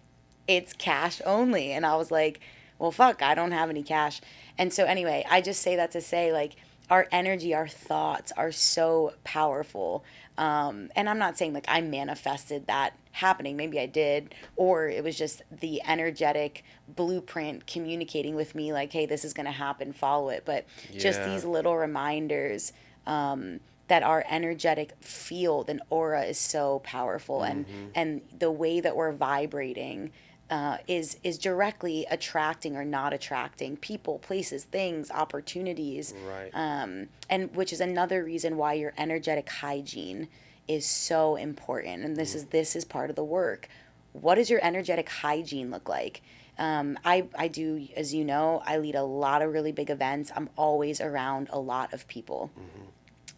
it's 0.50 0.74
cash 0.74 1.22
only. 1.26 1.72
And 1.72 1.86
I 1.86 1.96
was 1.96 2.12
like, 2.12 2.42
well, 2.80 2.92
fuck, 2.92 3.22
I 3.22 3.36
don't 3.36 3.52
have 3.52 3.70
any 3.70 3.84
cash. 3.84 4.22
And 4.58 4.72
so, 4.74 4.86
anyway, 4.86 5.26
I 5.30 5.42
just 5.42 5.62
say 5.62 5.76
that 5.76 5.92
to 5.92 6.02
say, 6.02 6.32
like, 6.32 6.56
our 6.90 7.08
energy, 7.12 7.54
our 7.54 7.68
thoughts 7.68 8.32
are 8.38 8.52
so 8.52 9.14
powerful. 9.24 10.04
Um, 10.38 10.90
and 10.96 11.10
I'm 11.10 11.18
not 11.18 11.38
saying 11.38 11.54
like 11.54 11.66
I 11.68 11.82
manifested 11.82 12.68
that 12.68 12.94
happening. 13.12 13.58
Maybe 13.58 13.80
I 13.80 13.88
did, 13.88 14.36
or 14.56 14.88
it 14.88 15.04
was 15.04 15.18
just 15.18 15.42
the 15.52 15.82
energetic 15.88 16.64
blueprint 16.88 17.66
communicating 17.66 18.36
with 18.36 18.54
me, 18.56 18.72
like, 18.72 18.94
hey, 18.94 19.06
this 19.06 19.26
is 19.26 19.34
going 19.34 19.48
to 19.48 19.52
happen, 19.52 19.94
follow 19.94 20.30
it. 20.30 20.44
But 20.46 20.66
yeah. 20.92 21.00
just 21.00 21.24
these 21.26 21.44
little 21.44 21.76
reminders 21.76 22.72
um, 23.06 23.60
that 23.88 24.04
our 24.04 24.24
energetic 24.30 24.94
field 25.02 25.70
and 25.70 25.82
aura 25.90 26.24
is 26.24 26.38
so 26.38 26.80
powerful, 26.84 27.40
mm-hmm. 27.40 27.72
and 27.72 27.92
and 27.96 28.22
the 28.40 28.52
way 28.52 28.80
that 28.80 28.96
we're 28.96 29.14
vibrating 29.14 30.12
uh, 30.50 30.78
is 30.88 31.18
is 31.24 31.38
directly 31.38 32.06
attracting 32.10 32.76
or 32.76 32.86
not 32.86 33.14
attracting 33.14 33.78
people, 33.78 34.20
places, 34.20 34.64
things, 34.64 35.12
opportunities, 35.12 36.14
right? 36.28 36.52
Um, 36.54 37.10
and 37.30 37.54
which 37.56 37.74
is 37.74 37.82
another 37.82 38.24
reason 38.24 38.58
why 38.58 38.74
your 38.74 38.94
energetic 38.98 39.50
hygiene 39.50 40.30
is 40.68 40.86
so 40.86 41.36
important. 41.36 42.04
And 42.04 42.16
this 42.16 42.34
mm. 42.34 42.38
is 42.38 42.46
this 42.46 42.76
is 42.76 42.86
part 42.86 43.10
of 43.10 43.16
the 43.16 43.24
work. 43.24 43.68
What 44.14 44.36
does 44.36 44.50
your 44.50 44.60
energetic 44.64 45.10
hygiene 45.10 45.70
look 45.70 45.90
like? 45.90 46.22
Um, 46.58 46.98
I 47.04 47.28
I 47.38 47.50
do, 47.50 47.88
as 47.96 48.14
you 48.14 48.24
know, 48.24 48.64
I 48.66 48.78
lead 48.78 48.96
a 48.96 49.04
lot 49.04 49.42
of 49.42 49.52
really 49.52 49.72
big 49.72 49.90
events. 49.90 50.32
I'm 50.36 50.50
always 50.56 51.02
around 51.02 51.50
a 51.52 51.60
lot 51.60 51.94
of 51.94 52.08
people, 52.08 52.52
mm-hmm. 52.58 52.86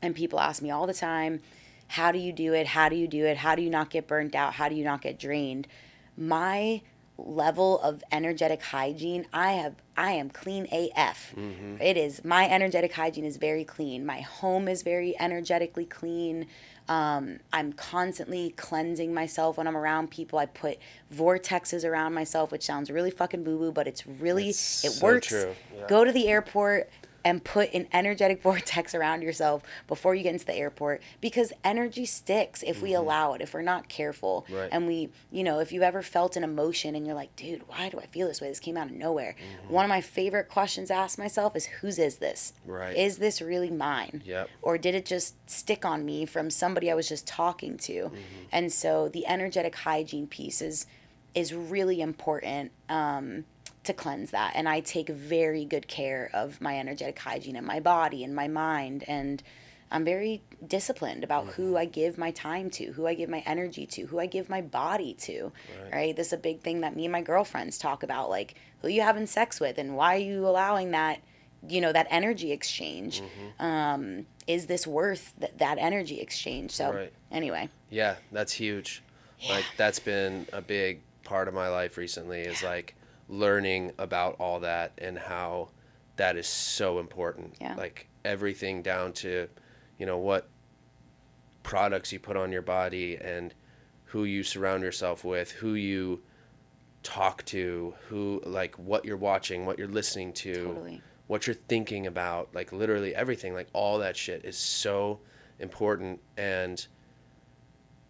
and 0.01 0.16
people 0.16 0.39
ask 0.39 0.62
me 0.62 0.70
all 0.72 0.88
the 0.88 0.93
time, 0.93 1.41
"How 1.88 2.12
do 2.12 2.20
you 2.20 2.32
do 2.32 2.53
it? 2.53 2.68
How 2.68 2.88
do 2.88 2.95
you 2.95 3.07
do 3.07 3.26
it? 3.26 3.38
How 3.38 3.55
do 3.55 3.62
you 3.62 3.70
not 3.70 3.89
get 3.89 4.07
burnt 4.07 4.36
out? 4.36 4.53
How 4.53 4.70
do 4.70 4.76
you 4.76 4.84
not 4.84 5.01
get 5.01 5.20
drained?" 5.20 5.68
My 6.16 6.82
level 7.26 7.80
of 7.82 8.04
energetic 8.12 8.62
hygiene 8.62 9.26
i 9.34 9.54
have 9.54 9.76
i 9.98 10.12
am 10.12 10.30
clean 10.30 10.68
af 10.72 11.34
mm-hmm. 11.36 11.76
it 11.82 11.98
is 11.98 12.24
my 12.24 12.50
energetic 12.50 12.94
hygiene 12.94 13.26
is 13.26 13.38
very 13.38 13.64
clean. 13.64 14.06
My 14.06 14.22
home 14.22 14.68
is 14.68 14.84
very 14.84 15.16
energetically 15.20 15.86
clean. 15.86 16.48
Um, 16.88 17.40
i'm 17.54 17.74
constantly 17.74 18.52
cleansing 18.52 19.14
myself 19.14 19.58
when 19.58 19.68
i'm 19.68 19.78
around 19.78 20.10
people. 20.10 20.40
I 20.40 20.46
put 20.48 20.78
vortexes 21.14 21.88
around 21.88 22.14
myself 22.14 22.52
which 22.52 22.64
sounds 22.64 22.90
really 22.90 23.12
fucking 23.12 23.44
boo 23.44 23.58
boo 23.58 23.72
but 23.72 23.88
it's 23.88 24.06
really 24.08 24.50
it's 24.50 24.84
it 24.84 24.92
so 24.92 25.06
works. 25.06 25.32
yeah. 25.32 25.88
go 25.88 26.04
to 26.04 26.12
the 26.12 26.28
airport 26.28 26.90
and 27.24 27.44
put 27.44 27.74
an 27.74 27.88
energetic 27.92 28.42
vortex 28.44 28.96
around 28.96 29.22
yourself 29.22 29.64
before 29.88 30.16
you 30.16 30.24
get 30.24 30.34
into 30.34 30.46
the 30.46 30.56
airport 30.56 31.02
because 31.22 31.52
energy 31.64 32.06
sticks 32.06 32.64
if 32.64 32.78
mm-hmm. 32.78 32.86
we 32.86 32.94
allow 32.94 33.34
it 33.34 33.42
if 33.42 33.54
we're 33.54 33.62
not 33.62 33.90
careful 33.90 34.46
right. 34.50 34.70
and 34.72 34.88
we 34.88 35.10
you 35.32 35.44
know 35.44 35.60
if 35.60 35.72
you've 35.72 35.84
ever 35.84 36.02
felt 36.02 36.36
an 36.36 36.44
emotion 36.44 36.96
and 36.96 37.06
you're 37.06 37.16
like 37.16 37.36
dude 37.36 37.68
why 37.68 37.90
do 37.90 38.00
i 38.00 38.06
feel 38.08 38.28
this 38.28 38.42
way 38.42 38.48
this 38.48 38.60
came 38.60 38.78
out 38.78 38.88
of 38.88 38.94
nowhere 38.94 39.36
mm-hmm. 39.36 39.74
one 39.74 39.86
of 39.86 39.90
my 39.90 40.02
favorite 40.02 40.50
questions 40.50 40.90
to 40.90 40.94
ask 40.94 41.18
myself 41.18 41.56
is 41.56 41.66
whose 41.66 42.00
is 42.00 42.18
this 42.18 42.54
right 42.66 42.96
is 42.96 43.18
this 43.18 43.42
really 43.42 43.70
mine 43.70 44.22
yep. 44.26 44.50
or 44.62 44.78
did 44.78 44.96
it 44.96 45.06
just 45.06 45.36
stick 45.50 45.86
on 45.86 46.06
me 46.06 46.26
from 46.26 46.50
somebody 46.50 46.90
i 46.92 46.94
was 46.94 47.08
just 47.08 47.28
talking 47.28 47.78
to 47.78 48.06
mm-hmm. 48.06 48.16
and 48.52 48.72
so 48.72 49.10
the 49.10 49.26
energetic 49.28 49.76
hygiene 49.76 50.28
piece 50.28 50.62
is 50.62 50.86
is 51.36 51.54
really 51.54 52.02
important 52.02 52.72
um, 52.90 53.46
to 53.90 53.94
cleanse 53.94 54.32
that. 54.32 54.54
And 54.56 54.70
I 54.70 54.80
take 54.82 55.10
very 55.10 55.66
good 55.66 55.88
care 55.88 56.30
of 56.32 56.62
my 56.62 56.80
energetic 56.80 57.18
hygiene 57.18 57.56
and 57.56 57.66
my 57.66 57.80
body 57.80 58.24
and 58.24 58.36
my 58.36 58.48
mind. 58.48 59.04
And 59.08 59.42
I'm 59.92 60.06
very 60.06 60.44
disciplined 60.66 61.24
about 61.24 61.46
mm-hmm. 61.46 61.62
who 61.62 61.78
I 61.78 61.86
give 61.86 62.18
my 62.18 62.30
time 62.30 62.70
to, 62.72 62.92
who 62.92 63.08
I 63.08 63.16
give 63.16 63.30
my 63.30 63.44
energy 63.48 63.88
to, 63.88 64.06
who 64.06 64.20
I 64.20 64.28
give 64.28 64.48
my 64.48 64.62
body 64.62 65.16
to. 65.22 65.52
Right. 65.84 65.94
right. 65.94 66.16
This 66.16 66.28
is 66.28 66.34
a 66.34 66.38
big 66.38 66.62
thing 66.62 66.82
that 66.82 66.96
me 66.96 67.06
and 67.06 67.12
my 67.12 67.22
girlfriends 67.22 67.80
talk 67.80 68.04
about, 68.04 68.30
like 68.30 68.54
who 68.82 68.90
you 68.90 69.02
having 69.02 69.26
sex 69.26 69.60
with 69.60 69.80
and 69.80 69.96
why 69.96 70.16
are 70.16 70.20
you 70.20 70.48
allowing 70.48 70.92
that, 70.92 71.22
you 71.68 71.82
know, 71.82 71.92
that 71.92 72.06
energy 72.12 72.52
exchange. 72.52 73.22
Mm-hmm. 73.22 73.66
Um, 73.66 74.26
is 74.46 74.68
this 74.68 74.86
worth 74.86 75.34
th- 75.40 75.54
that 75.58 75.80
energy 75.80 76.22
exchange? 76.22 76.72
So 76.72 76.94
right. 76.94 77.14
anyway. 77.32 77.70
Yeah, 77.90 78.18
that's 78.32 78.54
huge. 78.54 79.02
Yeah. 79.40 79.54
Like 79.54 79.66
that's 79.78 80.00
been 80.00 80.46
a 80.54 80.62
big 80.62 81.02
part 81.24 81.48
of 81.48 81.56
my 81.56 81.70
life 81.70 81.98
recently 81.98 82.42
is 82.42 82.62
yeah. 82.62 82.70
like 82.70 82.96
learning 83.30 83.94
about 83.98 84.36
all 84.40 84.60
that 84.60 84.92
and 84.98 85.18
how 85.18 85.70
that 86.18 86.36
is 86.36 86.48
so 86.48 87.00
important. 87.00 87.56
Yeah. 87.62 87.76
Like 87.76 88.10
everything 88.26 88.82
down 88.82 89.14
to, 89.14 89.48
you 89.98 90.06
know, 90.06 90.18
what 90.18 90.50
products 91.64 92.12
you 92.12 92.20
put 92.20 92.36
on 92.36 92.52
your 92.52 92.62
body 92.62 93.16
and 93.16 93.54
who 94.06 94.24
you 94.24 94.44
surround 94.44 94.84
yourself 94.84 95.24
with, 95.24 95.52
who 95.52 95.76
you 95.76 96.22
talk 97.04 97.46
to, 97.46 97.94
who 98.08 98.42
like 98.46 98.76
what 98.76 99.06
you're 99.06 99.16
watching, 99.18 99.66
what 99.66 99.78
you're 99.78 99.88
listening 99.88 100.34
to, 100.34 100.54
totally. 100.66 101.02
what 101.28 101.48
you're 101.48 101.54
thinking 101.54 102.08
about, 102.08 102.50
like 102.54 102.74
literally 102.74 103.16
everything, 103.16 103.54
like 103.54 103.70
all 103.72 104.00
that 104.00 104.18
shit 104.18 104.44
is 104.44 104.58
so 104.58 105.20
important 105.60 106.20
and 106.38 106.88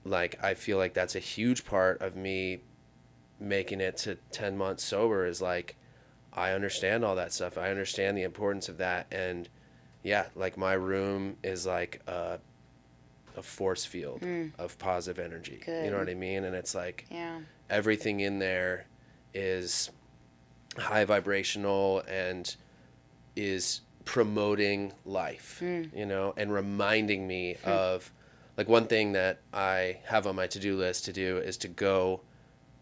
like 0.06 0.42
I 0.42 0.54
feel 0.54 0.78
like 0.78 0.94
that's 0.94 1.16
a 1.16 1.20
huge 1.20 1.66
part 1.66 2.02
of 2.02 2.16
me 2.16 2.62
making 3.40 3.82
it 3.82 3.98
to 3.98 4.16
10 4.32 4.58
months 4.58 4.84
sober 4.84 5.26
is 5.26 5.42
like 5.42 5.76
I 6.34 6.52
understand 6.52 7.04
all 7.04 7.16
that 7.16 7.34
stuff. 7.34 7.58
I 7.58 7.70
understand 7.70 8.18
the 8.18 8.24
importance 8.24 8.70
of 8.70 8.78
that 8.78 9.08
and 9.12 9.50
yeah, 10.04 10.26
like 10.36 10.58
my 10.58 10.74
room 10.74 11.38
is 11.44 11.66
like 11.66 12.02
a, 12.08 12.40
a 13.36 13.42
force 13.42 13.86
field 13.86 14.22
mm. 14.22 14.52
of 14.58 14.78
positive 14.80 15.24
energy. 15.24 15.62
Good. 15.66 15.86
You 15.86 15.92
know 15.92 15.98
what 15.98 16.10
I 16.10 16.14
mean? 16.14 16.44
And 16.46 16.56
it's 16.56 16.74
like 16.74 17.06
yeah. 17.10 17.40
everything 17.70 18.22
in 18.22 18.40
there 18.40 18.86
is 19.34 19.90
high 20.78 21.06
vibrational 21.06 22.04
and 22.08 22.56
is 23.36 23.82
promoting 24.06 24.94
life, 25.06 25.60
mm. 25.62 25.96
you 25.96 26.06
know, 26.06 26.34
and 26.38 26.54
reminding 26.54 27.28
me 27.28 27.56
mm. 27.64 27.68
of 27.70 28.12
like 28.58 28.68
one 28.68 28.88
thing 28.88 29.14
that 29.14 29.40
I 29.54 30.00
have 30.06 30.28
on 30.28 30.36
my 30.36 30.48
to-do 30.48 30.76
list 30.78 31.06
to 31.06 31.14
do 31.14 31.38
is 31.38 31.58
to 31.58 31.68
go 31.68 32.22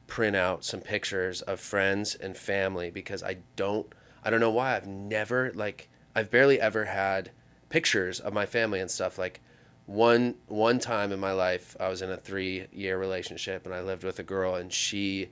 print 0.08 0.36
out 0.36 0.64
some 0.64 0.82
pictures 0.82 1.42
of 1.44 1.60
friends 1.60 2.16
and 2.16 2.36
family 2.36 2.90
because 2.90 3.22
I 3.22 3.38
don't 3.56 3.94
I 4.24 4.30
don't 4.30 4.40
know 4.40 4.52
why 4.52 4.76
I've 4.76 4.88
never 4.88 5.52
like 5.54 5.90
I've 6.16 6.32
barely 6.32 6.60
ever 6.60 6.86
had 6.86 7.32
pictures 7.70 8.20
of 8.20 8.34
my 8.34 8.46
family 8.46 8.80
and 8.80 8.90
stuff 8.90 9.18
like 9.18 9.42
one 9.86 10.36
one 10.48 10.80
time 10.80 11.12
in 11.12 11.20
my 11.20 11.34
life 11.34 11.76
I 11.80 11.90
was 11.90 12.02
in 12.02 12.10
a 12.10 12.18
3 12.18 12.68
year 12.72 12.98
relationship 12.98 13.66
and 13.66 13.76
I 13.76 13.82
lived 13.82 14.04
with 14.04 14.20
a 14.20 14.24
girl 14.24 14.56
and 14.56 14.72
she 14.72 15.30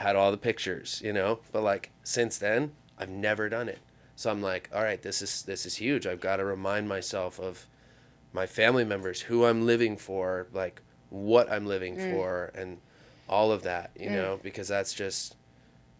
had 0.00 0.16
all 0.16 0.30
the 0.30 0.38
pictures, 0.38 1.02
you 1.04 1.12
know? 1.12 1.40
But 1.52 1.62
like 1.62 1.90
since 2.02 2.38
then, 2.38 2.72
I've 2.98 3.10
never 3.10 3.48
done 3.48 3.68
it. 3.68 3.78
So 4.16 4.30
I'm 4.30 4.40
like, 4.40 4.70
all 4.74 4.82
right, 4.82 5.00
this 5.00 5.20
is 5.22 5.42
this 5.42 5.66
is 5.66 5.76
huge. 5.76 6.06
I've 6.06 6.20
got 6.20 6.36
to 6.36 6.44
remind 6.44 6.88
myself 6.88 7.38
of 7.38 7.66
my 8.32 8.46
family 8.46 8.84
members, 8.84 9.22
who 9.22 9.44
I'm 9.44 9.66
living 9.66 9.96
for, 9.96 10.46
like 10.52 10.80
what 11.10 11.50
I'm 11.50 11.66
living 11.66 11.96
mm. 11.96 12.12
for 12.12 12.50
and 12.54 12.78
all 13.30 13.52
of 13.52 13.62
that, 13.62 13.92
you 13.98 14.10
mm. 14.10 14.16
know, 14.16 14.40
because 14.42 14.68
that's 14.68 14.92
just, 14.92 15.36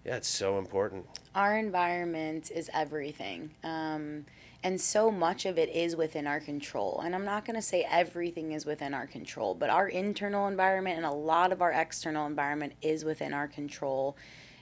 yeah, 0.04 0.16
it's 0.16 0.28
so 0.28 0.58
important. 0.58 1.06
Our 1.34 1.56
environment 1.56 2.50
is 2.50 2.68
everything. 2.74 3.52
Um, 3.62 4.26
and 4.62 4.78
so 4.78 5.10
much 5.10 5.46
of 5.46 5.56
it 5.56 5.70
is 5.70 5.96
within 5.96 6.26
our 6.26 6.40
control. 6.40 7.00
And 7.02 7.14
I'm 7.14 7.24
not 7.24 7.46
going 7.46 7.54
to 7.54 7.62
say 7.62 7.86
everything 7.88 8.52
is 8.52 8.66
within 8.66 8.92
our 8.92 9.06
control, 9.06 9.54
but 9.54 9.70
our 9.70 9.88
internal 9.88 10.48
environment 10.48 10.96
and 10.96 11.06
a 11.06 11.10
lot 11.12 11.52
of 11.52 11.62
our 11.62 11.70
external 11.70 12.26
environment 12.26 12.74
is 12.82 13.04
within 13.04 13.32
our 13.32 13.48
control. 13.48 14.16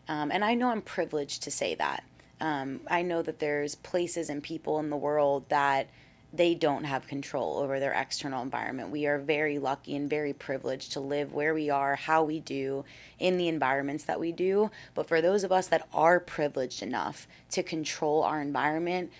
Um, 0.06 0.30
and 0.30 0.44
I 0.44 0.54
know 0.54 0.68
I'm 0.68 0.82
privileged 0.82 1.42
to 1.44 1.50
say 1.50 1.74
that. 1.76 2.04
Um, 2.40 2.80
I 2.88 3.02
know 3.02 3.22
that 3.22 3.40
there's 3.40 3.74
places 3.74 4.28
and 4.28 4.42
people 4.42 4.78
in 4.78 4.90
the 4.90 4.96
world 4.96 5.48
that 5.48 5.88
they 6.32 6.54
don't 6.54 6.84
have 6.84 7.06
control 7.06 7.56
over 7.58 7.80
their 7.80 7.92
external 7.92 8.42
environment. 8.42 8.90
We 8.90 9.06
are 9.06 9.18
very 9.18 9.58
lucky 9.58 9.96
and 9.96 10.10
very 10.10 10.32
privileged 10.32 10.92
to 10.92 11.00
live 11.00 11.32
where 11.32 11.54
we 11.54 11.70
are, 11.70 11.96
how 11.96 12.22
we 12.22 12.38
do, 12.38 12.84
in 13.18 13.38
the 13.38 13.48
environments 13.48 14.04
that 14.04 14.20
we 14.20 14.32
do. 14.32 14.70
But 14.94 15.08
for 15.08 15.22
those 15.22 15.42
of 15.42 15.52
us 15.52 15.68
that 15.68 15.88
are 15.92 16.20
privileged 16.20 16.82
enough 16.82 17.26
to 17.52 17.62
control 17.62 18.22
our 18.22 18.42
environment, 18.42 19.10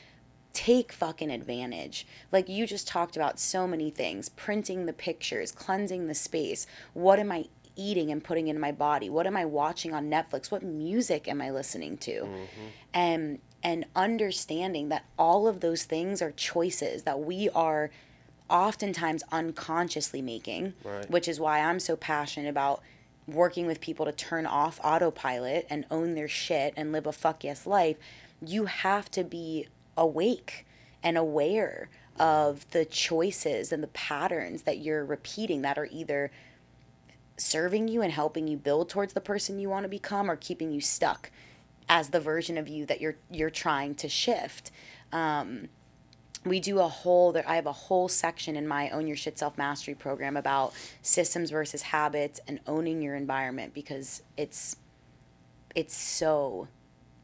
take 0.53 0.93
fucking 0.93 1.31
advantage. 1.31 2.07
Like 2.31 2.49
you 2.49 2.67
just 2.67 2.89
talked 2.89 3.17
about 3.17 3.39
so 3.39 3.67
many 3.67 3.91
things 3.91 4.29
printing 4.29 4.87
the 4.87 4.93
pictures, 4.93 5.53
cleansing 5.53 6.09
the 6.09 6.15
space. 6.15 6.67
What 6.93 7.19
am 7.19 7.33
I 7.33 7.47
eating 7.75 8.11
and 8.11 8.23
putting 8.23 8.49
in 8.49 8.59
my 8.59 8.73
body? 8.73 9.09
What 9.09 9.27
am 9.27 9.37
I 9.37 9.45
watching 9.45 9.95
on 9.95 10.11
Netflix? 10.11 10.51
What 10.51 10.63
music 10.63 11.29
am 11.29 11.41
I 11.41 11.51
listening 11.51 11.97
to? 11.99 12.23
Mm-hmm. 12.23 12.67
And 12.93 13.39
and 13.69 13.85
understanding 13.95 14.89
that 14.89 15.05
all 15.19 15.47
of 15.47 15.61
those 15.61 15.85
things 15.85 16.23
are 16.23 16.31
choices 16.31 17.03
that 17.03 17.21
we 17.21 17.51
are 17.51 17.91
oftentimes 18.49 19.23
unconsciously 19.31 20.23
making, 20.23 20.73
right. 20.83 21.11
which 21.11 21.29
is 21.29 21.39
why 21.39 21.61
I'm 21.61 21.79
so 21.79 21.95
passionate 21.95 22.49
about 22.49 22.83
working 23.27 23.67
with 23.67 23.83
people 23.83 24.07
to 24.07 24.13
turn 24.13 24.47
off 24.47 24.81
autopilot 24.83 25.67
and 25.69 25.85
own 25.91 26.15
their 26.15 26.29
shit 26.29 26.73
and 26.79 26.93
live 26.93 27.07
a 27.07 27.13
fuck 27.13 27.45
yes 27.45 27.67
life. 27.67 27.99
You 28.41 28.65
have 28.65 29.11
to 29.11 29.23
be 29.23 29.69
awake 29.99 30.65
and 31.03 31.19
aware 31.19 31.91
of 32.19 32.65
the 32.71 32.87
choices 32.87 33.71
and 33.71 33.83
the 33.83 33.89
patterns 33.89 34.63
that 34.63 34.79
you're 34.79 35.05
repeating 35.05 35.61
that 35.61 35.77
are 35.77 35.89
either 35.93 36.31
serving 37.37 37.89
you 37.89 38.01
and 38.01 38.15
helping 38.15 38.49
you 38.49 38.57
build 38.57 38.89
towards 38.89 39.13
the 39.13 39.21
person 39.21 39.59
you 39.59 39.69
want 39.69 39.85
to 39.85 39.91
become 39.91 40.31
or 40.31 40.37
keeping 40.37 40.73
you 40.73 40.81
stuck 40.81 41.31
as 41.89 42.11
the 42.11 42.21
version 42.21 42.59
of 42.59 42.69
you 42.69 42.87
that 42.87 43.01
you're 43.01 43.17
you're 43.31 43.51
trying 43.51 43.95
to 43.97 44.09
shift. 44.09 44.71
Um, 45.13 45.69
we 46.45 46.61
do 46.61 46.79
a 46.79 46.89
whole 46.89 47.33
there 47.33 47.45
i 47.49 47.57
have 47.57 47.67
a 47.67 47.73
whole 47.73 48.09
section 48.09 48.57
in 48.57 48.67
my 48.67 48.89
own 48.91 49.07
your 49.07 49.17
shit 49.17 49.39
self 49.39 49.59
mastery 49.59 49.95
program 49.95 50.37
about 50.37 50.73
systems 51.03 51.51
versus 51.51 51.83
habits 51.83 52.41
and 52.47 52.61
owning 52.67 53.03
your 53.03 53.17
environment 53.17 53.75
because 53.75 54.23
it's 54.37 54.77
it's 55.75 55.97
so 55.97 56.69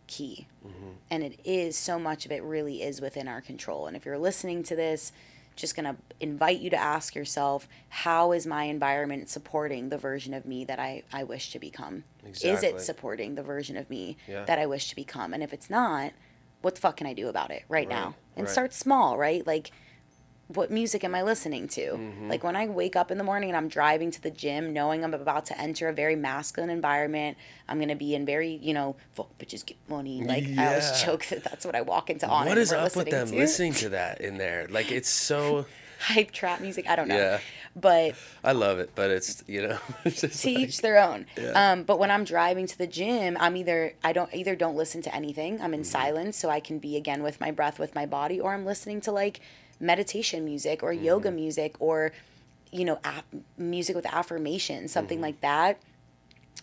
key 0.06 0.46
mm-hmm. 0.66 0.90
and 1.10 1.22
it 1.22 1.38
is 1.44 1.76
so 1.76 1.98
much 1.98 2.26
of 2.26 2.32
it 2.32 2.42
really 2.42 2.82
is 2.82 3.00
within 3.00 3.28
our 3.28 3.40
control 3.40 3.86
and 3.86 3.96
if 3.96 4.04
you're 4.04 4.18
listening 4.18 4.62
to 4.62 4.74
this 4.74 5.12
just 5.56 5.76
going 5.76 5.84
to 5.84 5.96
invite 6.20 6.60
you 6.60 6.70
to 6.70 6.76
ask 6.76 7.14
yourself 7.14 7.68
how 7.88 8.32
is 8.32 8.46
my 8.46 8.64
environment 8.64 9.28
supporting 9.28 9.88
the 9.88 9.98
version 9.98 10.34
of 10.34 10.44
me 10.44 10.64
that 10.64 10.78
i, 10.78 11.02
I 11.12 11.24
wish 11.24 11.52
to 11.52 11.58
become 11.58 12.04
exactly. 12.24 12.50
is 12.50 12.62
it 12.62 12.80
supporting 12.80 13.34
the 13.34 13.42
version 13.42 13.76
of 13.76 13.88
me 13.90 14.16
yeah. 14.26 14.44
that 14.44 14.58
i 14.58 14.66
wish 14.66 14.88
to 14.90 14.96
become 14.96 15.32
and 15.32 15.42
if 15.42 15.52
it's 15.52 15.70
not 15.70 16.12
what 16.62 16.74
the 16.74 16.80
fuck 16.80 16.96
can 16.96 17.06
i 17.06 17.12
do 17.12 17.28
about 17.28 17.50
it 17.50 17.64
right, 17.68 17.86
right. 17.86 17.88
now 17.88 18.14
and 18.36 18.46
right. 18.46 18.52
start 18.52 18.72
small 18.72 19.16
right 19.16 19.46
like 19.46 19.70
what 20.48 20.70
music 20.70 21.04
am 21.04 21.14
I 21.14 21.22
listening 21.22 21.68
to? 21.68 21.92
Mm-hmm. 21.92 22.28
Like 22.28 22.44
when 22.44 22.54
I 22.54 22.66
wake 22.66 22.96
up 22.96 23.10
in 23.10 23.18
the 23.18 23.24
morning 23.24 23.48
and 23.48 23.56
I'm 23.56 23.68
driving 23.68 24.10
to 24.10 24.20
the 24.20 24.30
gym, 24.30 24.72
knowing 24.72 25.02
I'm 25.02 25.14
about 25.14 25.46
to 25.46 25.58
enter 25.58 25.88
a 25.88 25.92
very 25.92 26.16
masculine 26.16 26.70
environment, 26.70 27.38
I'm 27.68 27.80
gonna 27.80 27.96
be 27.96 28.14
in 28.14 28.26
very, 28.26 28.50
you 28.50 28.74
know, 28.74 28.96
fuck 29.14 29.36
bitches 29.38 29.64
get 29.64 29.78
money. 29.88 30.22
Like 30.22 30.46
yeah. 30.46 30.62
I 30.62 30.66
always 30.68 31.02
joke 31.02 31.26
that 31.26 31.44
that's 31.44 31.64
what 31.64 31.74
I 31.74 31.80
walk 31.80 32.10
into 32.10 32.28
on. 32.28 32.46
What 32.46 32.58
is 32.58 32.72
up 32.72 32.94
with 32.94 33.10
them 33.10 33.28
to. 33.28 33.36
listening 33.36 33.72
to 33.74 33.90
that 33.90 34.20
in 34.20 34.36
there? 34.36 34.66
Like 34.68 34.92
it's 34.92 35.08
so 35.08 35.64
hype 35.98 36.30
trap 36.30 36.60
music. 36.60 36.88
I 36.88 36.96
don't 36.96 37.08
know. 37.08 37.16
Yeah. 37.16 37.40
But 37.76 38.14
I 38.44 38.52
love 38.52 38.78
it, 38.78 38.90
but 38.94 39.10
it's 39.10 39.42
you 39.48 39.66
know 39.66 39.78
to 40.04 40.26
like, 40.26 40.46
each 40.46 40.80
their 40.80 40.98
own. 40.98 41.26
Yeah. 41.36 41.72
Um, 41.72 41.84
but 41.84 41.98
when 41.98 42.10
I'm 42.10 42.24
driving 42.24 42.66
to 42.66 42.78
the 42.78 42.86
gym, 42.86 43.36
I'm 43.40 43.56
either 43.56 43.94
I 44.04 44.12
don't 44.12 44.32
either 44.34 44.54
don't 44.54 44.76
listen 44.76 45.00
to 45.02 45.14
anything. 45.14 45.60
I'm 45.60 45.72
in 45.72 45.80
mm-hmm. 45.80 45.84
silence, 45.84 46.36
so 46.36 46.50
I 46.50 46.60
can 46.60 46.78
be 46.78 46.96
again 46.96 47.22
with 47.22 47.40
my 47.40 47.50
breath, 47.50 47.78
with 47.78 47.94
my 47.94 48.04
body, 48.06 48.38
or 48.38 48.52
I'm 48.52 48.64
listening 48.66 49.00
to 49.02 49.12
like 49.12 49.40
meditation 49.84 50.44
music 50.44 50.82
or 50.82 50.92
mm-hmm. 50.92 51.04
yoga 51.04 51.30
music 51.30 51.76
or 51.78 52.12
you 52.72 52.84
know 52.84 52.98
music 53.58 53.94
with 53.94 54.06
affirmation 54.06 54.88
something 54.88 55.18
mm-hmm. 55.18 55.24
like 55.24 55.40
that 55.40 55.80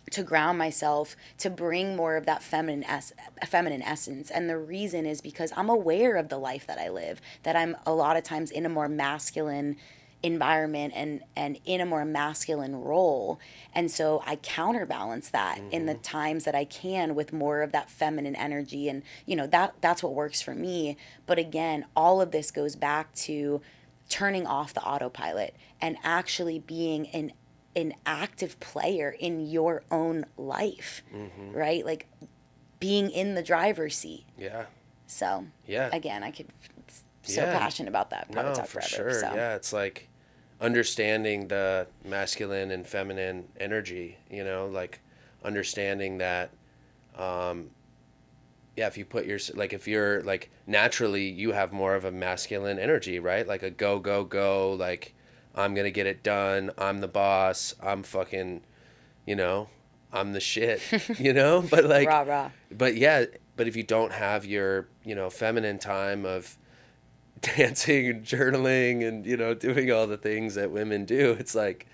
to 0.10 0.24
ground 0.24 0.58
myself 0.58 1.16
to 1.38 1.50
bring 1.50 1.96
more 1.96 2.18
of 2.18 2.26
that 2.26 2.42
feminine 2.42 2.84
es- 2.86 3.14
feminine 3.48 3.82
essence 3.82 4.32
and 4.32 4.50
the 4.50 4.58
reason 4.58 5.06
is 5.06 5.22
because 5.22 5.54
I'm 5.56 5.70
aware 5.70 6.16
of 6.16 6.30
the 6.30 6.38
life 6.38 6.66
that 6.68 6.80
I 6.80 6.90
live 6.90 7.22
that 7.44 7.56
I'm 7.56 7.78
a 7.86 7.94
lot 7.94 8.18
of 8.18 8.24
times 8.24 8.52
in 8.52 8.66
a 8.66 8.70
more 8.70 8.90
masculine 8.90 9.78
environment 10.24 10.94
and 10.96 11.22
and 11.36 11.58
in 11.66 11.82
a 11.82 11.86
more 11.86 12.06
masculine 12.06 12.76
role 12.76 13.40
and 13.74 13.90
so 13.90 14.22
i 14.26 14.36
counterbalance 14.36 15.30
that 15.30 15.58
mm-hmm. 15.58 15.72
in 15.72 15.86
the 15.88 15.94
mm-hmm. 15.94 16.02
times 16.02 16.44
that 16.44 16.54
i 16.54 16.64
can 16.64 17.16
with 17.16 17.34
more 17.34 17.62
of 17.62 17.72
that 17.72 17.90
feminine 17.90 18.36
energy 18.36 18.88
and 18.88 19.02
you 19.26 19.36
know 19.36 19.48
that 19.48 19.74
that's 19.82 20.04
what 20.04 20.14
works 20.14 20.42
for 20.42 20.54
me 20.54 20.96
but 21.26 21.40
again 21.40 21.86
all 21.96 22.22
of 22.22 22.32
this 22.32 22.52
goes 22.52 22.76
back 22.76 23.12
to 23.16 23.62
turning 24.10 24.46
off 24.46 24.74
the 24.74 24.82
autopilot 24.84 25.56
and 25.82 25.98
actually 26.04 26.60
being 26.60 27.08
an 27.08 27.32
an 27.76 27.94
active 28.06 28.60
player 28.60 29.16
in 29.18 29.40
your 29.40 29.82
own 29.90 30.26
life 30.38 31.02
mm-hmm. 31.14 31.52
right 31.52 31.84
like 31.84 32.06
being 32.80 33.10
in 33.10 33.34
the 33.34 33.42
driver's 33.42 33.98
seat 33.98 34.26
yeah 34.38 34.66
so 35.08 35.46
yeah 35.66 35.90
again 35.92 36.24
i 36.24 36.30
could 36.30 36.48
so 37.24 37.42
yeah. 37.42 37.58
passionate 37.58 37.90
about 37.90 38.10
that. 38.12 38.32
Probably 38.32 38.52
no, 38.52 38.64
for 38.64 38.82
forever, 38.82 39.12
sure. 39.12 39.20
So. 39.20 39.34
Yeah, 39.36 39.56
it's 39.56 39.72
like 39.72 40.10
understanding 40.62 41.48
the 41.48 41.88
masculine 42.06 42.72
and 42.72 42.88
feminine 42.88 43.48
energy, 43.60 44.18
you 44.30 44.44
know, 44.44 44.68
like 44.68 45.02
understanding 45.44 46.20
that, 46.20 46.52
um, 47.18 47.72
yeah, 48.78 48.88
if 48.88 48.98
you 48.98 49.04
put 49.04 49.26
your, 49.26 49.40
like, 49.56 49.74
if 49.74 49.88
you're 49.88 50.22
like 50.22 50.52
naturally, 50.68 51.28
you 51.28 51.52
have 51.52 51.74
more 51.74 51.96
of 51.96 52.06
a 52.06 52.12
masculine 52.12 52.80
energy, 52.80 53.20
right? 53.20 53.46
Like 53.46 53.64
a 53.64 53.72
go, 53.72 54.00
go, 54.00 54.24
go, 54.24 54.74
like, 54.74 55.16
I'm 55.56 55.74
going 55.74 55.86
to 55.86 55.92
get 55.92 56.06
it 56.06 56.24
done. 56.24 56.72
I'm 56.78 57.02
the 57.02 57.08
boss. 57.08 57.76
I'm 57.82 58.04
fucking, 58.04 58.62
you 59.26 59.36
know, 59.36 59.68
I'm 60.14 60.32
the 60.34 60.40
shit, 60.40 60.82
you 61.20 61.34
know? 61.34 61.62
But 61.70 61.86
like, 61.86 62.08
rah, 62.08 62.22
rah. 62.22 62.52
but 62.72 62.96
yeah, 62.96 63.26
but 63.58 63.68
if 63.68 63.76
you 63.76 63.84
don't 63.84 64.14
have 64.14 64.46
your, 64.46 64.88
you 65.04 65.16
know, 65.16 65.30
feminine 65.30 65.80
time 65.80 66.26
of, 66.26 66.58
dancing 67.56 68.08
and 68.08 68.24
journaling 68.24 69.08
and 69.08 69.26
you 69.26 69.36
know 69.36 69.54
doing 69.54 69.92
all 69.92 70.08
the 70.08 70.18
things 70.18 70.56
that 70.56 70.72
women 70.72 71.06
do. 71.06 71.36
It's 71.40 71.56
like 71.56 71.88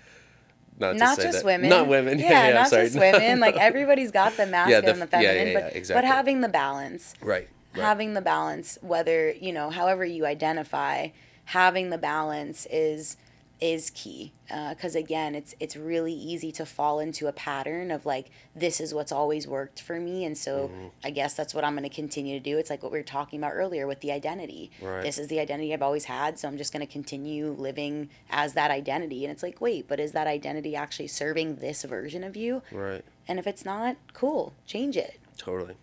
not, 0.78 0.96
not 0.96 1.18
just 1.18 1.38
that, 1.38 1.44
women. 1.44 1.70
not 1.70 1.88
women. 1.88 2.18
Yeah, 2.20 2.30
yeah, 2.30 2.48
yeah 2.48 2.54
not 2.54 2.68
sorry. 2.68 2.84
just 2.84 2.98
women. 2.98 3.40
Like 3.40 3.56
everybody's 3.60 4.10
got 4.10 4.36
the 4.36 4.46
masculine 4.46 4.84
yeah, 4.84 4.86
the, 4.86 4.92
and 4.92 5.02
the 5.02 5.06
feminine 5.06 5.54
but 5.54 5.76
exactly. 5.76 6.02
but 6.02 6.14
having 6.14 6.40
the 6.40 6.48
balance. 6.48 7.14
Right, 7.20 7.48
right. 7.74 7.82
Having 7.82 8.14
the 8.14 8.20
balance 8.20 8.78
whether 8.82 9.32
you 9.32 9.52
know 9.52 9.70
however 9.70 10.04
you 10.04 10.26
identify 10.26 11.08
having 11.46 11.90
the 11.90 11.98
balance 11.98 12.66
is 12.70 13.16
is 13.60 13.90
key 13.90 14.32
because 14.46 14.94
uh, 14.94 15.00
again 15.00 15.34
it's 15.34 15.54
it's 15.58 15.76
really 15.76 16.12
easy 16.12 16.52
to 16.52 16.64
fall 16.64 17.00
into 17.00 17.26
a 17.26 17.32
pattern 17.32 17.90
of 17.90 18.06
like 18.06 18.30
this 18.54 18.80
is 18.80 18.94
what's 18.94 19.10
always 19.10 19.48
worked 19.48 19.80
for 19.80 19.98
me 19.98 20.24
and 20.24 20.38
so 20.38 20.68
mm-hmm. 20.68 20.86
i 21.02 21.10
guess 21.10 21.34
that's 21.34 21.52
what 21.52 21.64
i'm 21.64 21.74
going 21.74 21.88
to 21.88 21.94
continue 21.94 22.38
to 22.38 22.42
do. 22.42 22.56
It's 22.58 22.70
like 22.70 22.82
what 22.82 22.92
we 22.92 22.98
were 22.98 23.04
talking 23.04 23.40
about 23.40 23.52
earlier 23.54 23.86
with 23.86 24.00
the 24.00 24.12
identity. 24.12 24.70
Right. 24.80 25.02
this 25.02 25.18
is 25.18 25.28
the 25.28 25.40
identity 25.40 25.74
i've 25.74 25.82
always 25.82 26.04
had 26.04 26.38
so 26.38 26.46
i'm 26.46 26.56
just 26.56 26.72
going 26.72 26.86
to 26.86 26.92
continue 26.92 27.50
living 27.50 28.10
as 28.30 28.52
that 28.54 28.70
identity 28.70 29.24
and 29.24 29.32
it's 29.32 29.42
like 29.42 29.60
wait 29.60 29.88
but 29.88 29.98
is 29.98 30.12
that 30.12 30.26
identity 30.26 30.76
actually 30.76 31.08
serving 31.08 31.56
this 31.56 31.82
version 31.82 32.22
of 32.22 32.36
you? 32.36 32.62
Right. 32.70 33.04
And 33.26 33.38
if 33.38 33.46
it's 33.46 33.64
not 33.64 33.96
cool 34.12 34.54
change 34.66 34.96
it. 34.96 35.18
Totally. 35.36 35.74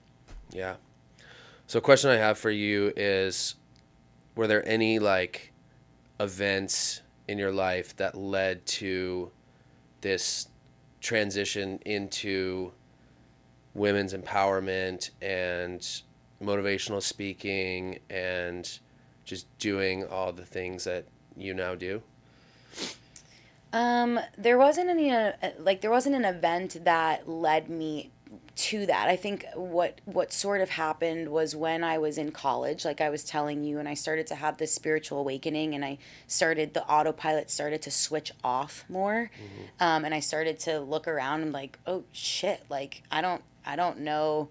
Yeah. 0.51 0.75
So 1.67 1.79
a 1.79 1.81
question 1.81 2.09
i 2.09 2.15
have 2.15 2.37
for 2.37 2.51
you 2.51 2.93
is 2.95 3.55
were 4.35 4.47
there 4.47 4.65
any 4.67 4.99
like 4.99 5.51
events 6.19 7.01
in 7.27 7.37
your 7.37 7.51
life 7.51 7.95
that 7.97 8.15
led 8.15 8.65
to 8.65 9.31
this 10.01 10.47
transition 11.01 11.79
into 11.85 12.71
women's 13.73 14.13
empowerment 14.13 15.11
and 15.21 16.01
motivational 16.41 17.01
speaking 17.01 17.99
and 18.09 18.79
just 19.23 19.45
doing 19.59 20.05
all 20.07 20.31
the 20.31 20.45
things 20.45 20.83
that 20.83 21.05
you 21.35 21.53
now 21.53 21.75
do? 21.75 22.01
Um, 23.73 24.19
there 24.37 24.57
wasn't 24.57 24.89
any 24.89 25.11
uh, 25.11 25.33
like 25.59 25.81
there 25.81 25.91
wasn't 25.91 26.15
an 26.15 26.23
event 26.23 26.85
that 26.85 27.27
led 27.27 27.69
me 27.69 28.11
to 28.55 28.85
that. 28.85 29.09
I 29.09 29.15
think 29.15 29.45
what 29.55 29.99
what 30.05 30.31
sort 30.31 30.61
of 30.61 30.69
happened 30.69 31.29
was 31.29 31.55
when 31.55 31.83
I 31.83 31.97
was 31.97 32.17
in 32.17 32.31
college, 32.31 32.85
like 32.85 33.01
I 33.01 33.09
was 33.09 33.23
telling 33.23 33.63
you, 33.63 33.79
and 33.79 33.87
I 33.87 33.93
started 33.93 34.27
to 34.27 34.35
have 34.35 34.57
this 34.57 34.73
spiritual 34.73 35.19
awakening, 35.19 35.75
and 35.75 35.83
I 35.83 35.97
started 36.27 36.73
the 36.73 36.85
autopilot 36.85 37.51
started 37.51 37.81
to 37.83 37.91
switch 37.91 38.31
off 38.43 38.85
more, 38.87 39.29
mm-hmm. 39.33 39.83
um, 39.83 40.05
and 40.05 40.13
I 40.13 40.19
started 40.19 40.59
to 40.61 40.79
look 40.79 41.07
around 41.07 41.41
and 41.41 41.51
like, 41.51 41.79
oh 41.85 42.05
shit, 42.11 42.63
like 42.69 43.03
I 43.11 43.21
don't 43.21 43.43
I 43.65 43.75
don't 43.75 43.99
know, 43.99 44.49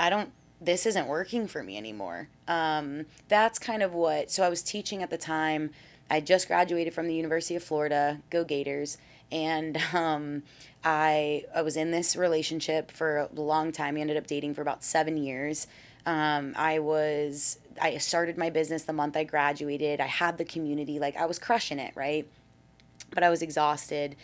I 0.00 0.10
don't 0.10 0.32
this 0.60 0.86
isn't 0.86 1.06
working 1.06 1.46
for 1.46 1.62
me 1.62 1.76
anymore. 1.76 2.28
Um, 2.48 3.06
that's 3.28 3.58
kind 3.58 3.82
of 3.82 3.94
what. 3.94 4.30
So 4.30 4.42
I 4.42 4.48
was 4.48 4.62
teaching 4.62 5.02
at 5.02 5.10
the 5.10 5.18
time. 5.18 5.70
I 6.10 6.20
just 6.20 6.48
graduated 6.48 6.94
from 6.94 7.06
the 7.06 7.14
University 7.14 7.54
of 7.54 7.62
Florida. 7.62 8.20
Go 8.30 8.42
Gators! 8.42 8.98
And 9.30 9.76
um, 9.92 10.42
I 10.84 11.44
I 11.54 11.62
was 11.62 11.76
in 11.76 11.90
this 11.90 12.16
relationship 12.16 12.90
for 12.90 13.18
a 13.18 13.28
long 13.34 13.72
time. 13.72 13.94
We 13.94 14.00
ended 14.00 14.16
up 14.16 14.26
dating 14.26 14.54
for 14.54 14.62
about 14.62 14.84
seven 14.84 15.16
years. 15.16 15.66
Um, 16.06 16.54
I 16.56 16.78
was 16.78 17.58
I 17.80 17.98
started 17.98 18.38
my 18.38 18.50
business 18.50 18.84
the 18.84 18.92
month 18.92 19.16
I 19.16 19.24
graduated. 19.24 20.00
I 20.00 20.06
had 20.06 20.38
the 20.38 20.44
community, 20.44 20.98
like 20.98 21.16
I 21.16 21.26
was 21.26 21.38
crushing 21.38 21.78
it, 21.78 21.92
right? 21.94 22.26
But 23.10 23.22
I 23.22 23.30
was 23.30 23.42
exhausted, 23.42 24.16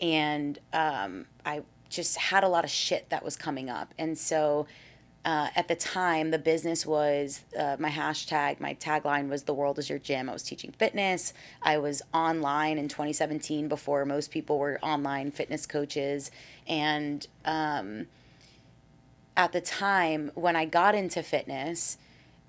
and 0.00 0.58
um, 0.72 1.26
I 1.44 1.62
just 1.88 2.16
had 2.16 2.44
a 2.44 2.48
lot 2.48 2.64
of 2.64 2.70
shit 2.70 3.10
that 3.10 3.24
was 3.24 3.36
coming 3.36 3.70
up, 3.70 3.94
and 3.98 4.16
so 4.16 4.66
uh, 5.24 5.48
at 5.54 5.68
the 5.68 5.74
time, 5.74 6.30
the 6.30 6.38
business 6.38 6.86
was 6.86 7.44
uh, 7.58 7.76
my 7.78 7.90
hashtag, 7.90 8.58
my 8.58 8.74
tagline 8.74 9.28
was 9.28 9.42
"The 9.42 9.52
world 9.52 9.78
is 9.78 9.90
your 9.90 9.98
gym." 9.98 10.30
I 10.30 10.32
was 10.32 10.42
teaching 10.42 10.72
fitness. 10.72 11.34
I 11.60 11.76
was 11.76 12.00
online 12.14 12.78
in 12.78 12.88
2017 12.88 13.68
before 13.68 14.06
most 14.06 14.30
people 14.30 14.58
were 14.58 14.78
online 14.82 15.30
fitness 15.30 15.66
coaches, 15.66 16.30
and 16.66 17.26
um, 17.44 18.06
at 19.36 19.52
the 19.52 19.60
time 19.60 20.30
when 20.34 20.56
I 20.56 20.64
got 20.64 20.94
into 20.94 21.22
fitness, 21.22 21.98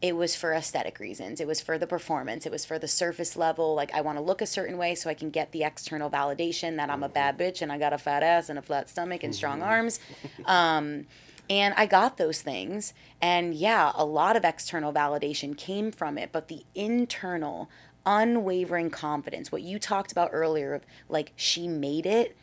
it 0.02 0.16
was 0.16 0.36
for 0.36 0.54
aesthetic 0.54 1.00
reasons. 1.00 1.40
It 1.40 1.48
was 1.48 1.62
for 1.62 1.78
the 1.78 1.88
performance. 1.88 2.46
It 2.46 2.52
was 2.52 2.66
for 2.66 2.80
the 2.80 2.88
surface 2.88 3.36
level. 3.36 3.76
Like 3.76 3.94
I 3.94 4.02
want 4.02 4.18
to 4.18 4.22
look 4.24 4.42
a 4.42 4.48
certain 4.48 4.78
way 4.78 4.96
so 4.96 5.10
I 5.10 5.14
can 5.14 5.30
get 5.30 5.52
the 5.52 5.64
external 5.64 6.10
validation 6.10 6.78
that 6.78 6.90
I'm 6.90 7.04
a 7.04 7.10
bad 7.10 7.38
bitch 7.38 7.62
and 7.62 7.72
I 7.72 7.78
got 7.78 7.94
a 7.94 7.98
fat 7.98 8.24
ass 8.24 8.50
and 8.50 8.58
a 8.58 8.62
flat 8.62 8.90
stomach 8.90 9.24
and 9.24 9.36
strong 9.36 9.60
mm-hmm. 9.60 9.70
arms. 9.70 10.00
Um, 10.46 11.06
and 11.52 11.74
I 11.76 11.86
got 11.86 12.16
those 12.16 12.42
things. 12.42 12.94
And 13.22 13.54
yeah, 13.54 13.92
a 13.94 14.06
lot 14.06 14.38
of 14.38 14.46
external 14.46 14.94
validation 14.94 15.58
came 15.58 15.92
from 15.92 16.18
it, 16.18 16.32
but 16.32 16.48
the 16.48 16.64
internal, 16.74 17.70
unwavering 18.06 18.90
confidence, 18.90 19.52
what 19.52 19.62
you 19.62 19.78
talked 19.78 20.14
about 20.14 20.30
earlier, 20.32 20.74
of 20.74 20.86
like 21.10 21.34
she 21.36 21.68
made 21.68 22.06
it, 22.06 22.38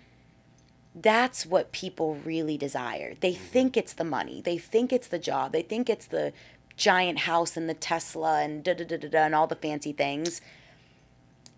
that's 0.94 1.46
what 1.46 1.72
people 1.72 2.16
really 2.16 2.58
desire. 2.58 3.14
They 3.18 3.32
Mm-hmm. 3.32 3.44
think 3.44 3.76
it's 3.78 3.94
the 3.94 4.04
money. 4.04 4.42
They 4.42 4.58
think 4.58 4.92
it's 4.92 5.08
the 5.08 5.18
job. 5.18 5.52
They 5.52 5.62
think 5.62 5.88
it's 5.88 6.06
the 6.06 6.34
giant 6.76 7.20
house 7.20 7.56
and 7.56 7.66
the 7.66 7.74
Tesla 7.74 8.42
and 8.42 8.62
da 8.62 8.74
da 8.74 8.84
da 8.84 8.98
da 8.98 9.08
da 9.08 9.24
and 9.24 9.34
all 9.34 9.46
the 9.46 9.56
fancy 9.56 9.92
things. 9.92 10.42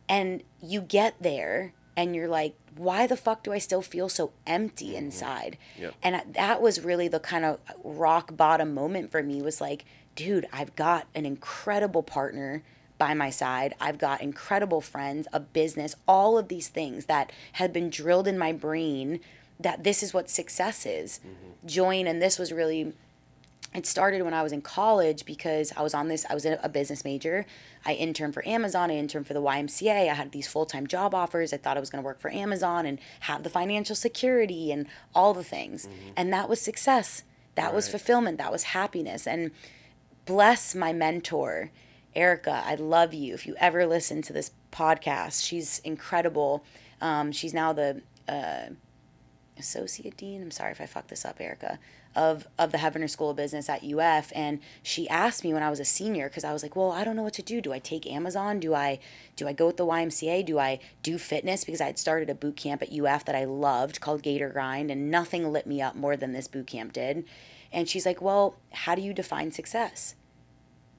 And 0.09 0.45
you 0.63 0.81
get 0.83 1.17
there 1.21 1.73
and 1.97 2.15
you're 2.15 2.29
like, 2.29 2.55
why 2.77 3.07
the 3.07 3.17
fuck 3.17 3.43
do 3.43 3.53
I 3.53 3.59
still 3.59 3.83
feel 3.83 4.09
so 4.09 4.33
empty 4.47 4.89
mm-hmm. 4.89 5.05
inside? 5.05 5.59
Yep. 5.79 5.95
And 6.03 6.35
that 6.35 6.63
was 6.63 6.85
really 6.85 7.09
the 7.09 7.21
kind 7.21 7.45
of 7.45 7.59
rock 7.83 8.37
bottom 8.37 8.75
moment 8.75 9.11
for 9.11 9.23
me 9.23 9.43
was 9.43 9.61
like, 9.61 9.85
dude, 10.15 10.47
I've 10.53 10.75
got 10.77 11.07
an 11.15 11.27
incredible 11.27 12.03
partner 12.03 12.63
by 12.99 13.15
my 13.15 13.31
side. 13.31 13.75
I've 13.81 13.99
got 13.99 14.21
incredible 14.21 14.81
friends, 14.81 15.27
a 15.33 15.41
business, 15.41 15.97
all 16.07 16.39
of 16.39 16.49
these 16.49 16.69
things 16.69 17.07
that 17.07 17.33
had 17.55 17.73
been 17.73 17.91
drilled 17.91 18.29
in 18.29 18.39
my 18.39 18.53
brain 18.53 19.21
that 19.59 19.85
this 19.85 20.03
is 20.03 20.15
what 20.15 20.31
success 20.31 20.87
is. 20.87 21.21
Mm-hmm. 21.21 21.67
Join, 21.67 22.07
and 22.07 22.23
this 22.23 22.39
was 22.39 22.53
really 22.53 22.93
it 23.75 23.87
started 23.87 24.23
when 24.23 24.35
I 24.35 24.43
was 24.43 24.53
in 24.53 24.63
college 24.63 25.25
because 25.25 25.73
I 25.77 25.83
was 25.83 25.95
on 25.95 26.09
this, 26.09 26.27
I 26.29 26.35
was 26.35 26.45
a 26.45 26.59
a 26.63 26.69
business 26.69 27.05
major. 27.05 27.47
I 27.87 27.95
interned 27.95 28.35
for 28.35 28.47
Amazon, 28.47 28.91
I 28.91 28.97
interned 28.97 29.27
for 29.27 29.35
the 29.35 29.41
YMCA. 29.43 30.11
I 30.11 30.15
had 30.15 30.33
these 30.33 30.49
full 30.49 30.67
time 30.67 30.87
job 30.87 31.15
offers. 31.15 31.53
I 31.53 31.57
thought 31.57 31.77
I 31.77 31.81
was 31.81 31.89
going 31.91 32.03
to 32.03 32.07
work 32.07 32.21
for 32.21 32.33
Amazon 32.33 32.85
and 32.87 32.99
have 33.21 33.43
the 33.45 33.51
financial 33.51 33.95
security 33.97 34.73
and 34.73 34.87
all 35.15 35.35
the 35.35 35.45
things. 35.45 35.89
And 36.17 36.33
that 36.33 36.49
was 36.49 36.61
success. 36.61 37.23
That 37.55 37.73
was 37.75 37.87
Right. 37.87 37.91
fulfillment. 37.93 38.39
That 38.39 38.51
was 38.53 38.65
happiness. 38.65 39.27
And 39.27 39.51
bless 40.27 40.75
my 40.75 40.93
mentor, 40.93 41.71
Erica. 42.15 42.63
I 42.67 42.75
love 42.75 43.15
you. 43.15 43.35
If 43.35 43.47
you 43.47 43.55
ever 43.59 43.87
listen 43.87 44.21
to 44.23 44.33
this 44.33 44.51
podcast, 44.73 45.45
she's 45.47 45.79
incredible. 45.81 46.65
Um, 47.01 47.33
she's 47.33 47.55
now 47.55 47.73
the 47.73 48.03
uh, 48.29 48.71
associate 49.59 50.17
dean. 50.17 50.43
I'm 50.43 50.51
sorry 50.51 50.73
if 50.73 50.81
I 50.81 50.87
fucked 50.87 51.09
this 51.09 51.25
up, 51.25 51.41
Erica, 51.41 51.79
of 52.15 52.47
of 52.59 52.73
the 52.73 52.79
Heavener 52.79 53.09
School 53.09 53.31
of 53.31 53.37
Business 53.37 53.69
at 53.69 53.85
UF. 53.85 54.33
And 54.35 54.61
she 54.83 55.09
asked 55.09 55.45
me 55.45 55.53
when 55.53 55.63
I 55.63 55.71
was 55.71 55.81
a 55.81 55.85
senior 55.85 56.29
because 56.29 56.45
I 56.45 56.53
was 56.53 56.63
like, 56.63 56.77
well, 56.77 56.93
I 56.93 57.05
don't 57.05 57.17
know 57.17 57.23
what 57.23 57.35
to 57.35 57.43
do. 57.43 57.61
Do 57.61 57.73
I 57.73 57.79
take 57.79 58.07
Amazon? 58.07 58.61
Do 58.61 58.75
I 58.75 58.99
do 59.37 59.47
I 59.47 59.53
go 59.53 59.67
with 59.67 59.77
the 59.77 59.87
YMCA? 59.87 60.45
Do 60.45 60.59
I 60.59 60.81
do 61.03 61.19
fitness? 61.19 61.65
Because 61.65 61.81
I 61.81 61.87
had 61.87 61.99
started 61.99 62.29
a 62.29 62.35
boot 62.35 62.57
camp 62.57 62.83
at 62.83 62.93
UF 62.93 63.25
that 63.25 63.35
I 63.35 63.45
loved 63.45 64.01
called 64.01 64.23
Gator 64.23 64.51
Grind, 64.51 64.91
and 64.91 65.11
nothing 65.11 65.51
lit 65.53 65.67
me 65.67 65.81
up 65.81 65.95
more 65.95 66.17
than 66.17 66.33
this 66.33 66.49
boot 66.49 66.67
camp 66.67 66.93
did. 66.93 67.25
And 67.73 67.89
she's 67.89 68.05
like, 68.05 68.21
well, 68.21 68.57
how 68.73 68.95
do 68.95 69.03
you 69.03 69.15
define 69.15 69.53
success? 69.53 70.17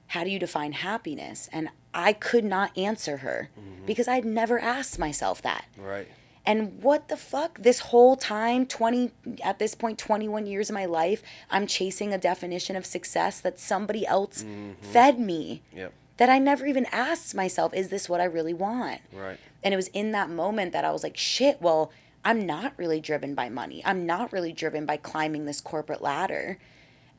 How 0.08 0.24
do 0.24 0.30
you 0.30 0.40
define 0.40 0.74
happiness? 0.74 1.50
And 1.52 1.70
I 1.94 2.14
could 2.14 2.46
not 2.46 2.78
answer 2.78 3.18
her 3.18 3.50
mm-hmm. 3.60 3.86
because 3.86 4.08
I'd 4.08 4.26
never 4.26 4.60
asked 4.60 4.98
myself 4.98 5.42
that. 5.42 5.66
Right. 5.78 6.08
And 6.46 6.82
what 6.82 7.08
the 7.08 7.18
fuck? 7.18 7.60
This 7.60 7.80
whole 7.80 8.16
time, 8.16 8.66
20, 8.66 9.12
at 9.44 9.60
this 9.60 9.76
point, 9.76 10.00
21 10.00 10.48
years 10.48 10.70
of 10.70 10.74
my 10.74 10.86
life, 10.86 11.22
I'm 11.50 11.68
chasing 11.68 12.14
a 12.14 12.18
definition 12.18 12.76
of 12.76 12.86
success 12.86 13.40
that 13.42 13.60
somebody 13.60 14.08
else 14.08 14.44
mm-hmm. 14.44 14.74
fed 14.82 15.20
me. 15.20 15.62
Yep. 15.76 15.94
That 16.18 16.30
I 16.30 16.40
never 16.40 16.68
even 16.68 16.86
asked 16.92 17.34
myself, 17.34 17.74
is 17.74 17.90
this 17.90 18.08
what 18.08 18.22
I 18.22 18.26
really 18.26 18.54
want? 18.54 19.02
Right. 19.12 19.40
And 19.64 19.74
it 19.74 19.78
was 19.78 19.88
in 19.88 20.12
that 20.12 20.30
moment 20.30 20.72
that 20.74 20.86
I 20.86 20.92
was 20.92 21.04
like, 21.04 21.18
shit, 21.18 21.60
well, 21.62 21.92
I'm 22.24 22.46
not 22.46 22.74
really 22.78 23.00
driven 23.00 23.34
by 23.34 23.50
money. 23.50 23.82
I'm 23.86 24.06
not 24.06 24.32
really 24.32 24.54
driven 24.54 24.86
by 24.86 24.98
climbing 24.98 25.46
this 25.46 25.62
corporate 25.62 26.02
ladder. 26.02 26.60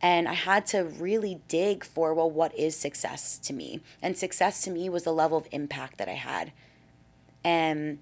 And 0.00 0.28
I 0.28 0.34
had 0.34 0.66
to 0.66 0.84
really 0.84 1.40
dig 1.48 1.84
for, 1.84 2.12
well, 2.14 2.30
what 2.30 2.56
is 2.56 2.76
success 2.76 3.38
to 3.38 3.52
me? 3.52 3.80
And 4.00 4.16
success 4.16 4.62
to 4.62 4.70
me 4.70 4.88
was 4.88 5.04
the 5.04 5.12
level 5.12 5.38
of 5.38 5.46
impact 5.52 5.98
that 5.98 6.08
I 6.08 6.14
had. 6.14 6.52
And 7.44 7.98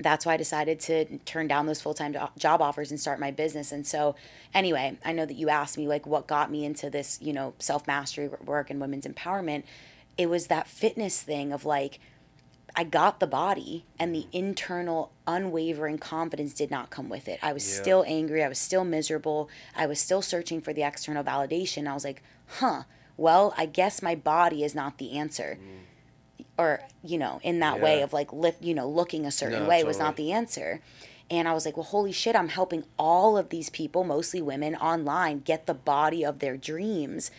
that's 0.00 0.24
why 0.24 0.34
I 0.34 0.36
decided 0.36 0.78
to 0.80 1.18
turn 1.18 1.48
down 1.48 1.66
those 1.66 1.80
full 1.80 1.94
time 1.94 2.16
job 2.38 2.62
offers 2.62 2.90
and 2.90 3.00
start 3.00 3.18
my 3.18 3.30
business. 3.30 3.72
And 3.72 3.86
so, 3.86 4.14
anyway, 4.54 4.96
I 5.04 5.12
know 5.12 5.26
that 5.26 5.34
you 5.36 5.48
asked 5.48 5.76
me, 5.76 5.88
like, 5.88 6.06
what 6.06 6.26
got 6.26 6.50
me 6.50 6.64
into 6.64 6.88
this, 6.90 7.18
you 7.20 7.32
know, 7.32 7.54
self 7.58 7.86
mastery 7.86 8.28
work 8.44 8.70
and 8.70 8.80
women's 8.80 9.06
empowerment. 9.06 9.64
It 10.16 10.28
was 10.28 10.46
that 10.48 10.66
fitness 10.68 11.20
thing 11.22 11.52
of 11.52 11.64
like, 11.64 12.00
I 12.76 12.84
got 12.84 13.18
the 13.18 13.26
body 13.26 13.84
and 13.98 14.14
the 14.14 14.26
internal 14.32 15.10
unwavering 15.26 15.98
confidence 15.98 16.54
did 16.54 16.70
not 16.70 16.90
come 16.90 17.08
with 17.08 17.26
it. 17.26 17.38
I 17.42 17.52
was 17.52 17.68
Yeah. 17.68 17.82
still 17.82 18.04
angry. 18.06 18.44
I 18.44 18.48
was 18.48 18.58
still 18.58 18.84
miserable. 18.84 19.48
I 19.74 19.86
was 19.86 19.98
still 20.00 20.22
searching 20.22 20.60
for 20.60 20.72
the 20.72 20.82
external 20.82 21.24
validation. 21.24 21.88
I 21.88 21.94
was 21.94 22.04
like, 22.04 22.22
huh, 22.46 22.82
well, 23.16 23.52
I 23.56 23.66
guess 23.66 24.00
my 24.02 24.14
body 24.14 24.62
is 24.62 24.74
not 24.74 24.98
the 24.98 25.18
answer. 25.18 25.58
Mm. 25.60 25.80
Or, 26.58 26.80
you 27.04 27.18
know, 27.18 27.40
in 27.44 27.60
that 27.60 27.80
way 27.80 28.02
of 28.02 28.12
like, 28.12 28.32
lift, 28.32 28.62
you 28.62 28.74
know, 28.74 28.88
looking 28.88 29.24
a 29.24 29.30
certain 29.30 29.62
No, 29.62 29.68
way 29.68 29.84
was 29.84 29.98
not 29.98 30.16
the 30.16 30.32
answer. 30.32 30.80
And 31.30 31.46
I 31.46 31.52
was 31.52 31.64
like, 31.64 31.76
well, 31.76 31.84
holy 31.84 32.10
shit, 32.12 32.34
I'm 32.34 32.48
helping 32.48 32.84
all 32.98 33.38
of 33.38 33.50
these 33.50 33.70
people, 33.70 34.02
mostly 34.02 34.42
women, 34.42 34.74
online 34.74 35.40
get 35.40 35.66
the 35.66 35.74
body 35.74 36.24
of 36.24 36.40
their 36.40 36.56
dreams. 36.56 37.30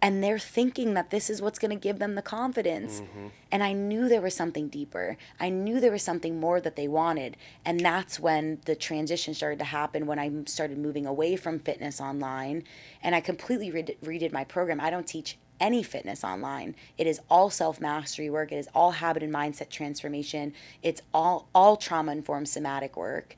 And 0.00 0.22
they're 0.22 0.38
thinking 0.38 0.94
that 0.94 1.10
this 1.10 1.28
is 1.28 1.42
what's 1.42 1.58
going 1.58 1.72
to 1.72 1.76
give 1.76 1.98
them 1.98 2.14
the 2.14 2.22
confidence. 2.22 3.00
Mm-hmm. 3.00 3.26
And 3.50 3.62
I 3.62 3.72
knew 3.72 4.08
there 4.08 4.20
was 4.20 4.34
something 4.34 4.68
deeper. 4.68 5.16
I 5.40 5.50
knew 5.50 5.80
there 5.80 5.90
was 5.90 6.04
something 6.04 6.38
more 6.38 6.60
that 6.60 6.76
they 6.76 6.88
wanted. 6.88 7.36
And 7.64 7.80
that's 7.80 8.18
when 8.18 8.60
the 8.64 8.76
transition 8.76 9.34
started 9.34 9.58
to 9.58 9.64
happen 9.66 10.06
when 10.06 10.18
I 10.18 10.30
started 10.46 10.78
moving 10.78 11.04
away 11.04 11.36
from 11.36 11.58
fitness 11.58 12.00
online. 12.00 12.62
And 13.02 13.14
I 13.14 13.20
completely 13.20 13.70
red- 13.70 13.96
redid 14.02 14.32
my 14.32 14.44
program. 14.44 14.80
I 14.80 14.90
don't 14.90 15.06
teach 15.06 15.36
any 15.60 15.82
fitness 15.82 16.24
online. 16.24 16.74
It 16.96 17.06
is 17.06 17.20
all 17.30 17.50
self-mastery 17.50 18.30
work. 18.30 18.52
It 18.52 18.56
is 18.56 18.68
all 18.74 18.92
habit 18.92 19.22
and 19.22 19.32
mindset 19.32 19.70
transformation. 19.70 20.52
It's 20.82 21.02
all 21.12 21.48
all 21.54 21.76
trauma-informed 21.76 22.48
somatic 22.48 22.96
work. 22.96 23.34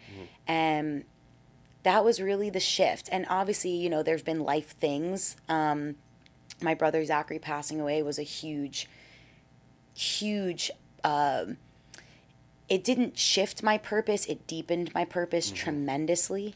And 0.47 1.05
that 1.83 2.05
was 2.05 2.21
really 2.21 2.51
the 2.51 2.61
shift. 2.61 3.09
And 3.11 3.27
obviously, 3.29 3.71
you 3.71 3.89
know, 3.89 4.03
there's 4.03 4.23
been 4.23 4.41
life 4.41 4.77
things. 4.77 5.37
Um, 5.49 5.97
my 6.63 6.75
brother 6.75 7.05
Zachary 7.05 7.39
passing 7.39 7.81
away 7.81 8.03
was 8.03 8.19
a 8.19 8.23
huge, 8.23 8.89
huge. 9.95 10.71
Um, 11.03 11.57
it 12.69 12.85
didn't 12.85 13.19
shift 13.19 13.63
my 13.63 13.79
purpose. 13.79 14.27
It 14.27 14.47
deepened 14.47 14.93
my 14.95 15.05
purpose 15.05 15.51
tremendously. 15.51 16.55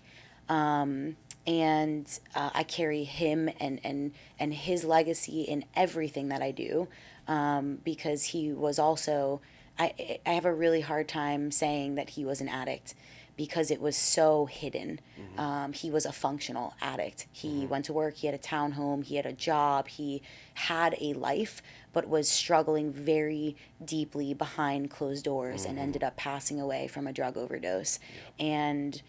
Um, 0.48 1.16
and 1.46 2.06
uh, 2.34 2.50
I 2.54 2.62
carry 2.62 3.04
him 3.04 3.50
and, 3.60 3.80
and, 3.84 4.12
and 4.38 4.54
his 4.54 4.84
legacy 4.84 5.42
in 5.42 5.64
everything 5.74 6.28
that 6.28 6.42
I 6.42 6.50
do 6.50 6.88
um, 7.28 7.78
because 7.84 8.24
he 8.24 8.52
was 8.52 8.78
also, 8.78 9.40
I, 9.78 10.18
I 10.24 10.30
have 10.30 10.44
a 10.44 10.54
really 10.54 10.80
hard 10.80 11.08
time 11.08 11.50
saying 11.50 11.96
that 11.96 12.10
he 12.10 12.24
was 12.24 12.40
an 12.40 12.48
addict 12.48 12.94
because 13.36 13.70
it 13.70 13.80
was 13.80 13.96
so 13.96 14.46
hidden. 14.46 15.00
Um, 15.40 15.72
he 15.72 15.90
was 15.90 16.06
a 16.06 16.12
functional 16.12 16.74
addict. 16.80 17.26
He 17.32 17.66
went 17.66 17.84
to 17.86 17.92
work, 17.92 18.14
he 18.14 18.28
had 18.28 18.34
a 18.34 18.38
townhome, 18.38 19.04
he 19.04 19.16
had 19.16 19.26
a 19.26 19.32
job, 19.32 19.88
he 19.88 20.22
had 20.54 20.96
a 21.00 21.14
life, 21.14 21.60
but 21.92 22.08
was 22.08 22.28
struggling 22.28 22.92
very 22.92 23.56
deeply 23.84 24.34
behind 24.34 24.90
closed 24.90 25.24
doors 25.24 25.64
and 25.64 25.78
ended 25.80 26.04
up 26.04 26.16
passing 26.16 26.60
away 26.60 26.86
from 26.86 27.08
a 27.08 27.12
drug 27.12 27.36
overdose. 27.36 27.98
And 28.38 29.02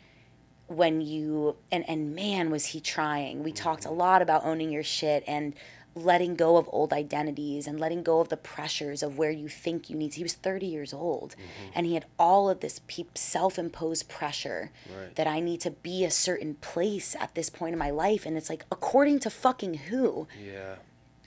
when 0.67 1.01
you 1.01 1.55
and 1.71 1.87
and 1.87 2.15
man 2.15 2.49
was 2.49 2.67
he 2.67 2.79
trying 2.79 3.43
we 3.43 3.51
talked 3.51 3.85
a 3.85 3.91
lot 3.91 4.21
about 4.21 4.43
owning 4.45 4.71
your 4.71 4.83
shit 4.83 5.23
and 5.27 5.53
letting 5.97 6.35
go 6.35 6.57
of 6.57 6.67
old 6.73 6.91
identities 6.91 7.67
and 7.67 7.79
letting 7.79 8.03
go 8.03 8.19
of 8.19 8.27
the 8.27 8.35
pressures 8.35 9.01
of 9.01 9.17
where 9.17 9.31
you 9.31 9.47
think 9.47 9.89
you 9.89 9.95
need 9.95 10.11
to. 10.11 10.17
he 10.17 10.23
was 10.23 10.33
30 10.33 10.65
years 10.65 10.91
old 10.93 11.35
and 11.73 11.85
he 11.85 11.93
had 11.93 12.05
all 12.19 12.49
of 12.49 12.59
this 12.59 12.81
pe- 12.87 13.05
self-imposed 13.13 14.09
pressure 14.09 14.71
Right. 14.93 15.15
that 15.15 15.27
i 15.27 15.39
need 15.39 15.61
to 15.61 15.71
be 15.71 16.03
a 16.03 16.11
certain 16.11 16.55
place 16.55 17.15
at 17.17 17.33
this 17.35 17.49
point 17.49 17.73
in 17.73 17.79
my 17.79 17.91
life 17.91 18.25
and 18.25 18.35
it's 18.35 18.49
like 18.49 18.65
according 18.71 19.19
to 19.19 19.29
fucking 19.29 19.75
who 19.89 20.27
Yeah. 20.43 20.75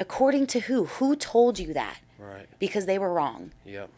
according 0.01 0.47
to 0.49 0.61
who 0.61 0.84
who 0.84 1.16
told 1.16 1.59
you 1.59 1.72
that 1.74 1.99
Right. 2.18 2.47
because 2.59 2.84
they 2.86 2.99
were 2.99 3.12
wrong 3.12 3.53
Yep. 3.64 3.89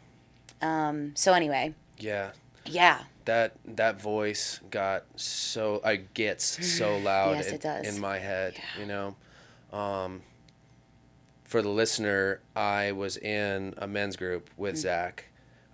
um 0.62 1.12
so 1.16 1.32
anyway 1.32 1.74
Yeah. 1.98 2.30
yeah 2.66 3.04
That 3.30 3.52
that 3.76 4.02
voice 4.02 4.58
got 4.72 5.04
so 5.14 5.80
I 5.84 5.96
gets 6.14 6.66
so 6.66 6.98
loud 7.10 7.36
Yes, 7.36 7.46
in, 7.52 7.54
it 7.54 7.86
in 7.86 8.00
my 8.00 8.18
head, 8.18 8.54
you 8.76 8.86
know. 8.86 9.14
Um 9.72 10.22
for 11.44 11.62
the 11.62 11.68
listener, 11.68 12.40
I 12.56 12.90
was 12.90 13.16
in 13.16 13.74
a 13.78 13.86
men's 13.86 14.16
group 14.16 14.50
with 14.56 14.74
Mm. 14.74 14.78
Zach 14.78 15.24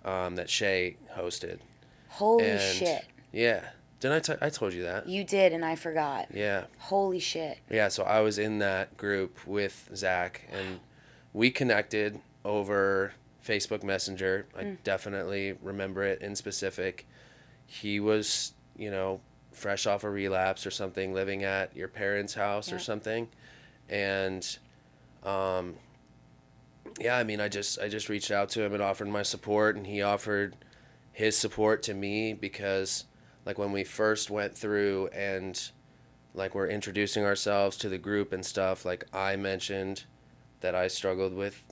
um, 0.05 0.35
that 0.35 0.51
Shay 0.51 0.97
hosted. 1.17 1.57
holy 2.09 2.45
And 2.47 2.61
shit 2.61 3.05
Yeah. 3.31 3.63
Didn't 3.99 4.29
I? 4.29 4.35
T- 4.35 4.39
I 4.45 4.49
told 4.51 4.73
you 4.73 4.83
that. 4.83 5.07
you 5.09 5.23
did 5.23 5.51
and 5.51 5.65
i 5.65 5.75
forgot 5.75 6.27
Yeah. 6.31 6.65
holy 6.77 7.19
shit 7.19 7.57
Yeah, 7.71 7.87
so 7.87 8.03
I 8.03 8.19
was 8.19 8.37
in 8.37 8.59
that 8.59 8.95
group 8.97 9.39
with 9.47 9.89
Zach, 9.95 10.41
and 10.51 10.79
we 11.33 11.49
connected 11.49 12.19
over 12.45 13.13
Facebook 13.43 13.81
Messenger. 13.81 14.45
I 14.55 14.63
Mm. 14.63 14.77
definitely 14.83 15.53
remember 15.63 16.03
it 16.03 16.21
in 16.21 16.35
specific. 16.35 17.07
He 17.67 17.99
was, 17.99 18.53
you 18.75 18.89
know, 18.89 19.21
fresh 19.51 19.85
off 19.85 20.03
a 20.03 20.09
relapse 20.09 20.65
or 20.65 20.71
something, 20.71 21.13
living 21.13 21.43
at 21.43 21.75
your 21.75 21.87
parents' 21.87 22.33
house 22.33 22.71
or 22.71 22.79
something, 22.79 23.27
and, 23.89 24.57
um, 25.23 25.75
yeah, 26.99 27.17
I 27.17 27.23
mean, 27.23 27.39
I 27.39 27.47
just 27.47 27.79
I 27.79 27.89
just 27.89 28.09
reached 28.09 28.31
out 28.31 28.49
to 28.49 28.63
him 28.63 28.73
and 28.73 28.81
offered 28.81 29.07
my 29.07 29.23
support, 29.23 29.75
and 29.75 29.85
he 29.85 30.01
offered 30.01 30.55
his 31.11 31.37
support 31.37 31.83
to 31.83 31.93
me 31.93 32.33
because, 32.33 33.05
like 33.45 33.57
when 33.57 33.71
we 33.71 33.83
first 33.83 34.29
went 34.29 34.55
through 34.57 35.07
and 35.07 35.71
like 36.33 36.53
we're 36.55 36.67
introducing 36.67 37.25
ourselves 37.25 37.77
to 37.77 37.89
the 37.89 37.97
group 37.97 38.31
and 38.31 38.45
stuff, 38.45 38.85
like 38.85 39.05
I 39.13 39.35
mentioned 39.35 40.05
that 40.61 40.75
I 40.75 40.87
struggled 40.87 41.33
with, 41.33 41.63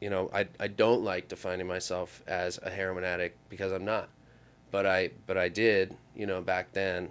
you 0.00 0.10
know, 0.10 0.28
I, 0.34 0.48
I 0.58 0.68
don't 0.68 1.02
like 1.02 1.28
defining 1.28 1.66
myself 1.66 2.22
as 2.26 2.58
a 2.62 2.70
heroin 2.70 3.04
addict 3.04 3.38
because 3.48 3.72
I'm 3.72 3.84
not. 3.84 4.08
But 4.70 4.86
I 4.86 5.10
but 5.26 5.36
I 5.36 5.48
did, 5.48 5.96
you 6.14 6.26
know, 6.26 6.40
back 6.40 6.72
then. 6.72 7.10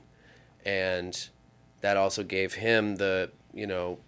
And 0.66 1.30
that 1.82 1.98
also 1.98 2.24
gave 2.24 2.54
him 2.54 2.98
the, 2.98 3.32
you 3.54 3.68
know, 3.68 4.00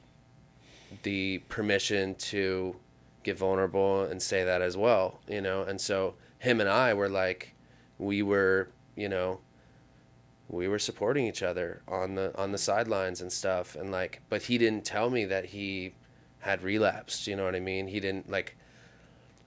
the 1.03 1.39
permission 1.49 2.15
to 2.15 2.75
get 3.23 3.37
vulnerable 3.37 4.03
and 4.03 4.21
say 4.21 4.43
that 4.43 4.61
as 4.61 4.75
well, 4.75 5.19
you 5.27 5.41
know. 5.41 5.63
And 5.63 5.79
so 5.79 6.15
him 6.39 6.59
and 6.59 6.69
I 6.69 6.93
were 6.93 7.09
like 7.09 7.53
we 7.97 8.21
were, 8.23 8.69
you 8.95 9.07
know, 9.07 9.39
we 10.49 10.67
were 10.67 10.79
supporting 10.79 11.27
each 11.27 11.43
other 11.43 11.81
on 11.87 12.15
the 12.15 12.37
on 12.37 12.51
the 12.51 12.57
sidelines 12.57 13.21
and 13.21 13.31
stuff 13.31 13.75
and 13.75 13.91
like 13.91 14.21
but 14.29 14.43
he 14.43 14.57
didn't 14.57 14.83
tell 14.83 15.09
me 15.09 15.25
that 15.25 15.45
he 15.45 15.93
had 16.39 16.63
relapsed, 16.63 17.27
you 17.27 17.35
know 17.35 17.45
what 17.45 17.55
I 17.55 17.59
mean? 17.59 17.87
He 17.87 17.99
didn't 17.99 18.29
like 18.29 18.57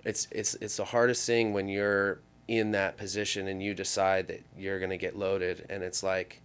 it's 0.05 0.29
it's 0.31 0.55
it's 0.55 0.77
the 0.77 0.85
hardest 0.85 1.27
thing 1.27 1.53
when 1.53 1.69
you're 1.69 2.21
in 2.47 2.73
that 2.73 2.97
position 2.97 3.49
and 3.49 3.63
you 3.63 3.75
decide 3.75 4.29
that 4.29 4.43
you're 4.57 4.79
going 4.79 4.91
to 4.91 4.99
get 4.99 5.17
loaded 5.17 5.65
and 5.71 5.83
it's 5.83 6.03
like 6.03 6.43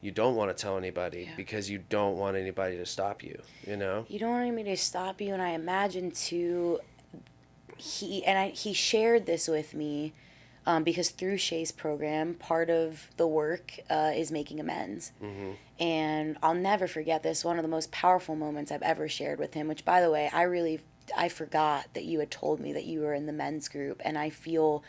you 0.00 0.10
don't 0.10 0.36
want 0.36 0.56
to 0.56 0.60
tell 0.60 0.76
anybody 0.76 1.24
yeah. 1.28 1.36
because 1.36 1.70
you 1.70 1.78
don't 1.88 2.16
want 2.16 2.36
anybody 2.36 2.76
to 2.76 2.86
stop 2.86 3.22
you, 3.22 3.40
you 3.66 3.76
know? 3.76 4.04
You 4.08 4.18
don't 4.18 4.30
want 4.30 4.42
anybody 4.42 4.70
to 4.70 4.76
stop 4.76 5.20
you 5.20 5.32
and 5.32 5.42
I 5.42 5.50
imagine 5.50 6.10
too 6.10 6.80
he 7.76 8.24
and 8.24 8.38
I 8.38 8.48
he 8.50 8.72
shared 8.72 9.26
this 9.26 9.48
with 9.48 9.74
me 9.74 10.12
um, 10.66 10.84
because 10.84 11.10
through 11.10 11.38
Shay's 11.38 11.72
program, 11.72 12.34
part 12.34 12.70
of 12.70 13.08
the 13.16 13.26
work 13.26 13.80
uh, 13.90 14.12
is 14.14 14.30
making 14.30 14.60
amends. 14.60 15.12
Mm-hmm. 15.22 15.50
And 15.80 16.36
I'll 16.42 16.54
never 16.54 16.86
forget 16.86 17.22
this. 17.22 17.44
One 17.44 17.58
of 17.58 17.62
the 17.62 17.68
most 17.68 17.90
powerful 17.90 18.36
moments 18.36 18.70
I've 18.70 18.82
ever 18.82 19.08
shared 19.08 19.38
with 19.38 19.54
him. 19.54 19.66
Which, 19.66 19.84
by 19.84 20.00
the 20.00 20.10
way, 20.10 20.30
I 20.32 20.42
really 20.42 20.80
I 21.16 21.28
forgot 21.28 21.86
that 21.94 22.04
you 22.04 22.20
had 22.20 22.30
told 22.30 22.60
me 22.60 22.72
that 22.72 22.84
you 22.84 23.00
were 23.00 23.14
in 23.14 23.26
the 23.26 23.32
men's 23.32 23.68
group, 23.68 24.00
and 24.04 24.16
I 24.16 24.30
feel 24.30 24.84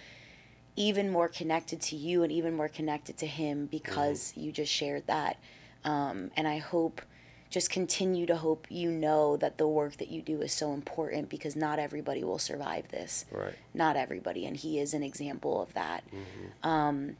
even 0.76 1.11
more 1.11 1.28
connected 1.28 1.82
to 1.82 1.95
you 1.95 2.24
and 2.24 2.32
even 2.32 2.55
more 2.55 2.67
connected 2.67 3.17
to 3.17 3.28
him 3.28 3.67
because 3.67 4.32
mm-hmm. 4.32 4.41
you 4.41 4.51
just 4.51 4.71
shared 4.71 5.05
that. 5.07 5.38
Um, 5.84 6.32
and 6.36 6.47
I 6.47 6.57
hope 6.57 7.01
just 7.49 7.69
continue 7.69 8.26
to 8.26 8.36
hope 8.36 8.65
you 8.69 8.89
know 8.89 9.38
that 9.38 9.59
the 9.59 9.67
work 9.67 9.97
that 9.97 10.09
you 10.09 10.24
do 10.24 10.41
is 10.41 10.51
so 10.51 10.74
important 10.74 11.30
because 11.30 11.55
not 11.55 11.78
everybody 11.78 12.24
will 12.24 12.39
survive 12.39 12.88
this. 12.89 13.26
Right. 13.32 13.53
Not 13.76 13.95
everybody, 13.95 14.47
and 14.47 14.57
he 14.57 14.80
is 14.80 14.95
an 14.95 15.03
example 15.03 15.61
of 15.61 15.71
that. 15.76 16.03
Mm-hmm. 16.07 16.67
Um, 16.67 17.17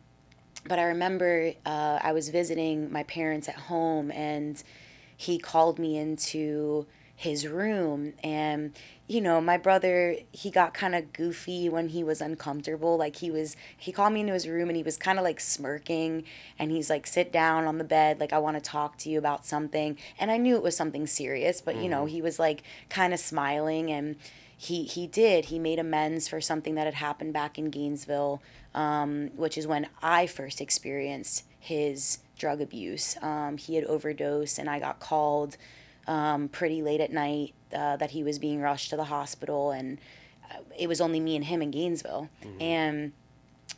but 0.68 0.80
I 0.80 0.86
remember 0.86 1.54
uh, 1.66 2.00
I 2.02 2.14
was 2.14 2.30
visiting 2.30 2.92
my 2.92 3.04
parents 3.04 3.48
at 3.48 3.56
home, 3.56 4.12
and 4.12 4.62
he 5.16 5.38
called 5.38 5.78
me 5.78 5.98
into 5.98 6.88
his 7.24 7.48
room 7.48 8.12
and 8.22 8.74
you 9.08 9.22
know 9.22 9.40
my 9.40 9.58
brother 9.58 10.18
he 10.34 10.52
got 10.52 10.74
kind 10.74 10.94
of 10.94 11.14
goofy 11.14 11.70
when 11.70 11.88
he 11.88 12.04
was 12.04 12.20
uncomfortable 12.20 12.98
like 12.98 13.16
he 13.16 13.32
was 13.32 13.56
he 13.78 13.94
called 13.94 14.12
me 14.12 14.20
into 14.20 14.34
his 14.34 14.46
room 14.46 14.68
and 14.68 14.76
he 14.76 14.84
was 14.84 14.98
kind 14.98 15.18
of 15.18 15.24
like 15.24 15.40
smirking 15.40 16.26
and 16.60 16.70
he's 16.70 16.90
like 16.90 17.08
sit 17.08 17.32
down 17.32 17.64
on 17.64 17.78
the 17.78 17.84
bed 17.86 18.20
like 18.20 18.34
i 18.34 18.38
want 18.38 18.58
to 18.58 18.62
talk 18.62 18.98
to 18.98 19.10
you 19.10 19.18
about 19.18 19.46
something 19.46 19.98
and 20.20 20.32
i 20.32 20.38
knew 20.38 20.58
it 20.58 20.62
was 20.62 20.76
something 20.76 21.08
serious 21.08 21.62
but 21.62 21.76
mm-hmm. 21.76 21.86
you 21.86 21.90
know 21.90 22.00
mm-hmm. 22.00 22.16
he 22.16 22.22
was 22.22 22.40
like 22.40 22.62
kind 22.90 23.14
of 23.14 23.20
smiling 23.22 23.90
and 23.90 24.18
he 24.58 24.84
he 24.84 25.08
did 25.08 25.46
he 25.46 25.58
made 25.58 25.80
amends 25.80 26.28
for 26.28 26.42
something 26.42 26.76
that 26.76 26.86
had 26.86 26.96
happened 26.96 27.32
back 27.32 27.58
in 27.58 27.70
gainesville 27.70 28.42
um, 28.76 29.30
which 29.38 29.58
is 29.58 29.66
when 29.66 29.88
i 30.02 30.28
first 30.28 30.60
experienced 30.60 31.46
his 31.58 32.18
drug 32.38 32.60
abuse 32.60 33.16
um, 33.22 33.56
he 33.56 33.76
had 33.76 33.86
overdosed 33.86 34.60
and 34.60 34.70
i 34.70 34.78
got 34.78 35.00
called 35.00 35.56
um, 36.08 36.50
pretty 36.50 36.82
late 36.82 37.02
at 37.02 37.12
night 37.12 37.54
uh, 37.74 37.98
that 37.98 38.12
he 38.12 38.24
was 38.24 38.40
being 38.40 38.62
rushed 38.62 38.90
to 38.90 38.96
the 38.96 39.06
hospital, 39.06 39.72
and 39.72 40.00
uh, 40.52 40.58
it 40.78 40.88
was 40.88 41.02
only 41.02 41.20
me 41.20 41.36
and 41.36 41.46
him 41.46 41.62
in 41.62 41.72
Gainesville. 41.72 42.30
Mm-hmm. 42.44 42.62
And 42.62 43.12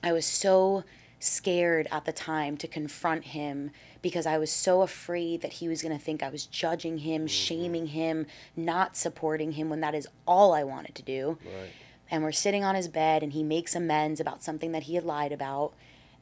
I 0.03 0.11
was 0.11 0.26
so 0.26 0.84
scared 1.19 1.88
at 1.91 2.05
the 2.05 2.11
time 2.11 2.57
to 2.57 2.67
confront 2.67 3.26
him 3.26 3.71
because 4.01 4.26
I 4.26 4.38
was 4.38 4.51
so 4.51 4.82
afraid 4.82 5.41
that 5.41 5.53
he 5.53 5.67
was 5.67 5.82
going 5.82 5.97
to 5.97 6.03
think 6.03 6.21
I 6.21 6.30
was 6.30 6.45
judging 6.45 6.99
him, 6.99 7.21
mm-hmm. 7.21 7.28
shaming 7.28 7.88
him, 7.88 8.28
not 8.55 8.95
supporting 8.95 9.53
him 9.53 9.69
when 9.69 9.82
that 9.82 9.95
is 9.95 10.07
all 10.28 10.53
I 10.53 10.63
wanted 10.63 10.93
to 10.95 11.01
do. 11.01 11.38
Right. 11.43 11.71
And 12.11 12.21
we're 12.21 12.32
sitting 12.32 12.63
on 12.63 12.76
his 12.76 12.88
bed, 12.88 13.23
and 13.23 13.34
he 13.34 13.41
makes 13.41 13.76
amends 13.76 14.19
about 14.19 14.43
something 14.43 14.71
that 14.73 14.84
he 14.84 14.93
had 14.95 15.03
lied 15.03 15.32
about. 15.32 15.73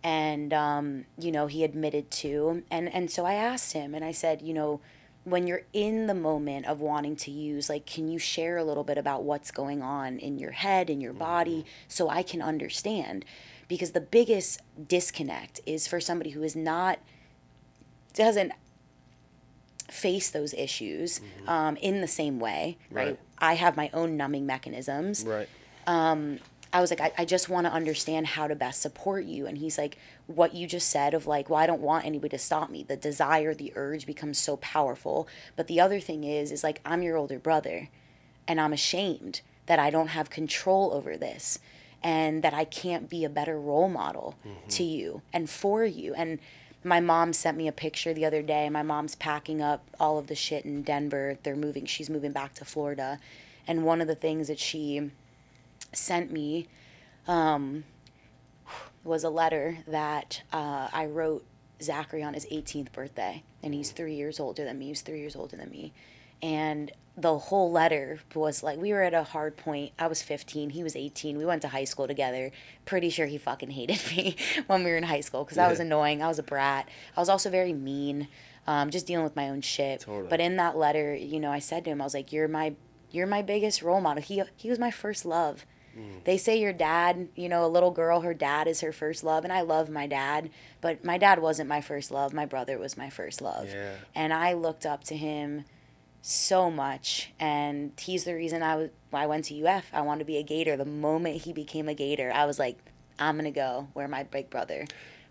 And, 0.02 0.54
um, 0.54 1.06
you 1.18 1.32
know, 1.32 1.48
he 1.48 1.64
admitted 1.64 2.10
to. 2.12 2.64
And, 2.72 2.94
and 2.94 3.12
so 3.12 3.26
I 3.26 3.34
asked 3.34 3.74
him, 3.74 3.94
and 3.94 4.06
I 4.06 4.14
said, 4.14 4.42
you 4.42 4.54
know, 4.54 4.80
when 5.24 5.48
you're 5.48 5.64
in 5.72 6.08
the 6.08 6.14
moment 6.14 6.66
of 6.66 6.82
wanting 6.82 7.16
to 7.16 7.32
use 7.32 7.70
like 7.70 7.86
can 7.86 8.08
you 8.10 8.20
share 8.20 8.58
a 8.58 8.64
little 8.64 8.84
bit 8.84 8.98
about 8.98 9.24
what's 9.24 9.52
going 9.52 9.82
on 9.82 10.20
in 10.20 10.38
your 10.38 10.52
head 10.52 10.90
in 10.90 11.00
your 11.00 11.14
body 11.14 11.60
mm-hmm. 11.60 11.68
so 11.88 12.10
i 12.10 12.22
can 12.22 12.42
understand 12.42 13.24
because 13.68 13.92
the 13.92 14.02
biggest 14.02 14.62
disconnect 14.88 15.62
is 15.66 15.88
for 15.88 16.00
somebody 16.00 16.32
who 16.32 16.44
is 16.44 16.56
not 16.56 17.00
doesn't 18.14 18.52
face 19.90 20.30
those 20.30 20.54
issues 20.54 21.20
mm-hmm. 21.20 21.50
um, 21.50 21.76
in 21.78 22.02
the 22.02 22.08
same 22.08 22.40
way 22.40 22.78
right? 22.92 23.08
right? 23.08 23.20
i 23.40 23.54
have 23.54 23.78
my 23.78 23.90
own 23.94 24.18
numbing 24.18 24.46
mechanisms 24.46 25.24
right 25.26 25.50
um, 25.86 26.40
I 26.74 26.82
was 26.82 26.90
like, 26.90 27.00
I, 27.00 27.14
I 27.20 27.26
just 27.26 27.50
want 27.50 27.68
to 27.68 27.72
understand 27.72 28.26
how 28.26 28.48
to 28.48 28.56
best 28.56 28.82
support 28.82 29.26
you. 29.26 29.46
And 29.46 29.60
he's 29.60 29.78
like, 29.78 29.98
what 30.26 30.56
you 30.56 30.66
just 30.66 30.90
said 30.90 31.14
of 31.14 31.28
like, 31.28 31.48
well, 31.48 31.60
I 31.60 31.68
don't 31.68 31.82
want 31.82 32.06
anybody 32.06 32.36
to 32.36 32.40
stop 32.40 32.72
me. 32.72 32.84
The 32.84 32.98
desire, 32.98 33.54
the 33.54 33.72
urge 33.76 34.08
becomes 34.08 34.40
so 34.40 34.58
powerful. 34.58 35.28
But 35.56 35.68
the 35.68 35.80
other 35.80 36.00
thing 36.00 36.24
is, 36.24 36.52
is 36.52 36.64
like, 36.64 36.82
I'm 36.84 37.04
your 37.04 37.16
older 37.16 37.38
brother 37.38 37.90
and 38.48 38.60
I'm 38.60 38.74
ashamed 38.74 39.42
that 39.68 39.78
I 39.78 39.92
don't 39.92 40.08
have 40.08 40.32
control 40.32 40.92
over 40.94 41.16
this 41.16 41.60
and 42.02 42.44
that 42.44 42.56
I 42.56 42.66
can't 42.66 43.08
be 43.08 43.24
a 43.24 43.30
better 43.30 43.60
role 43.60 43.88
model 43.88 44.36
mm-hmm. 44.46 44.68
to 44.70 44.84
you 44.84 45.22
and 45.32 45.48
for 45.48 45.86
you. 45.86 46.16
And 46.16 46.40
my 46.84 47.00
mom 47.00 47.34
sent 47.34 47.56
me 47.56 47.68
a 47.68 47.72
picture 47.72 48.14
the 48.14 48.26
other 48.26 48.42
day. 48.42 48.68
My 48.70 48.84
mom's 48.84 49.16
packing 49.16 49.62
up 49.62 49.86
all 50.00 50.18
of 50.18 50.26
the 50.26 50.36
shit 50.36 50.66
in 50.66 50.82
Denver. 50.82 51.38
They're 51.44 51.56
moving, 51.56 51.86
she's 51.86 52.10
moving 52.10 52.32
back 52.32 52.56
to 52.56 52.66
Florida. 52.66 53.20
And 53.68 53.86
one 53.86 54.02
of 54.02 54.08
the 54.08 54.16
things 54.16 54.48
that 54.48 54.60
she 54.60 55.12
sent 55.96 56.32
me 56.32 56.68
um, 57.28 57.84
was 59.04 59.24
a 59.24 59.30
letter 59.30 59.80
that 59.88 60.44
uh, 60.52 60.88
I 60.92 61.06
wrote 61.06 61.46
Zachary 61.82 62.24
on 62.24 62.34
his 62.34 62.46
18th 62.46 62.92
birthday, 62.92 63.44
and 63.62 63.74
he's 63.74 63.92
three 63.92 64.16
years 64.16 64.40
older 64.40 64.64
than 64.64 64.80
me. 64.80 64.88
He's 64.88 65.02
three 65.02 65.20
years 65.20 65.36
older 65.36 65.56
than 65.56 65.70
me, 65.70 65.94
and 66.42 66.92
the 67.16 67.38
whole 67.38 67.72
letter 67.72 68.20
was 68.34 68.64
like 68.64 68.80
we 68.80 68.92
were 68.92 69.04
at 69.04 69.14
a 69.14 69.24
hard 69.24 69.56
point. 69.56 69.92
I 70.00 70.08
was 70.08 70.24
15, 70.24 70.72
he 70.72 70.84
was 70.84 70.96
18. 70.96 71.38
We 71.38 71.46
went 71.46 71.62
to 71.62 71.68
high 71.68 71.84
school 71.84 72.08
together. 72.08 72.52
Pretty 72.86 73.10
sure 73.10 73.28
he 73.28 73.38
fucking 73.38 73.72
hated 73.72 74.02
me 74.16 74.36
when 74.68 74.84
we 74.84 74.92
were 74.92 74.98
in 74.98 75.04
high 75.04 75.22
school 75.22 75.44
because 75.44 75.58
yeah. 75.58 75.68
I 75.68 75.70
was 75.70 75.80
annoying. 75.80 76.22
I 76.22 76.28
was 76.28 76.40
a 76.40 76.44
brat. 76.44 76.90
I 77.16 77.20
was 77.20 77.30
also 77.30 77.50
very 77.50 77.74
mean, 77.74 78.30
um, 78.66 78.90
just 78.90 79.06
dealing 79.06 79.24
with 79.24 79.36
my 79.36 79.50
own 79.50 79.62
shit. 79.62 80.02
Totally. 80.02 80.28
But 80.28 80.40
in 80.40 80.56
that 80.58 80.76
letter, 80.76 81.14
you 81.16 81.40
know, 81.40 81.52
I 81.52 81.60
said 81.60 81.84
to 81.86 81.92
him, 81.92 82.02
I 82.02 82.06
was 82.06 82.14
like, 82.14 82.32
"You're 82.32 82.48
my, 82.48 82.74
you're 83.12 83.28
my 83.28 83.42
biggest 83.42 83.82
role 83.82 84.02
model." 84.02 84.24
He 84.24 84.42
he 84.56 84.70
was 84.70 84.80
my 84.80 84.92
first 84.92 85.26
love. 85.26 85.66
Mm. 85.98 86.24
They 86.24 86.38
say 86.38 86.60
your 86.60 86.74
dad, 86.74 87.30
you 87.36 87.50
know, 87.50 87.66
a 87.66 87.68
little 87.68 87.92
girl, 87.92 88.22
her 88.22 88.34
dad 88.34 88.68
is 88.68 88.82
her 88.82 88.92
first 88.92 89.24
love, 89.24 89.44
and 89.44 89.54
I 89.54 89.62
love 89.62 89.90
my 89.90 90.08
dad, 90.08 90.50
but 90.82 91.04
my 91.04 91.18
dad 91.18 91.40
wasn't 91.40 91.70
my 91.70 91.82
first 91.82 92.12
love. 92.12 92.34
My 92.34 92.46
brother 92.46 92.78
was 92.78 92.98
my 92.98 93.10
first 93.10 93.42
love. 93.42 93.70
Yeah. 93.70 93.96
And 94.16 94.34
I 94.34 94.54
looked 94.54 94.86
up 94.86 95.04
to 95.06 95.18
him 95.18 95.66
so 96.22 96.72
much, 96.72 97.32
and 97.40 97.92
he's 98.00 98.24
the 98.24 98.34
reason 98.34 98.64
I 98.64 98.76
was. 98.76 98.90
I 99.12 99.28
went 99.28 99.46
to 99.46 99.68
UF. 99.68 99.86
I 99.94 100.02
wanted 100.02 100.20
to 100.20 100.26
be 100.26 100.38
a 100.38 100.44
Gator. 100.44 100.76
The 100.78 100.86
moment 100.86 101.42
he 101.44 101.54
became 101.54 101.88
a 101.88 101.94
Gator, 101.94 102.32
I 102.34 102.46
was 102.46 102.58
like, 102.58 102.78
I'm 103.20 103.36
gonna 103.36 103.52
go 103.52 103.90
where 103.94 104.08
my 104.08 104.24
big 104.24 104.50
brother 104.50 104.86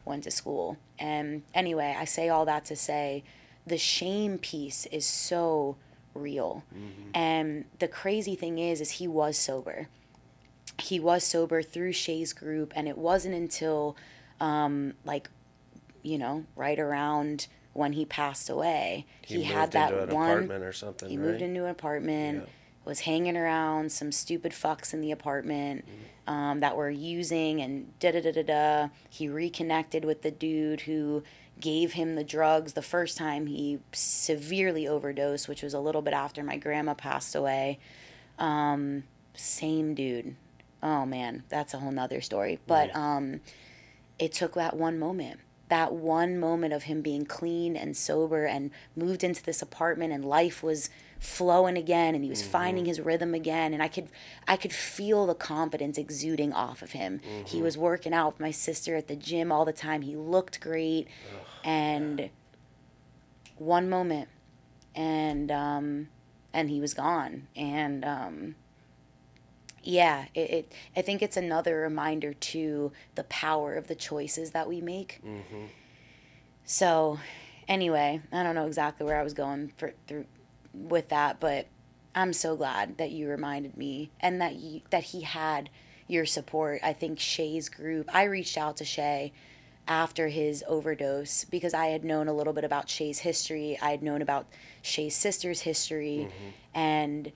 went 0.05 0.25
to 0.25 0.31
school. 0.31 0.77
And 0.99 1.43
anyway, 1.55 1.97
I 1.99 2.05
say 2.05 2.29
all 2.29 2.45
that 2.45 2.65
to 2.67 2.77
say, 2.77 3.25
the 3.67 3.79
shame 3.79 4.39
piece 4.39 4.87
is 4.87 5.07
so 5.07 5.77
real. 6.15 6.65
Mm-hmm. 6.75 7.11
And 7.15 7.65
the 7.79 7.89
crazy 7.89 8.35
thing 8.35 8.59
is, 8.59 8.81
is 8.81 8.93
he 8.93 9.09
was 9.09 9.39
sober 9.39 9.89
he 10.85 11.01
was 11.01 11.25
sober 11.25 11.63
through 11.63 11.93
Shay's 11.93 12.33
group, 12.33 12.73
and 12.75 12.89
it 12.89 12.99
wasn't 12.99 13.35
until, 13.35 13.97
um, 14.41 14.95
like, 15.05 15.31
you 16.03 16.19
know, 16.19 16.45
right 16.57 16.79
around 16.79 17.47
when 17.73 17.93
he 17.95 18.05
passed 18.05 18.51
away, 18.51 19.07
he, 19.23 19.37
he 19.37 19.43
had 19.45 19.73
that 19.73 19.93
one 20.11 20.31
apartment 20.31 20.65
or 20.65 20.73
something. 20.73 21.09
He 21.09 21.17
right? 21.17 21.29
moved 21.29 21.43
into 21.43 21.65
an 21.65 21.71
apartment, 21.71 22.43
yeah. 22.43 22.53
was 22.85 23.01
hanging 23.01 23.37
around 23.37 23.93
some 23.93 24.13
stupid 24.13 24.53
fucks 24.53 24.93
in 24.93 25.01
the 25.01 25.11
apartment 25.11 25.87
mm-hmm. 25.87 26.33
um, 26.33 26.61
that 26.61 26.77
were 26.77 26.91
using 26.91 27.61
and 27.61 27.99
da 27.99 28.13
da 28.13 28.21
da 28.21 28.33
da 28.33 28.43
da. 28.43 28.89
He 29.09 29.29
reconnected 29.29 30.05
with 30.05 30.23
the 30.23 30.31
dude 30.31 30.83
who 30.83 31.23
gave 31.61 31.93
him 31.93 32.15
the 32.15 32.25
drugs 32.25 32.73
the 32.73 32.83
first 32.83 33.17
time 33.17 33.47
he 33.47 33.79
severely 33.93 34.87
overdosed, 34.87 35.49
which 35.49 35.63
was 35.63 35.73
a 35.75 35.81
little 35.81 36.03
bit 36.03 36.13
after 36.13 36.43
my 36.43 36.57
grandma 36.57 36.95
passed 36.95 37.35
away. 37.35 37.79
Um, 38.39 39.05
same 39.35 39.95
dude 39.95 40.37
oh 40.83 41.07
man, 41.07 41.45
that's 41.49 41.75
a 41.75 41.79
whole 41.79 41.93
nother 41.93 42.21
story. 42.21 42.59
But 42.67 42.95
um, 42.97 43.41
it 44.19 44.33
took 44.33 44.55
that 44.55 44.77
one 44.77 44.99
moment 44.99 45.41
that 45.73 45.95
one 45.95 46.39
moment 46.39 46.75
of 46.75 46.83
him 46.83 47.01
being 47.01 47.25
clean 47.25 47.77
and 47.77 47.97
sober 47.97 48.45
and 48.45 48.71
moved 48.95 49.25
into 49.25 49.43
this 49.43 49.63
apartment 49.63 50.13
and 50.13 50.23
life 50.23 50.63
was 50.63 50.91
flowing 51.19 51.79
again 51.79 52.15
and 52.15 52.23
he 52.23 52.29
was 52.29 52.43
mm-hmm. 52.43 52.51
finding 52.51 52.85
his 52.85 53.01
rhythm 53.01 53.33
again 53.33 53.73
and 53.73 53.83
I 53.83 53.89
could 53.89 54.11
I 54.47 54.59
could 54.59 54.75
feel 54.75 55.25
the 55.25 55.35
confidence 55.35 55.97
exuding 55.97 56.53
off 56.53 56.83
of 56.83 56.91
him. 56.91 57.21
Mm-hmm. 57.21 57.47
He 57.47 57.63
was 57.63 57.79
working 57.79 58.13
out 58.13 58.35
with 58.35 58.41
my 58.41 58.51
sister 58.51 58.97
at 58.97 59.09
the 59.09 59.17
gym 59.17 59.51
all 59.51 59.65
the 59.65 59.73
time. 59.73 60.03
He 60.03 60.15
looked 60.15 60.61
great 60.61 61.09
Ugh, 61.33 61.47
and 61.65 62.21
yeah. 62.21 62.29
one 63.57 63.89
moment 63.89 64.29
and 64.95 65.51
um 65.51 66.09
and 66.53 66.69
he 66.69 66.81
was 66.81 66.93
gone 66.93 67.49
and 67.57 68.05
um 68.05 68.57
yeah 69.83 70.27
it, 70.35 70.51
it, 70.51 70.73
i 70.97 71.03
think 71.03 71.23
it's 71.23 71.37
another 71.37 71.77
reminder 71.77 72.33
to 72.35 72.93
the 73.15 73.25
power 73.25 73.75
of 73.75 73.89
the 73.89 73.95
choices 73.95 74.53
that 74.53 74.69
we 74.69 74.81
make 74.81 75.21
mm-hmm. 75.25 75.67
so 76.65 77.19
anyway 77.69 78.21
i 78.33 78.43
don't 78.43 78.55
know 78.55 78.67
exactly 78.67 79.05
where 79.07 79.19
i 79.19 79.23
was 79.23 79.35
going 79.35 79.73
for 79.77 79.93
through 80.07 80.25
with 80.73 81.09
that 81.09 81.41
but 81.41 81.67
i'm 82.15 82.33
so 82.33 82.57
glad 82.57 82.97
that 82.99 83.11
you 83.11 83.29
reminded 83.29 83.77
me 83.77 84.11
and 84.21 84.41
that 84.41 84.57
you 84.57 84.81
that 84.91 85.05
he 85.05 85.23
had 85.23 85.69
your 86.07 86.25
support 86.25 86.81
i 86.83 86.93
think 86.93 87.19
shay's 87.19 87.69
group 87.69 88.09
i 88.15 88.25
reached 88.25 88.57
out 88.57 88.77
to 88.77 88.85
shay 88.85 89.33
after 89.89 90.29
his 90.29 90.63
overdose 90.69 91.45
because 91.45 91.75
i 91.75 91.87
had 91.87 92.05
known 92.05 92.29
a 92.29 92.33
little 92.33 92.53
bit 92.53 92.65
about 92.65 92.89
shay's 92.89 93.21
history 93.21 93.77
i 93.83 93.91
had 93.91 94.03
known 94.03 94.23
about 94.23 94.47
shay's 94.81 95.17
sister's 95.17 95.63
history 95.63 96.29
mm-hmm. 96.29 96.51
and 96.75 97.33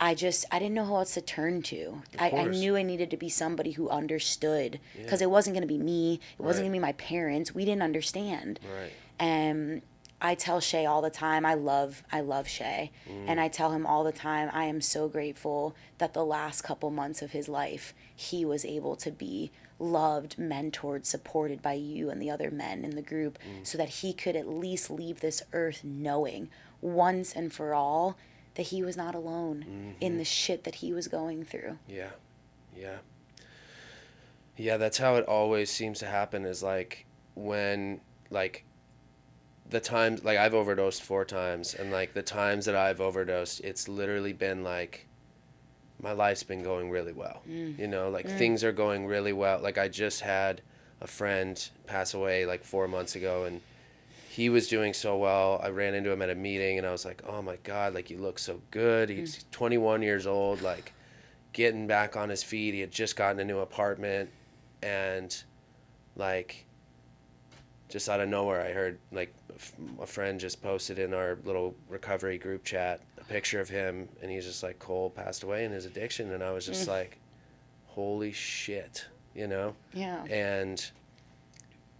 I 0.00 0.14
just 0.14 0.44
I 0.50 0.58
didn't 0.58 0.74
know 0.74 0.84
who 0.84 0.94
else 0.94 1.14
to 1.14 1.20
turn 1.20 1.62
to. 1.62 2.02
I, 2.18 2.30
I, 2.30 2.44
knew 2.44 2.76
I 2.76 2.82
needed 2.82 3.10
to 3.10 3.16
be 3.16 3.28
somebody 3.28 3.72
who 3.72 3.88
understood 3.88 4.78
because 4.96 5.20
yeah. 5.20 5.26
it 5.26 5.30
wasn't 5.30 5.54
going 5.54 5.66
to 5.66 5.72
be 5.72 5.78
me. 5.78 6.20
It 6.38 6.42
wasn't 6.42 6.64
going 6.64 6.72
to 6.72 6.76
be 6.76 6.82
my 6.82 6.92
parents. 6.92 7.54
We 7.54 7.64
didn't 7.64 7.82
understand. 7.82 8.60
Right. 8.62 8.92
And 9.18 9.82
I 10.20 10.34
tell 10.34 10.60
Shay 10.60 10.86
all 10.86 11.02
the 11.02 11.10
time. 11.10 11.44
I 11.44 11.54
love 11.54 12.02
I 12.12 12.20
love 12.20 12.48
Shay, 12.48 12.92
mm. 13.08 13.24
and 13.26 13.40
I 13.40 13.48
tell 13.48 13.72
him 13.72 13.86
all 13.86 14.04
the 14.04 14.12
time. 14.12 14.50
I 14.52 14.64
am 14.64 14.80
so 14.80 15.08
grateful 15.08 15.74
that 15.98 16.14
the 16.14 16.24
last 16.24 16.62
couple 16.62 16.90
months 16.90 17.22
of 17.22 17.32
his 17.32 17.48
life 17.48 17.94
he 18.14 18.44
was 18.44 18.64
able 18.64 18.96
to 18.96 19.10
be 19.10 19.50
loved, 19.80 20.36
mentored, 20.36 21.06
supported 21.06 21.62
by 21.62 21.74
you 21.74 22.10
and 22.10 22.20
the 22.20 22.30
other 22.30 22.50
men 22.50 22.84
in 22.84 22.96
the 22.96 23.02
group, 23.02 23.38
mm. 23.38 23.66
so 23.66 23.78
that 23.78 23.88
he 23.88 24.12
could 24.12 24.34
at 24.34 24.48
least 24.48 24.90
leave 24.90 25.20
this 25.20 25.42
earth 25.52 25.82
knowing 25.84 26.50
once 26.80 27.32
and 27.32 27.52
for 27.52 27.74
all 27.74 28.16
that 28.58 28.66
he 28.66 28.82
was 28.82 28.96
not 28.96 29.14
alone 29.14 29.64
mm-hmm. 29.68 29.90
in 30.00 30.18
the 30.18 30.24
shit 30.24 30.64
that 30.64 30.74
he 30.74 30.92
was 30.92 31.06
going 31.06 31.44
through. 31.44 31.78
Yeah. 31.86 32.10
Yeah. 32.76 32.96
Yeah, 34.56 34.76
that's 34.78 34.98
how 34.98 35.14
it 35.14 35.24
always 35.26 35.70
seems 35.70 36.00
to 36.00 36.06
happen 36.06 36.44
is 36.44 36.60
like 36.60 37.06
when 37.36 38.00
like 38.30 38.64
the 39.70 39.78
times 39.78 40.24
like 40.24 40.38
I've 40.38 40.54
overdosed 40.54 41.04
four 41.04 41.24
times 41.24 41.72
and 41.74 41.92
like 41.92 42.14
the 42.14 42.22
times 42.22 42.64
that 42.64 42.74
I've 42.74 43.00
overdosed 43.00 43.60
it's 43.60 43.86
literally 43.86 44.32
been 44.32 44.64
like 44.64 45.06
my 46.02 46.10
life's 46.10 46.42
been 46.42 46.64
going 46.64 46.90
really 46.90 47.12
well. 47.12 47.42
Mm. 47.48 47.78
You 47.78 47.86
know, 47.86 48.10
like 48.10 48.26
mm. 48.26 48.38
things 48.38 48.64
are 48.64 48.72
going 48.72 49.06
really 49.06 49.32
well. 49.32 49.60
Like 49.60 49.78
I 49.78 49.86
just 49.86 50.22
had 50.22 50.62
a 51.00 51.06
friend 51.06 51.70
pass 51.86 52.12
away 52.12 52.44
like 52.44 52.64
4 52.64 52.88
months 52.88 53.14
ago 53.14 53.44
and 53.44 53.60
he 54.38 54.50
was 54.50 54.68
doing 54.68 54.94
so 54.94 55.16
well. 55.16 55.60
I 55.64 55.70
ran 55.70 55.94
into 55.94 56.12
him 56.12 56.22
at 56.22 56.30
a 56.30 56.34
meeting 56.36 56.78
and 56.78 56.86
I 56.86 56.92
was 56.92 57.04
like, 57.04 57.24
"Oh 57.26 57.42
my 57.42 57.56
god, 57.64 57.92
like 57.92 58.08
you 58.08 58.18
look 58.18 58.38
so 58.38 58.62
good." 58.70 59.08
He's 59.08 59.38
mm. 59.38 59.50
21 59.50 60.00
years 60.00 60.28
old, 60.28 60.62
like 60.62 60.92
getting 61.52 61.88
back 61.88 62.16
on 62.16 62.28
his 62.28 62.44
feet. 62.44 62.72
He 62.72 62.78
had 62.78 62.92
just 62.92 63.16
gotten 63.16 63.40
a 63.40 63.44
new 63.44 63.58
apartment 63.58 64.30
and 64.80 65.36
like 66.14 66.66
just 67.88 68.08
out 68.08 68.20
of 68.20 68.28
nowhere 68.28 68.60
I 68.60 68.70
heard 68.70 69.00
like 69.10 69.34
a 70.00 70.06
friend 70.06 70.38
just 70.38 70.62
posted 70.62 71.00
in 71.00 71.12
our 71.14 71.38
little 71.44 71.74
recovery 71.88 72.38
group 72.38 72.62
chat 72.62 73.00
a 73.20 73.24
picture 73.24 73.60
of 73.60 73.68
him 73.68 74.08
and 74.22 74.30
he's 74.30 74.44
just 74.44 74.62
like 74.62 74.78
Cole 74.78 75.10
passed 75.10 75.42
away 75.42 75.64
in 75.64 75.72
his 75.72 75.84
addiction 75.84 76.30
and 76.32 76.44
I 76.44 76.52
was 76.52 76.64
just 76.64 76.84
mm. 76.84 76.92
like 76.92 77.18
holy 77.86 78.30
shit, 78.30 79.04
you 79.34 79.48
know? 79.48 79.74
Yeah. 79.94 80.22
And 80.26 80.88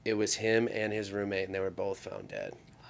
it 0.09 0.17
was 0.17 0.35
him 0.35 0.69
and 0.73 0.93
his 0.93 1.13
roommate, 1.13 1.47
and 1.47 1.55
they 1.55 1.61
were 1.61 1.71
both 1.71 1.99
found 1.99 2.29
dead. 2.29 2.55
Wow. 2.83 2.89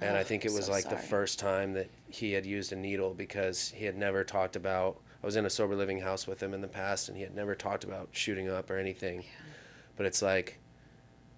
And 0.00 0.16
oh, 0.16 0.20
I 0.20 0.24
think 0.24 0.44
it 0.44 0.52
was 0.52 0.66
so 0.66 0.72
like 0.72 0.84
sorry. 0.84 0.96
the 0.96 1.02
first 1.02 1.38
time 1.38 1.72
that 1.74 1.90
he 2.08 2.32
had 2.32 2.46
used 2.46 2.72
a 2.72 2.76
needle 2.76 3.14
because 3.14 3.70
he 3.70 3.84
had 3.84 3.96
never 3.96 4.24
talked 4.24 4.56
about. 4.56 5.00
I 5.22 5.26
was 5.26 5.36
in 5.36 5.46
a 5.46 5.50
sober 5.50 5.74
living 5.74 6.00
house 6.00 6.26
with 6.26 6.42
him 6.42 6.54
in 6.54 6.60
the 6.60 6.68
past, 6.68 7.08
and 7.08 7.16
he 7.16 7.22
had 7.22 7.34
never 7.34 7.54
talked 7.54 7.84
about 7.84 8.08
shooting 8.12 8.48
up 8.48 8.70
or 8.70 8.78
anything. 8.78 9.22
Yeah. 9.22 9.28
But 9.96 10.06
it's 10.06 10.22
like, 10.22 10.58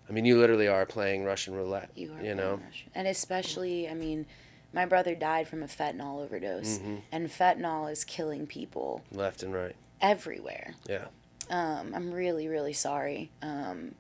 I 0.09 0.13
mean, 0.13 0.25
you 0.27 0.39
literally 0.39 0.69
are 0.69 0.85
playing 0.85 1.25
Russian 1.25 1.55
roulette. 1.55 1.91
You 1.95 2.13
are. 2.13 2.23
You 2.23 2.35
know. 2.35 2.61
Russian. 2.65 2.91
And 2.95 3.09
especially, 3.09 3.89
I 3.89 3.95
mean, 3.95 4.27
my 4.73 4.85
brother 4.85 5.15
died 5.15 5.49
from 5.49 5.63
a 5.63 5.67
fentanyl 5.67 6.23
overdose, 6.23 6.79
mm-hmm. 6.79 6.97
and 7.11 7.29
fentanyl 7.29 7.91
is 7.91 8.05
killing 8.05 8.47
people 8.47 9.03
left 9.11 9.43
and 9.43 9.55
right 9.55 9.75
everywhere. 10.01 10.75
Yeah. 10.89 11.07
Um, 11.49 11.93
I'm 11.95 12.13
really, 12.13 12.49
really 12.49 12.73
sorry. 12.73 13.31
Um, 13.43 13.95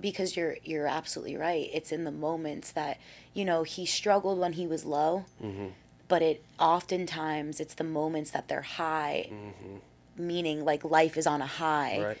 because 0.00 0.36
you're 0.36 0.56
you're 0.64 0.86
absolutely 0.86 1.36
right. 1.36 1.68
It's 1.72 1.92
in 1.92 2.04
the 2.04 2.10
moments 2.10 2.72
that 2.72 2.98
you 3.34 3.44
know 3.44 3.62
he 3.62 3.86
struggled 3.86 4.38
when 4.38 4.54
he 4.54 4.66
was 4.66 4.84
low, 4.84 5.24
mm-hmm. 5.42 5.68
but 6.08 6.22
it 6.22 6.44
oftentimes 6.58 7.60
it's 7.60 7.74
the 7.74 7.84
moments 7.84 8.30
that 8.32 8.48
they're 8.48 8.62
high, 8.62 9.30
mm-hmm. 9.30 10.26
meaning 10.26 10.64
like 10.64 10.84
life 10.84 11.16
is 11.16 11.26
on 11.26 11.42
a 11.42 11.46
high. 11.46 12.00
Right. 12.02 12.18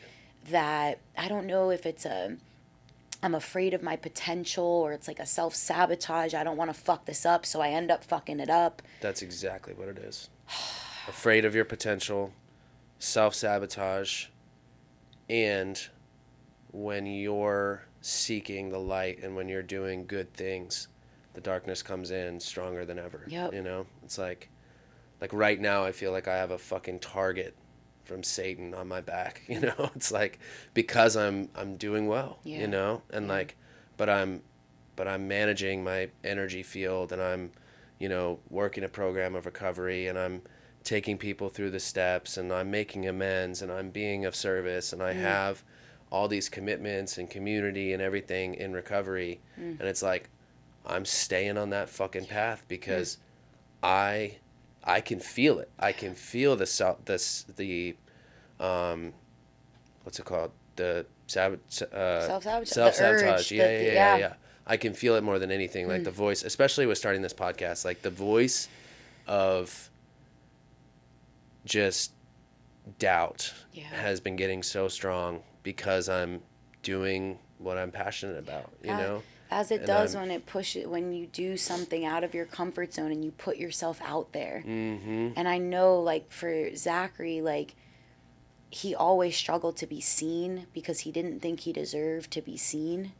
That 0.50 1.00
I 1.18 1.28
don't 1.28 1.46
know 1.46 1.70
if 1.70 1.86
it's 1.86 2.04
a 2.04 2.36
I'm 3.22 3.34
afraid 3.34 3.74
of 3.74 3.82
my 3.82 3.96
potential 3.96 4.64
or 4.64 4.92
it's 4.92 5.08
like 5.08 5.18
a 5.18 5.26
self 5.26 5.54
sabotage. 5.54 6.34
I 6.34 6.44
don't 6.44 6.56
want 6.56 6.72
to 6.72 6.80
fuck 6.80 7.06
this 7.06 7.26
up, 7.26 7.44
so 7.44 7.60
I 7.60 7.70
end 7.70 7.90
up 7.90 8.04
fucking 8.04 8.40
it 8.40 8.50
up. 8.50 8.82
That's 9.00 9.22
exactly 9.22 9.74
what 9.74 9.88
it 9.88 9.98
is. 9.98 10.28
afraid 11.08 11.44
of 11.44 11.54
your 11.54 11.64
potential, 11.64 12.32
self 12.98 13.34
sabotage, 13.34 14.26
and 15.28 15.88
when 16.76 17.06
you're 17.06 17.82
seeking 18.02 18.68
the 18.68 18.78
light 18.78 19.22
and 19.22 19.34
when 19.34 19.48
you're 19.48 19.62
doing 19.62 20.06
good 20.06 20.32
things, 20.34 20.88
the 21.32 21.40
darkness 21.40 21.82
comes 21.82 22.10
in 22.10 22.38
stronger 22.38 22.84
than 22.84 22.98
ever. 22.98 23.24
Yep. 23.28 23.54
You 23.54 23.62
know, 23.62 23.86
it's 24.04 24.18
like, 24.18 24.50
like 25.18 25.32
right 25.32 25.58
now, 25.58 25.84
I 25.84 25.92
feel 25.92 26.12
like 26.12 26.28
I 26.28 26.36
have 26.36 26.50
a 26.50 26.58
fucking 26.58 26.98
target 26.98 27.56
from 28.04 28.22
Satan 28.22 28.74
on 28.74 28.88
my 28.88 29.00
back. 29.00 29.42
You 29.48 29.60
know, 29.60 29.90
it's 29.94 30.12
like 30.12 30.38
because 30.74 31.16
I'm 31.16 31.48
I'm 31.54 31.76
doing 31.76 32.08
well. 32.08 32.40
Yeah. 32.44 32.60
You 32.60 32.66
know, 32.66 33.02
and 33.10 33.26
yeah. 33.26 33.32
like, 33.32 33.56
but 33.96 34.10
I'm, 34.10 34.42
but 34.96 35.08
I'm 35.08 35.26
managing 35.26 35.82
my 35.82 36.10
energy 36.24 36.62
field 36.62 37.10
and 37.10 37.22
I'm, 37.22 37.52
you 37.98 38.10
know, 38.10 38.38
working 38.50 38.84
a 38.84 38.88
program 38.88 39.34
of 39.34 39.46
recovery 39.46 40.08
and 40.08 40.18
I'm 40.18 40.42
taking 40.84 41.16
people 41.16 41.48
through 41.48 41.70
the 41.70 41.80
steps 41.80 42.36
and 42.36 42.52
I'm 42.52 42.70
making 42.70 43.08
amends 43.08 43.62
and 43.62 43.72
I'm 43.72 43.88
being 43.88 44.26
of 44.26 44.36
service 44.36 44.92
and 44.92 45.02
I 45.02 45.14
mm. 45.14 45.20
have 45.20 45.64
all 46.10 46.28
these 46.28 46.48
commitments 46.48 47.18
and 47.18 47.28
community 47.28 47.92
and 47.92 48.02
everything 48.02 48.54
in 48.54 48.72
recovery 48.72 49.40
mm. 49.58 49.78
and 49.78 49.82
it's 49.82 50.02
like 50.02 50.28
i'm 50.86 51.04
staying 51.04 51.58
on 51.58 51.70
that 51.70 51.88
fucking 51.88 52.26
path 52.26 52.64
because 52.68 53.16
mm. 53.16 53.88
i 53.88 54.36
i 54.84 55.00
can 55.00 55.18
feel 55.18 55.58
it 55.58 55.70
i 55.78 55.92
can 55.92 56.14
feel 56.14 56.56
the 56.56 56.66
self 56.66 57.04
this 57.04 57.44
the 57.56 57.96
um 58.60 59.12
what's 60.04 60.18
it 60.18 60.24
called 60.24 60.50
the 60.76 61.04
sab- 61.26 61.54
uh, 61.92 62.26
self-sabotage 62.26 62.68
self-sabotage 62.68 63.50
yeah, 63.50 63.64
yeah, 63.64 63.80
yeah, 63.80 63.92
yeah 63.92 64.16
yeah 64.16 64.32
i 64.66 64.76
can 64.76 64.94
feel 64.94 65.16
it 65.16 65.24
more 65.24 65.38
than 65.38 65.50
anything 65.50 65.88
like 65.88 66.02
mm. 66.02 66.04
the 66.04 66.10
voice 66.10 66.44
especially 66.44 66.86
with 66.86 66.98
starting 66.98 67.22
this 67.22 67.34
podcast 67.34 67.84
like 67.84 68.02
the 68.02 68.10
voice 68.10 68.68
of 69.26 69.90
just 71.64 72.12
doubt 72.98 73.52
yeah. 73.72 73.82
has 73.84 74.20
been 74.20 74.36
getting 74.36 74.62
so 74.62 74.86
strong 74.88 75.42
because 75.66 76.08
I'm 76.08 76.42
doing 76.84 77.40
what 77.58 77.76
I'm 77.76 77.90
passionate 77.90 78.38
about, 78.38 78.70
you 78.84 78.90
as, 78.90 78.98
know? 79.00 79.22
As 79.50 79.70
it 79.72 79.78
and 79.78 79.86
does 79.88 80.14
I'm, 80.14 80.22
when 80.22 80.30
it 80.30 80.46
pushes, 80.46 80.86
when 80.86 81.12
you 81.12 81.26
do 81.26 81.56
something 81.56 82.04
out 82.04 82.22
of 82.22 82.34
your 82.34 82.44
comfort 82.44 82.94
zone 82.94 83.10
and 83.10 83.24
you 83.24 83.32
put 83.32 83.56
yourself 83.56 84.00
out 84.04 84.32
there. 84.32 84.62
Mm-hmm. 84.64 85.30
And 85.34 85.48
I 85.48 85.58
know, 85.58 85.98
like, 85.98 86.30
for 86.30 86.72
Zachary, 86.76 87.40
like, 87.40 87.74
he 88.70 88.94
always 88.94 89.36
struggled 89.36 89.76
to 89.78 89.88
be 89.88 90.00
seen 90.00 90.68
because 90.72 91.00
he 91.00 91.10
didn't 91.10 91.40
think 91.40 91.60
he 91.60 91.72
deserved 91.72 92.30
to 92.30 92.42
be 92.42 92.56
seen. 92.56 93.10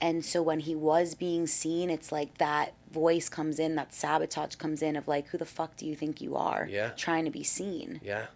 And 0.00 0.24
so 0.24 0.42
when 0.42 0.60
he 0.60 0.76
was 0.76 1.16
being 1.16 1.48
seen, 1.48 1.90
it's 1.90 2.12
like 2.12 2.38
that 2.38 2.74
voice 2.92 3.28
comes 3.28 3.58
in, 3.58 3.74
that 3.74 3.92
sabotage 3.92 4.54
comes 4.54 4.82
in 4.82 4.94
of 4.94 5.08
like, 5.08 5.26
who 5.28 5.38
the 5.38 5.44
fuck 5.44 5.76
do 5.76 5.84
you 5.84 5.96
think 5.96 6.20
you 6.20 6.36
are? 6.36 6.68
Yeah. 6.70 6.90
Trying 6.90 7.24
to 7.24 7.32
be 7.32 7.42
seen. 7.42 8.00
Yeah. 8.04 8.26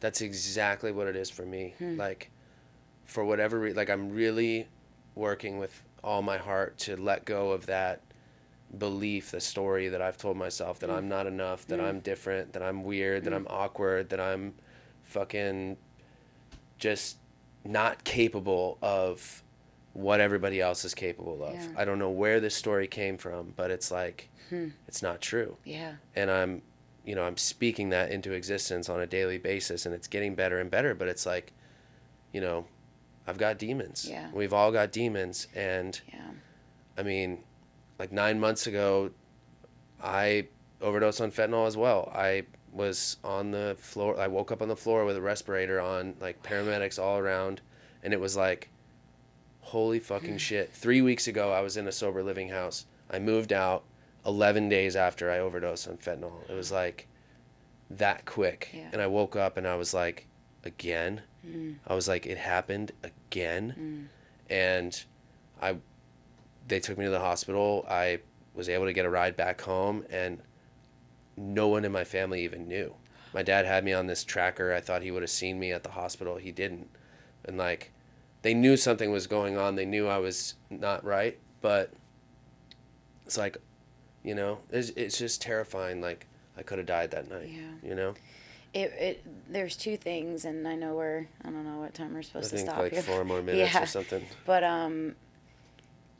That's 0.00 0.20
exactly 0.20 0.90
what 0.90 1.06
it 1.06 1.14
is 1.14 1.30
for 1.30 1.46
me. 1.46 1.74
Hmm. 1.78 1.96
Like, 1.96 2.32
for 3.12 3.24
whatever 3.24 3.60
reason, 3.60 3.76
like 3.76 3.90
I'm 3.90 4.10
really 4.10 4.66
working 5.14 5.58
with 5.58 5.82
all 6.02 6.22
my 6.22 6.38
heart 6.38 6.78
to 6.78 6.96
let 6.96 7.24
go 7.24 7.52
of 7.52 7.66
that 7.66 8.00
belief, 8.78 9.30
the 9.30 9.40
story 9.40 9.88
that 9.88 10.00
I've 10.00 10.16
told 10.16 10.36
myself 10.36 10.78
that 10.80 10.90
mm. 10.90 10.96
I'm 10.96 11.08
not 11.08 11.26
enough, 11.26 11.66
that 11.66 11.78
mm. 11.78 11.84
I'm 11.84 12.00
different, 12.00 12.54
that 12.54 12.62
I'm 12.62 12.82
weird, 12.82 13.22
mm. 13.22 13.24
that 13.24 13.34
I'm 13.34 13.46
awkward, 13.48 14.08
that 14.10 14.20
I'm 14.20 14.54
fucking 15.02 15.76
just 16.78 17.18
not 17.64 18.02
capable 18.02 18.78
of 18.82 19.42
what 19.92 20.20
everybody 20.20 20.60
else 20.60 20.84
is 20.84 20.94
capable 20.94 21.44
of. 21.44 21.54
Yeah. 21.54 21.68
I 21.76 21.84
don't 21.84 21.98
know 21.98 22.10
where 22.10 22.40
this 22.40 22.54
story 22.54 22.88
came 22.88 23.18
from, 23.18 23.52
but 23.56 23.70
it's 23.70 23.90
like 23.90 24.30
it's 24.86 25.02
not 25.02 25.20
true. 25.20 25.56
Yeah. 25.64 25.94
And 26.16 26.30
I'm 26.30 26.62
you 27.04 27.14
know, 27.14 27.24
I'm 27.24 27.36
speaking 27.36 27.90
that 27.90 28.12
into 28.12 28.32
existence 28.32 28.88
on 28.88 29.00
a 29.00 29.06
daily 29.06 29.38
basis 29.38 29.86
and 29.86 29.94
it's 29.94 30.06
getting 30.06 30.34
better 30.34 30.60
and 30.60 30.70
better, 30.70 30.94
but 30.94 31.08
it's 31.08 31.26
like 31.26 31.52
you 32.32 32.40
know, 32.40 32.64
I've 33.26 33.38
got 33.38 33.58
demons. 33.58 34.06
Yeah. 34.08 34.30
We've 34.32 34.52
all 34.52 34.72
got 34.72 34.92
demons 34.92 35.46
and 35.54 36.00
Yeah. 36.12 36.30
I 36.98 37.02
mean, 37.02 37.44
like 37.98 38.12
9 38.12 38.38
months 38.40 38.66
ago 38.66 39.10
I 40.02 40.48
overdosed 40.80 41.20
on 41.20 41.30
fentanyl 41.30 41.66
as 41.66 41.76
well. 41.76 42.10
I 42.14 42.44
was 42.72 43.18
on 43.22 43.50
the 43.52 43.76
floor. 43.78 44.18
I 44.18 44.26
woke 44.26 44.50
up 44.50 44.62
on 44.62 44.68
the 44.68 44.76
floor 44.76 45.04
with 45.04 45.16
a 45.16 45.20
respirator 45.20 45.80
on, 45.80 46.14
like 46.20 46.42
paramedics 46.42 46.98
all 46.98 47.18
around, 47.18 47.60
and 48.02 48.12
it 48.12 48.18
was 48.20 48.36
like, 48.36 48.70
holy 49.60 50.00
fucking 50.00 50.38
shit. 50.48 50.72
Three 50.72 51.00
weeks 51.02 51.28
ago, 51.28 51.52
I 51.52 51.60
was 51.60 51.76
in 51.76 51.86
a 51.86 51.92
sober 51.92 52.22
living 52.22 52.48
house. 52.48 52.86
I 53.10 53.18
moved 53.20 53.52
out 53.52 53.84
11 54.26 54.68
days 54.68 54.96
after 54.96 55.30
I 55.30 55.38
overdosed 55.38 55.86
on 55.86 55.98
fentanyl. 55.98 56.48
It 56.50 56.54
was 56.54 56.72
like 56.72 57.06
that 57.90 58.24
quick. 58.24 58.70
Yeah. 58.72 58.88
And 58.92 59.00
I 59.02 59.06
woke 59.06 59.36
up 59.36 59.56
and 59.56 59.66
I 59.68 59.76
was 59.76 59.92
like, 59.94 60.26
again? 60.64 61.22
Mm. 61.46 61.76
I 61.86 61.94
was 61.94 62.08
like, 62.08 62.26
it 62.26 62.38
happened 62.38 62.92
again? 63.02 64.08
Mm. 64.48 64.54
And 64.54 65.04
I, 65.60 65.76
they 66.68 66.80
took 66.80 66.98
me 66.98 67.04
to 67.04 67.10
the 67.10 67.20
hospital. 67.20 67.84
I 67.88 68.20
was 68.54 68.68
able 68.68 68.86
to 68.86 68.92
get 68.92 69.06
a 69.06 69.10
ride 69.10 69.36
back 69.36 69.60
home 69.60 70.04
and 70.10 70.40
no 71.36 71.68
one 71.68 71.84
in 71.84 71.92
my 71.92 72.04
family 72.04 72.44
even 72.44 72.68
knew. 72.68 72.94
My 73.34 73.42
dad 73.42 73.64
had 73.64 73.84
me 73.84 73.92
on 73.92 74.06
this 74.06 74.24
tracker. 74.24 74.74
I 74.74 74.80
thought 74.80 75.02
he 75.02 75.10
would 75.10 75.22
have 75.22 75.30
seen 75.30 75.58
me 75.58 75.72
at 75.72 75.82
the 75.82 75.90
hospital. 75.90 76.36
He 76.36 76.52
didn't. 76.52 76.88
And 77.44 77.56
like 77.56 77.92
they 78.42 78.54
knew 78.54 78.76
something 78.76 79.10
was 79.10 79.26
going 79.26 79.56
on. 79.56 79.74
They 79.74 79.86
knew 79.86 80.06
I 80.06 80.18
was 80.18 80.54
not 80.68 81.04
right, 81.04 81.38
but 81.60 81.92
it's 83.24 83.38
like, 83.38 83.56
you 84.22 84.34
know, 84.34 84.58
it's, 84.70 84.90
it's 84.90 85.18
just 85.18 85.40
terrifying 85.40 86.00
like 86.00 86.26
I 86.56 86.62
could 86.62 86.78
have 86.78 86.86
died 86.86 87.12
that 87.12 87.30
night. 87.30 87.50
Yeah. 87.50 87.88
You 87.88 87.94
know? 87.94 88.14
It, 88.74 88.92
it 88.98 89.52
there's 89.52 89.76
two 89.76 89.96
things, 89.98 90.44
and 90.46 90.66
I 90.66 90.74
know 90.76 90.94
we're 90.94 91.26
I 91.44 91.50
don't 91.50 91.64
know 91.64 91.80
what 91.80 91.92
time 91.94 92.12
we're 92.14 92.20
I 92.20 92.22
supposed 92.22 92.50
to 92.50 92.56
think 92.56 92.68
stop 92.68 92.78
like 92.78 92.92
here. 92.92 93.02
four 93.02 93.24
more 93.24 93.42
minutes 93.42 93.74
Yeah. 93.74 93.82
or 93.82 93.86
something. 93.86 94.24
But 94.46 94.64
um, 94.64 95.14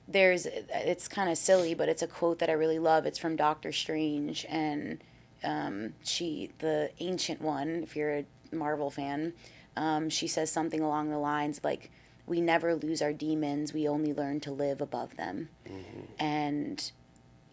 there's 0.08 0.46
it's 0.46 1.08
kind 1.08 1.30
of 1.30 1.38
silly, 1.38 1.74
but 1.74 1.88
it's 1.88 2.02
a 2.02 2.06
quote 2.06 2.38
that 2.40 2.50
I 2.50 2.52
really 2.52 2.78
love. 2.78 3.06
It's 3.06 3.18
from 3.18 3.36
Doctor 3.36 3.72
Strange, 3.72 4.44
and 4.48 4.98
um, 5.44 5.94
she 6.04 6.50
the 6.58 6.90
ancient 7.00 7.40
one. 7.40 7.82
If 7.82 7.96
you're 7.96 8.18
a 8.18 8.24
Marvel 8.52 8.90
fan, 8.90 9.32
um, 9.76 10.10
she 10.10 10.26
says 10.26 10.50
something 10.50 10.80
along 10.80 11.08
the 11.10 11.18
lines 11.18 11.58
of 11.58 11.64
like, 11.64 11.90
"We 12.26 12.40
never 12.42 12.74
lose 12.74 13.00
our 13.00 13.12
demons. 13.14 13.72
We 13.72 13.88
only 13.88 14.12
learn 14.12 14.40
to 14.40 14.50
live 14.50 14.80
above 14.82 15.16
them." 15.16 15.48
mm-hmm. 15.66 16.00
And 16.18 16.92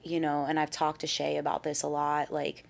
you 0.04 0.20
know, 0.20 0.46
and 0.48 0.60
I've 0.60 0.72
talked 0.72 1.02
to 1.02 1.08
Shay 1.08 1.38
about 1.38 1.64
this 1.64 1.84
a 1.84 1.88
lot. 1.88 2.34
Like, 2.34 2.64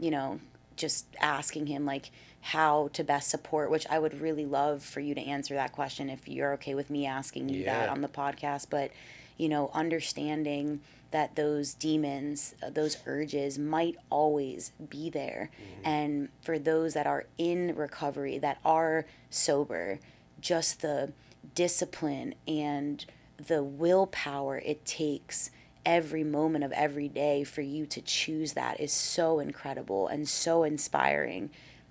you 0.00 0.10
know, 0.10 0.40
just 0.76 1.06
asking 1.20 1.66
him 1.66 1.84
like 1.84 2.10
how 2.40 2.88
to 2.92 3.02
best 3.02 3.28
support, 3.28 3.70
which 3.70 3.86
I 3.90 3.98
would 3.98 4.20
really 4.20 4.46
love 4.46 4.82
for 4.82 5.00
you 5.00 5.14
to 5.14 5.20
answer 5.20 5.54
that 5.54 5.72
question 5.72 6.08
if 6.08 6.28
you're 6.28 6.52
okay 6.54 6.74
with 6.74 6.90
me 6.90 7.06
asking 7.06 7.48
you 7.48 7.64
that 7.64 7.88
on 7.88 8.02
the 8.02 8.08
podcast. 8.08 8.66
But, 8.70 8.92
you 9.36 9.48
know, 9.48 9.70
understanding 9.74 10.80
that 11.10 11.34
those 11.34 11.74
demons, 11.74 12.54
uh, 12.62 12.70
those 12.70 12.98
urges 13.06 13.58
might 13.58 13.96
always 14.10 14.72
be 14.88 15.10
there. 15.10 15.50
And 15.84 16.28
for 16.42 16.58
those 16.58 16.94
that 16.94 17.06
are 17.06 17.26
in 17.38 17.74
recovery, 17.74 18.38
that 18.38 18.58
are 18.64 19.06
sober, 19.30 19.98
just 20.40 20.82
the 20.82 21.12
discipline 21.54 22.34
and 22.46 23.04
the 23.44 23.62
willpower 23.62 24.58
it 24.58 24.84
takes 24.84 25.50
every 25.86 26.24
moment 26.24 26.64
of 26.64 26.72
every 26.72 27.08
day 27.08 27.44
for 27.44 27.62
you 27.62 27.86
to 27.86 28.02
choose 28.02 28.52
that 28.54 28.80
is 28.80 28.92
so 28.92 29.38
incredible 29.38 30.08
and 30.08 30.28
so 30.28 30.64
inspiring 30.64 31.48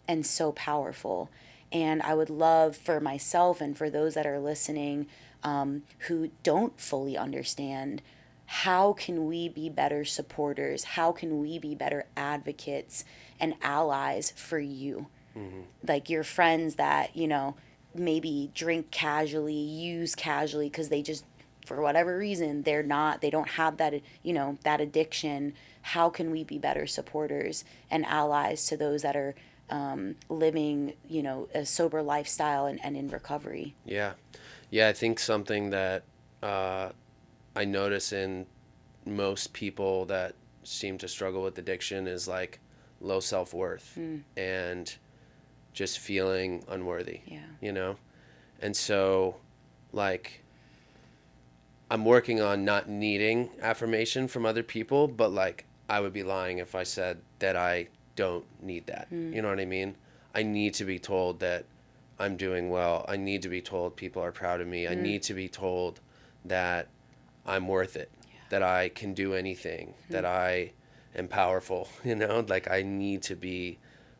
and 0.08 0.26
so 0.26 0.52
powerful. 0.52 1.32
And 1.72 2.02
I 2.04 2.14
would 2.14 2.30
love 2.30 2.76
for 2.76 3.00
myself 3.00 3.62
and 3.62 3.76
for 3.76 3.90
those 3.90 4.14
that 4.14 4.28
are 4.28 4.40
listening 4.40 5.08
um, 5.44 5.84
who 6.00 6.30
don't 6.44 6.80
fully 6.80 7.18
understand 7.18 8.02
how 8.48 8.94
can 8.94 9.26
we 9.26 9.50
be 9.50 9.70
better 9.70 10.06
supporters? 10.06 10.84
How 10.84 11.12
can 11.12 11.40
we 11.40 11.58
be 11.58 11.74
better 11.74 12.06
advocates 12.16 13.04
and 13.40 13.56
allies 13.62 14.32
for 14.36 14.60
you? 14.60 15.08
Like 15.88 16.10
your 16.10 16.24
friends 16.24 16.76
that, 16.76 17.16
you 17.16 17.28
know, 17.28 17.56
maybe 17.96 18.52
drink 18.54 18.92
casually, 18.92 19.54
use 19.54 20.14
casually 20.16 20.70
because 20.70 20.90
they 20.90 21.02
just 21.02 21.26
for 21.66 21.82
whatever 21.82 22.18
reason 22.18 22.62
they're 22.64 22.84
not 22.84 23.22
they 23.22 23.30
don't 23.30 23.50
have 23.50 23.78
that 23.78 23.94
you 24.24 24.34
know 24.34 24.58
that 24.64 24.80
addiction 24.80 25.54
how 25.82 26.10
can 26.10 26.32
we 26.32 26.44
be 26.44 26.58
better 26.58 26.88
supporters 26.88 27.64
and 27.92 28.06
allies 28.06 28.66
to 28.68 28.78
those 28.78 29.02
that 29.02 29.16
are 29.16 29.36
um, 29.70 30.16
living 30.30 30.94
you 31.08 31.24
know 31.24 31.48
a 31.54 31.66
sober 31.66 32.02
lifestyle 32.02 32.66
and, 32.68 32.80
and 32.84 32.96
in 32.96 33.10
recovery 33.10 33.76
Yeah. 33.86 34.14
Yeah, 34.72 34.90
I 34.90 34.94
think 34.94 35.20
something 35.20 35.70
that 35.70 36.04
uh, 36.44 36.90
I 37.56 37.66
notice 37.66 38.12
in 38.12 38.46
most 39.06 39.54
people 39.54 40.06
that 40.06 40.34
seem 40.64 40.98
to 40.98 41.08
struggle 41.08 41.44
with 41.44 41.58
addiction 41.58 42.08
is 42.08 42.28
like 42.28 42.60
low 43.00 43.20
self 43.20 43.54
worth 43.54 43.98
and 44.36 44.96
just 45.74 46.00
feeling 46.00 46.64
unworthy. 46.68 47.22
yeah 47.26 47.40
You 47.62 47.72
know? 47.72 47.98
And 48.62 48.76
so, 48.76 49.36
like, 49.94 50.42
I'm 51.90 52.04
working 52.04 52.42
on 52.42 52.66
not 52.66 52.90
needing 52.90 53.50
affirmation 53.62 54.28
from 54.28 54.46
other 54.46 54.64
people, 54.64 55.08
but 55.08 55.32
like, 55.32 55.66
I 55.88 56.00
would 56.00 56.14
be 56.14 56.24
lying 56.24 56.58
if 56.58 56.74
I 56.74 56.84
said 56.84 57.22
that 57.40 57.56
I 57.56 57.90
don't 58.16 58.46
need 58.62 58.88
that. 58.88 59.08
Hmm. 59.10 59.34
You 59.34 59.42
know 59.42 59.50
what 59.50 59.60
I 59.60 59.66
mean? 59.66 59.96
I 60.34 60.44
need 60.44 60.74
to 60.76 60.86
be 60.86 61.00
told 61.00 61.40
that 61.42 61.66
I'm 62.18 62.38
doing 62.38 62.70
well. 62.70 63.06
I 63.08 63.18
need 63.18 63.42
to 63.44 63.50
be 63.50 63.62
told 63.62 63.96
people 63.96 64.24
are 64.24 64.32
proud 64.32 64.62
of 64.62 64.68
me. 64.68 64.88
I 64.88 64.96
hmm. 64.96 65.04
need 65.04 65.24
to 65.24 65.34
be 65.34 65.48
told 65.48 66.00
that 66.46 66.88
I'm 67.46 67.68
worth 67.68 67.96
it, 67.96 68.12
that 68.50 68.64
I 68.64 68.90
can 68.90 69.14
do 69.14 69.34
anything, 69.34 69.94
hmm. 70.08 70.14
that 70.14 70.26
I 70.26 70.72
am 71.16 71.28
powerful. 71.28 71.88
You 72.04 72.16
know, 72.16 72.46
like 72.48 72.70
I 72.70 72.82
need 72.82 73.22
to 73.24 73.36
be 73.36 73.78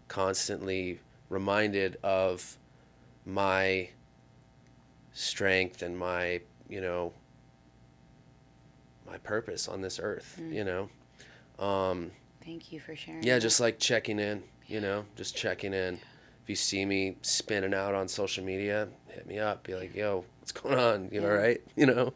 constantly 0.08 1.00
reminded 1.30 1.98
of 2.04 2.58
my 3.26 3.90
strength 5.14 5.82
and 5.82 5.98
my, 5.98 6.42
you 6.70 6.82
know, 6.82 7.14
my 9.06 9.18
purpose 9.20 9.68
on 9.68 9.82
this 9.82 10.00
earth, 10.02 10.40
you 10.52 10.64
know. 10.64 10.90
Um, 11.60 12.12
thank 12.44 12.72
you 12.72 12.80
for 12.80 12.96
sharing 12.96 13.24
yeah, 13.24 13.40
just 13.40 13.60
like 13.60 13.80
checking 13.80 14.20
in, 14.20 14.44
you 14.68 14.82
know, 14.82 15.06
just 15.16 15.36
checking 15.36 15.74
in. 15.74 15.96
If 16.44 16.50
you 16.50 16.56
see 16.56 16.86
me 16.86 17.18
spinning 17.22 17.74
out 17.74 17.96
on 17.96 18.08
social 18.08 18.44
media, 18.44 18.88
hit 19.08 19.26
me 19.26 19.40
up. 19.40 19.64
Be 19.64 19.74
like, 19.76 19.96
yo, 19.96 20.26
what's 20.40 20.52
going 20.52 20.78
on? 20.78 21.10
You 21.12 21.22
all 21.22 21.28
Yeah. 21.28 21.34
right? 21.34 21.62
You 21.76 21.86
know? 21.88 22.14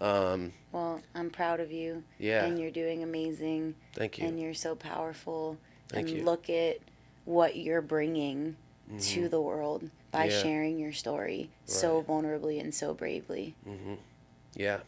Um, 0.00 0.52
well 0.72 1.00
i'm 1.14 1.30
proud 1.30 1.60
of 1.60 1.70
you 1.70 2.02
Yeah. 2.18 2.44
and 2.46 2.58
you're 2.58 2.72
doing 2.72 3.04
amazing 3.04 3.76
thank 3.94 4.18
you. 4.18 4.26
and 4.26 4.40
you're 4.40 4.52
so 4.52 4.74
powerful 4.74 5.56
Thank 5.88 6.08
and 6.08 6.18
you. 6.18 6.24
look 6.24 6.50
at 6.50 6.78
what 7.26 7.54
you're 7.54 7.80
bringing 7.80 8.56
to 8.98 9.28
the 9.28 9.40
world 9.40 9.88
by 10.10 10.26
Mm-hmm. 10.26 10.30
Yeah. 10.30 10.42
sharing 10.42 10.78
your 10.80 10.92
story 10.92 11.50
so 11.66 12.02
vulnerably 12.02 12.60
and 12.60 12.74
so 12.74 12.92
bravely 12.92 13.54
Yeah. 14.56 14.80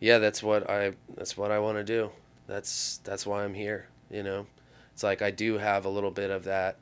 Yeah, 0.00 0.18
that's 0.18 0.42
what 0.42 0.68
I 0.70 0.92
that's 1.16 1.36
what 1.36 1.50
I 1.50 1.58
want 1.58 1.78
to 1.78 1.84
do. 1.84 2.10
That's 2.46 2.98
that's 3.04 3.26
why 3.26 3.44
I'm 3.44 3.54
here, 3.54 3.88
you 4.10 4.22
know. 4.22 4.46
It's 4.92 5.02
like 5.02 5.22
I 5.22 5.30
do 5.30 5.58
have 5.58 5.84
a 5.84 5.88
little 5.88 6.10
bit 6.10 6.30
of 6.30 6.44
that 6.44 6.76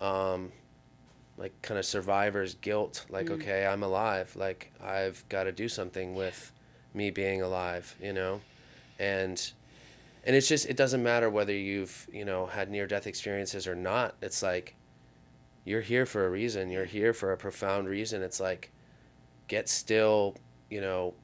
um 0.00 0.52
like 1.38 1.60
kind 1.62 1.78
of 1.78 1.84
survivor's 1.84 2.54
guilt, 2.54 3.06
like 3.10 3.30
okay, 3.30 3.66
I'm 3.66 3.82
alive, 3.82 4.34
like 4.36 4.72
I've 4.82 5.24
got 5.28 5.44
to 5.44 5.52
do 5.52 5.68
something 5.68 6.14
with 6.14 6.52
me 6.94 7.10
being 7.10 7.42
alive, 7.42 7.94
you 8.02 8.12
know. 8.12 8.40
And 8.98 9.40
and 10.24 10.34
it's 10.36 10.48
just 10.48 10.66
it 10.66 10.76
doesn't 10.76 11.02
matter 11.02 11.30
whether 11.30 11.52
you've, 11.52 12.08
you 12.12 12.24
know, 12.24 12.46
had 12.46 12.70
near 12.70 12.86
death 12.86 13.06
experiences 13.06 13.66
or 13.68 13.74
not. 13.76 14.14
It's 14.22 14.42
like 14.42 14.74
you're 15.64 15.82
here 15.82 16.06
for 16.06 16.26
a 16.26 16.30
reason. 16.30 16.70
You're 16.70 16.84
here 16.84 17.12
for 17.12 17.32
a 17.32 17.36
profound 17.36 17.88
reason. 17.88 18.22
It's 18.22 18.40
like 18.40 18.70
get 19.48 19.68
still, 19.68 20.36
you 20.70 20.80
know, 20.80 21.14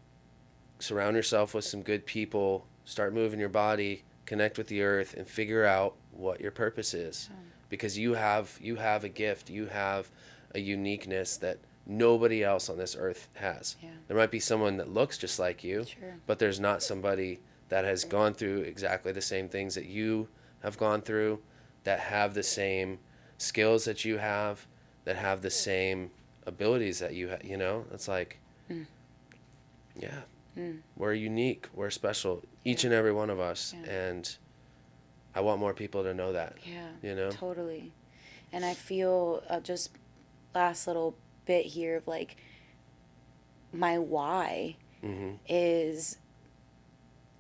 surround 0.83 1.17
yourself 1.17 1.55
with 1.55 1.65
some 1.65 1.83
good 1.83 2.05
people, 2.07 2.67
start 2.85 3.15
moving 3.15 3.39
your 3.41 3.49
body, 3.49 4.03
connect 4.27 4.59
with 4.59 4.67
the 4.67 4.83
earth 4.83 5.15
and 5.17 5.27
figure 5.27 5.65
out 5.65 5.95
what 6.11 6.41
your 6.41 6.51
purpose 6.51 6.93
is. 6.95 7.31
Because 7.69 7.97
you 7.97 8.15
have 8.15 8.59
you 8.61 8.77
have 8.77 9.05
a 9.05 9.09
gift, 9.09 9.49
you 9.49 9.67
have 9.67 10.11
a 10.55 10.61
uniqueness 10.61 11.37
that 11.39 11.59
nobody 11.87 12.45
else 12.45 12.69
on 12.69 12.77
this 12.77 12.97
earth 12.99 13.29
has. 13.35 13.77
Yeah. 13.83 13.91
There 14.09 14.17
might 14.17 14.31
be 14.31 14.41
someone 14.41 14.77
that 14.77 14.89
looks 14.93 15.17
just 15.19 15.39
like 15.39 15.65
you, 15.65 15.85
Sure. 15.85 16.15
but 16.27 16.39
there's 16.39 16.61
not 16.61 16.83
somebody 16.83 17.41
that 17.71 17.85
has 17.85 18.05
gone 18.05 18.35
through 18.35 18.61
exactly 18.63 19.13
the 19.13 19.23
same 19.23 19.49
things 19.49 19.75
that 19.75 19.87
you 19.87 20.29
have 20.63 20.77
gone 20.79 21.01
through, 21.01 21.41
that 21.85 21.99
have 21.99 22.35
the 22.35 22.43
same 22.43 22.99
skills 23.39 23.85
that 23.87 24.05
you 24.05 24.19
have, 24.19 24.67
that 25.05 25.17
have 25.17 25.41
the 25.43 25.51
same 25.51 26.11
abilities 26.47 26.99
that 26.99 27.15
you 27.15 27.29
have, 27.29 27.43
you 27.45 27.57
know? 27.57 27.85
It's 27.93 28.09
like 28.09 28.39
mm. 28.71 28.87
Yeah. 29.99 30.21
Mm. 30.57 30.81
We're 30.97 31.15
unique. 31.15 31.69
We're 31.75 31.91
special. 31.91 32.43
Each 32.65 32.85
and 32.85 32.93
every 32.93 33.13
one 33.13 33.31
of 33.31 33.41
us. 33.41 33.75
Yeah. 33.85 33.91
And 33.91 34.37
I 35.35 35.41
want 35.41 35.61
more 35.61 35.73
people 35.75 36.03
to 36.05 36.13
know 36.15 36.33
that. 36.33 36.57
Yeah. 36.65 36.89
You 37.03 37.15
know? 37.15 37.31
Totally. 37.31 37.93
And 38.53 38.65
I 38.65 38.75
feel 38.75 39.43
uh, 39.49 39.61
just 39.61 39.91
last 40.55 40.87
little 40.87 41.17
bit 41.47 41.65
here 41.67 41.97
of 41.97 42.07
like 42.07 42.37
my 43.73 43.99
why 43.99 44.77
Mm-hmm. 45.03 45.33
is 45.49 46.17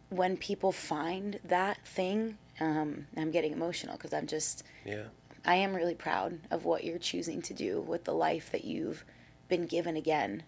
when 0.08 0.36
people 0.36 0.72
find 0.72 1.38
that 1.44 1.86
thing. 1.86 2.36
Um, 2.58 3.06
I'm 3.16 3.30
getting 3.30 3.52
emotional 3.52 3.96
because 3.96 4.12
I'm 4.12 4.26
just 4.26 4.64
Yeah. 4.84 5.04
I 5.44 5.54
am 5.56 5.72
really 5.74 5.94
proud 5.94 6.40
of 6.50 6.64
what 6.64 6.82
you're 6.82 6.98
choosing 6.98 7.40
to 7.42 7.54
do 7.54 7.80
with 7.80 8.02
the 8.02 8.14
life 8.14 8.50
that 8.50 8.64
you've 8.64 9.04
been 9.48 9.66
given 9.66 9.96
again. 9.96 10.42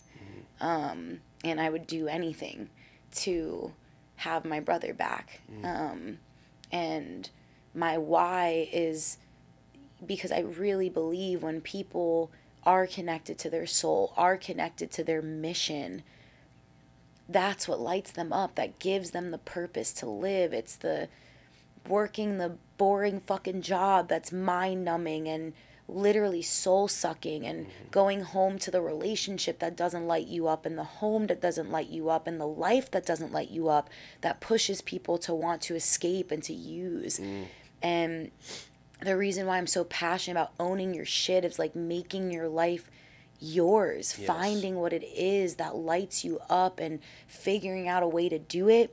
Um, 0.61 1.21
and 1.45 1.61
I 1.61 1.69
would 1.71 1.87
do 1.87 2.09
anything 2.09 2.71
to 3.17 3.73
have 4.17 4.45
my 4.45 4.61
brother 4.61 4.95
back. 4.95 5.41
Um, 5.65 6.19
and 6.73 7.29
my 7.75 7.99
why 7.99 8.69
is 8.73 9.19
because 10.05 10.33
I 10.33 10.41
really 10.41 10.89
believe 10.89 11.43
when 11.43 11.61
people 11.61 12.31
are 12.65 12.87
connected 12.87 13.39
to 13.39 13.51
their 13.51 13.67
soul, 13.67 14.13
are 14.17 14.37
connected 14.37 14.91
to 14.93 15.05
their 15.05 15.23
mission, 15.23 16.03
that's 17.29 17.69
what 17.69 17.81
lights 17.81 18.13
them 18.13 18.33
up, 18.33 18.55
that 18.55 18.79
gives 18.79 19.11
them 19.11 19.31
the 19.31 19.39
purpose 19.39 19.93
to 19.95 20.07
live. 20.07 20.53
It's 20.53 20.77
the 20.77 21.09
working 21.87 22.39
the 22.39 22.57
boring 22.79 23.21
fucking 23.21 23.63
job 23.63 24.09
that's 24.09 24.33
mind 24.33 24.85
numbing 24.85 25.29
and 25.29 25.53
literally 25.87 26.43
soul 26.43 26.89
sucking 26.89 27.47
and 27.47 27.67
mm-hmm. 27.67 27.89
going 27.91 28.23
home 28.23 28.59
to 28.59 28.71
the 28.71 28.81
relationship 28.81 29.59
that 29.59 29.77
doesn't 29.77 30.07
light 30.07 30.27
you 30.27 30.49
up 30.49 30.65
and 30.65 30.79
the 30.79 30.85
home 30.85 31.27
that 31.27 31.41
doesn't 31.41 31.71
light 31.71 31.89
you 31.89 32.09
up 32.09 32.27
and 32.27 32.41
the 32.41 32.47
life 32.47 32.91
that 32.91 33.05
doesn't 33.05 33.33
light 33.33 33.51
you 33.51 33.69
up 33.69 33.91
that 34.23 34.41
pushes 34.41 34.81
people 34.81 35.19
to 35.19 35.35
want 35.35 35.61
to 35.61 35.75
escape 35.75 36.31
and 36.31 36.43
to 36.43 36.55
use. 36.55 37.19
Mm. 37.19 37.47
And 37.83 38.31
the 39.03 39.17
reason 39.17 39.47
why 39.47 39.59
I'm 39.59 39.67
so 39.67 39.85
passionate 39.85 40.41
about 40.41 40.53
owning 40.59 40.95
your 40.95 41.05
shit 41.05 41.45
is 41.45 41.59
like 41.59 41.77
making 41.77 42.31
your 42.31 42.49
life 42.49 42.91
yours, 43.39 44.15
Yes. 44.19 44.27
finding 44.27 44.77
what 44.77 44.93
it 44.93 45.05
is 45.05 45.57
that 45.57 45.77
lights 45.77 46.25
you 46.25 46.41
up 46.49 46.81
and 46.81 47.01
figuring 47.27 47.89
out 47.89 48.03
a 48.03 48.09
way 48.09 48.29
to 48.31 48.39
do 48.39 48.69
it 48.69 48.93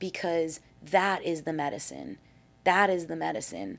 because 0.00 0.60
that 0.82 1.22
is 1.22 1.42
the 1.42 1.52
medicine. 1.52 2.18
That 2.64 2.90
is 2.90 3.06
the 3.06 3.16
medicine. 3.16 3.78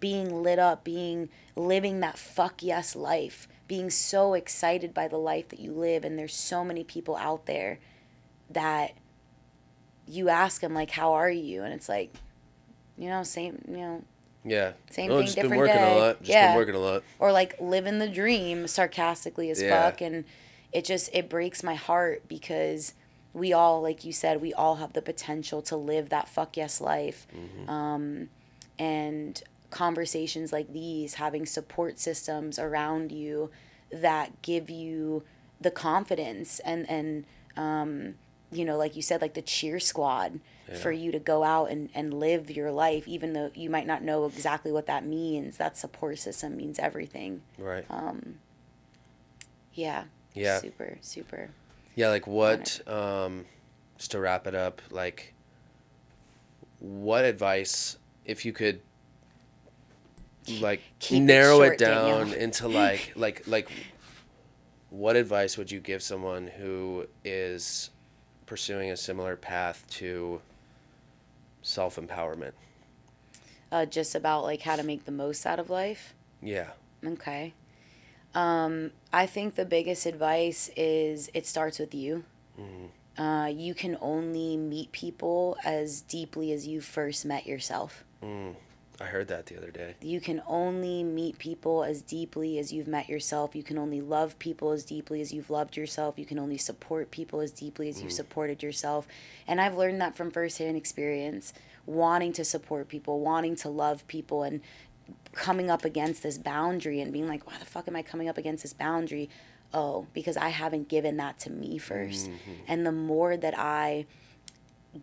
Being 0.00 0.42
lit 0.42 0.58
up, 0.58 0.84
being 0.84 1.28
living 1.56 2.00
that 2.00 2.18
fuck 2.18 2.62
yes 2.62 2.94
life, 2.94 3.48
being 3.68 3.88
so 3.90 4.34
excited 4.34 4.92
by 4.92 5.08
the 5.08 5.16
life 5.16 5.48
that 5.48 5.60
you 5.60 5.72
live 5.72 6.04
and 6.04 6.18
there's 6.18 6.34
so 6.34 6.62
many 6.64 6.84
people 6.84 7.16
out 7.16 7.46
there 7.46 7.78
that 8.50 8.92
you 10.06 10.28
ask 10.28 10.60
them 10.60 10.74
like 10.74 10.90
how 10.90 11.12
are 11.14 11.30
you 11.30 11.62
and 11.62 11.72
it's 11.72 11.88
like 11.88 12.12
you 12.98 13.08
know 13.08 13.22
same 13.22 13.62
you 13.68 13.76
know 13.78 14.02
Yeah. 14.44 14.72
Same 14.90 15.10
oh, 15.10 15.18
thing, 15.18 15.26
just 15.26 15.36
been 15.36 15.44
different 15.44 15.60
working 15.60 15.76
day. 15.76 15.96
a 15.96 15.98
lot. 16.00 16.18
Just 16.18 16.28
Yeah. 16.30 16.48
been 16.48 16.56
working 16.56 16.74
a 16.74 16.78
lot. 16.80 17.02
or 17.18 17.30
like 17.32 17.54
living 17.60 17.98
the 18.00 18.08
dream 18.08 18.66
sarcastically 18.66 19.50
as 19.50 19.62
Yeah. 19.62 19.70
fuck 19.90 20.00
and 20.00 20.24
it 20.72 20.84
just 20.84 21.08
it 21.14 21.28
breaks 21.30 21.62
my 21.62 21.76
heart 21.76 22.26
because 22.28 22.94
we 23.32 23.52
all 23.54 23.80
like 23.80 24.04
you 24.04 24.12
said 24.12 24.42
we 24.42 24.52
all 24.52 24.74
have 24.76 24.92
the 24.92 25.00
potential 25.02 25.62
to 25.62 25.76
live 25.76 26.08
that 26.10 26.28
fuck 26.28 26.56
yes 26.58 26.80
life 26.80 27.26
um, 27.68 28.28
and 28.78 29.42
conversations 29.72 30.52
like 30.52 30.72
these 30.72 31.14
having 31.14 31.46
support 31.46 31.98
systems 31.98 32.58
around 32.58 33.10
you 33.10 33.50
that 33.90 34.40
give 34.42 34.70
you 34.70 35.24
the 35.60 35.70
confidence 35.70 36.60
and 36.60 36.88
and 36.88 37.24
um, 37.56 38.14
you 38.52 38.64
know 38.64 38.76
like 38.76 38.94
you 38.94 39.02
said 39.02 39.20
like 39.20 39.34
the 39.34 39.42
cheer 39.42 39.80
squad 39.80 40.38
for 40.80 40.90
you 40.90 41.12
to 41.12 41.18
go 41.18 41.44
out 41.44 41.70
and, 41.70 41.90
and 41.94 42.14
live 42.14 42.50
your 42.50 42.70
life 42.70 43.06
even 43.06 43.34
though 43.34 43.50
you 43.54 43.68
might 43.68 43.86
not 43.86 44.02
know 44.02 44.24
exactly 44.24 44.72
what 44.72 44.86
that 44.86 45.04
means. 45.04 45.58
That 45.58 45.76
support 45.76 46.18
system 46.18 46.56
means 46.56 46.78
everything. 46.78 47.42
Right. 47.58 47.84
Um, 47.90 48.36
yeah. 49.74 50.04
Yeah. 50.34 50.60
super 50.60 50.96
super. 51.02 51.50
Yeah, 51.94 52.08
like 52.08 52.26
what 52.26 52.80
um 52.88 53.44
just 53.98 54.12
to 54.12 54.20
wrap 54.20 54.46
it 54.46 54.54
up, 54.54 54.80
like 54.90 55.34
what 56.78 57.24
advice 57.24 57.98
if 58.24 58.44
you 58.44 58.52
could 58.52 58.80
like 60.48 60.82
Keep 60.98 61.22
it 61.22 61.24
narrow 61.24 61.58
short, 61.58 61.74
it 61.74 61.78
down 61.78 62.28
Danielle. 62.28 62.32
into 62.32 62.68
like 62.68 63.12
like 63.16 63.46
like 63.46 63.70
what 64.90 65.16
advice 65.16 65.56
would 65.56 65.70
you 65.70 65.80
give 65.80 66.02
someone 66.02 66.46
who 66.48 67.06
is 67.24 67.90
pursuing 68.46 68.90
a 68.90 68.96
similar 68.96 69.36
path 69.36 69.84
to 69.90 70.40
self-empowerment? 71.62 72.52
uh, 73.70 73.86
just 73.86 74.14
about 74.14 74.42
like 74.44 74.62
how 74.62 74.76
to 74.76 74.82
make 74.82 75.04
the 75.06 75.12
most 75.12 75.46
out 75.46 75.58
of 75.58 75.70
life 75.70 76.14
Yeah. 76.42 76.70
Okay. 77.06 77.54
Um, 78.34 78.90
I 79.12 79.26
think 79.26 79.54
the 79.56 79.64
biggest 79.64 80.04
advice 80.06 80.70
is 80.76 81.30
it 81.34 81.46
starts 81.46 81.78
with 81.78 81.94
you. 81.94 82.24
Uh, 83.18 83.50
you 83.52 83.74
can 83.74 83.96
only 84.00 84.56
meet 84.56 84.90
people 84.92 85.56
as 85.64 86.00
deeply 86.02 86.52
as 86.52 86.66
you 86.66 86.80
first 86.80 87.24
met 87.26 87.46
yourself. 87.46 88.04
I 89.02 89.06
heard 89.06 89.28
that 89.28 89.46
the 89.46 89.56
other 89.56 89.70
day. 89.70 89.96
You 90.00 90.20
can 90.20 90.42
only 90.46 91.02
meet 91.02 91.38
people 91.38 91.82
as 91.82 92.02
deeply 92.02 92.58
as 92.58 92.72
you've 92.72 92.86
met 92.86 93.08
yourself. 93.08 93.56
You 93.56 93.64
can 93.64 93.76
only 93.76 94.00
love 94.00 94.38
people 94.38 94.70
as 94.70 94.84
deeply 94.84 95.20
as 95.20 95.32
you've 95.32 95.50
loved 95.50 95.76
yourself. 95.76 96.18
You 96.18 96.24
can 96.24 96.38
only 96.38 96.56
support 96.56 97.10
people 97.10 97.40
as 97.40 97.50
deeply 97.50 97.88
as 97.88 98.00
you've 98.00 98.12
mm. 98.12 98.16
supported 98.16 98.62
yourself. 98.62 99.08
And 99.48 99.60
I've 99.60 99.76
learned 99.76 100.00
that 100.00 100.16
from 100.16 100.30
firsthand 100.30 100.76
experience, 100.76 101.52
wanting 101.84 102.32
to 102.34 102.44
support 102.44 102.88
people, 102.88 103.20
wanting 103.20 103.56
to 103.56 103.68
love 103.68 104.06
people, 104.06 104.44
and 104.44 104.60
coming 105.32 105.68
up 105.68 105.84
against 105.84 106.22
this 106.22 106.38
boundary 106.38 107.00
and 107.00 107.12
being 107.12 107.26
like, 107.26 107.46
why 107.46 107.58
the 107.58 107.64
fuck 107.64 107.88
am 107.88 107.96
I 107.96 108.02
coming 108.02 108.28
up 108.28 108.38
against 108.38 108.62
this 108.62 108.72
boundary? 108.72 109.28
Oh, 109.74 110.06
because 110.12 110.36
I 110.36 110.50
haven't 110.50 110.88
given 110.88 111.16
that 111.16 111.38
to 111.40 111.50
me 111.50 111.78
1st 111.78 112.28
mm-hmm. 112.28 112.52
And 112.68 112.86
the 112.86 112.92
more 112.92 113.36
that 113.36 113.58
I 113.58 114.06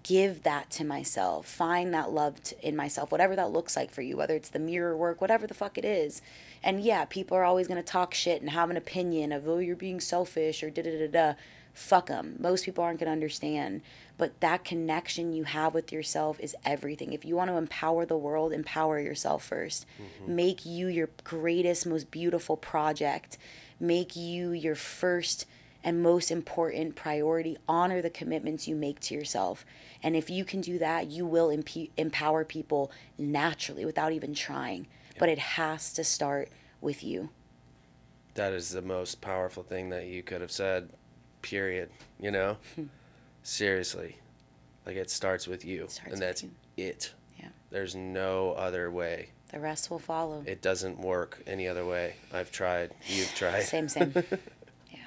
give 0.03 0.43
that 0.43 0.69
to 0.69 0.83
myself, 0.83 1.47
find 1.47 1.93
that 1.93 2.11
love 2.11 2.43
t- 2.43 2.55
in 2.61 2.75
myself, 2.75 3.11
whatever 3.11 3.35
that 3.35 3.51
looks 3.51 3.75
like 3.75 3.91
for 3.91 4.01
you, 4.01 4.15
whether 4.15 4.35
it's 4.35 4.49
the 4.49 4.59
mirror 4.59 4.95
work, 4.95 5.19
whatever 5.19 5.47
the 5.47 5.53
fuck 5.53 5.77
it 5.77 5.85
is. 5.85 6.21
And 6.63 6.81
yeah, 6.81 7.05
people 7.05 7.35
are 7.35 7.43
always 7.43 7.67
going 7.67 7.81
to 7.81 7.91
talk 7.91 8.13
shit 8.13 8.41
and 8.41 8.51
have 8.51 8.69
an 8.69 8.77
opinion 8.77 9.31
of, 9.31 9.47
oh, 9.47 9.57
you're 9.57 9.75
being 9.75 9.99
selfish 9.99 10.61
or 10.61 10.69
da 10.69 10.83
da 10.83 10.91
da 10.91 11.07
da. 11.07 11.33
Fuck 11.73 12.07
them. 12.07 12.35
Most 12.39 12.65
people 12.65 12.83
aren't 12.83 12.99
going 12.99 13.07
to 13.07 13.13
understand. 13.13 13.81
But 14.17 14.41
that 14.41 14.65
connection 14.65 15.33
you 15.33 15.45
have 15.45 15.73
with 15.73 15.91
yourself 15.93 16.39
is 16.39 16.55
everything. 16.65 17.13
If 17.13 17.23
you 17.23 17.35
want 17.35 17.49
to 17.49 17.57
empower 17.57 18.05
the 18.05 18.17
world, 18.17 18.51
empower 18.51 18.99
yourself 18.99 19.49
1st 19.49 19.85
mm-hmm. 19.85 20.35
Make 20.35 20.65
you 20.65 20.87
your 20.87 21.09
greatest, 21.23 21.87
most 21.87 22.11
beautiful 22.11 22.57
project. 22.57 23.37
Make 23.79 24.15
you 24.15 24.51
your 24.51 24.75
first 24.75 25.45
and 25.84 26.03
most 26.03 26.30
important 26.31 26.95
priority 26.95 27.57
honor 27.68 28.01
the 28.01 28.10
commitments 28.10 28.68
you 28.68 28.76
make 28.76 28.99
to 28.99 29.14
yourself 29.15 29.65
and 30.03 30.15
if 30.15 30.30
you 30.30 30.43
can 30.43 30.61
do 30.61 30.77
that 30.80 31.10
you 31.10 31.26
will 31.26 31.49
emp- 31.49 31.91
empower 31.97 32.43
people 32.45 32.91
naturally 33.18 33.85
without 33.85 34.11
even 34.11 34.34
trying 34.34 34.88
but 35.18 35.30
it 35.30 35.39
has 35.39 35.91
to 35.93 36.03
start 36.03 36.49
with 36.81 37.03
you 37.03 37.30
That 38.35 38.53
is 38.53 38.69
the 38.69 38.81
most 38.81 39.19
powerful 39.22 39.64
thing 39.64 39.89
that 39.89 40.06
you 40.07 40.23
could 40.23 40.39
have 40.41 40.51
said. 40.51 40.89
Period. 41.41 41.89
You 42.22 42.31
know? 42.31 42.57
Hmm. 42.76 42.85
Seriously. 43.43 44.18
Like 44.85 44.95
it 44.95 45.10
starts 45.10 45.45
with 45.47 45.65
you. 45.65 45.88
Starts 45.89 46.14
and 46.14 46.22
that's 46.22 46.43
you. 46.43 46.51
it. 46.77 47.14
Yeah. 47.38 47.49
There's 47.69 47.95
no 47.95 48.51
other 48.53 48.89
way. 48.91 49.30
the 49.51 49.60
rest 49.60 49.89
will 49.91 49.99
follow 49.99 50.43
It 50.45 50.61
doesn't 50.61 50.99
work 50.99 51.41
any 51.47 51.68
other 51.68 51.85
way. 51.85 52.15
I've 52.34 52.51
tried. 52.51 52.91
You've 53.07 53.34
tried. 53.35 53.64
same 53.64 53.89
same 53.89 54.14
yeah 54.91 54.99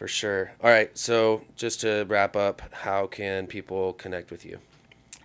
For 0.00 0.08
sure. 0.08 0.52
All 0.64 0.70
right. 0.70 0.96
So 0.96 1.42
just 1.56 1.82
to 1.82 2.06
wrap 2.08 2.34
up, 2.34 2.62
how 2.72 3.06
can 3.06 3.46
people 3.46 3.92
connect 3.92 4.30
with 4.30 4.46
you? 4.46 4.58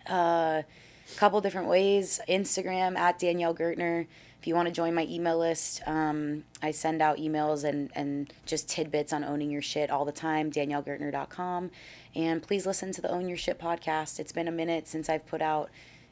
Uh 0.06 0.64
a 1.12 1.16
couple 1.18 1.40
different 1.40 1.68
ways 1.68 2.20
instagram 2.28 2.98
at 2.98 3.20
danielle 3.20 3.54
gertner 3.54 4.08
if 4.40 4.48
you 4.48 4.56
want 4.56 4.68
to 4.68 4.74
join 4.74 4.94
my 4.96 5.06
email 5.06 5.38
list 5.38 5.82
um, 5.88 6.44
i 6.64 6.72
send 6.72 7.00
out 7.00 7.18
emails 7.18 7.64
and, 7.64 7.92
and 7.96 8.34
just 8.48 8.68
tidbits 8.68 9.14
on 9.14 9.24
owning 9.24 9.52
your 9.52 9.62
shit 9.62 9.92
all 9.92 10.04
the 10.04 10.12
time 10.12 10.52
daniellegertner.com 10.52 11.70
and 12.16 12.42
please 12.42 12.66
listen 12.66 12.92
to 12.92 13.02
the 13.02 13.12
own 13.12 13.28
your 13.28 13.38
shit 13.38 13.60
podcast 13.60 14.20
it's 14.20 14.32
been 14.32 14.48
a 14.48 14.52
minute 14.52 14.88
since 14.88 15.10
i've 15.10 15.28
put 15.28 15.44
out 15.44 15.70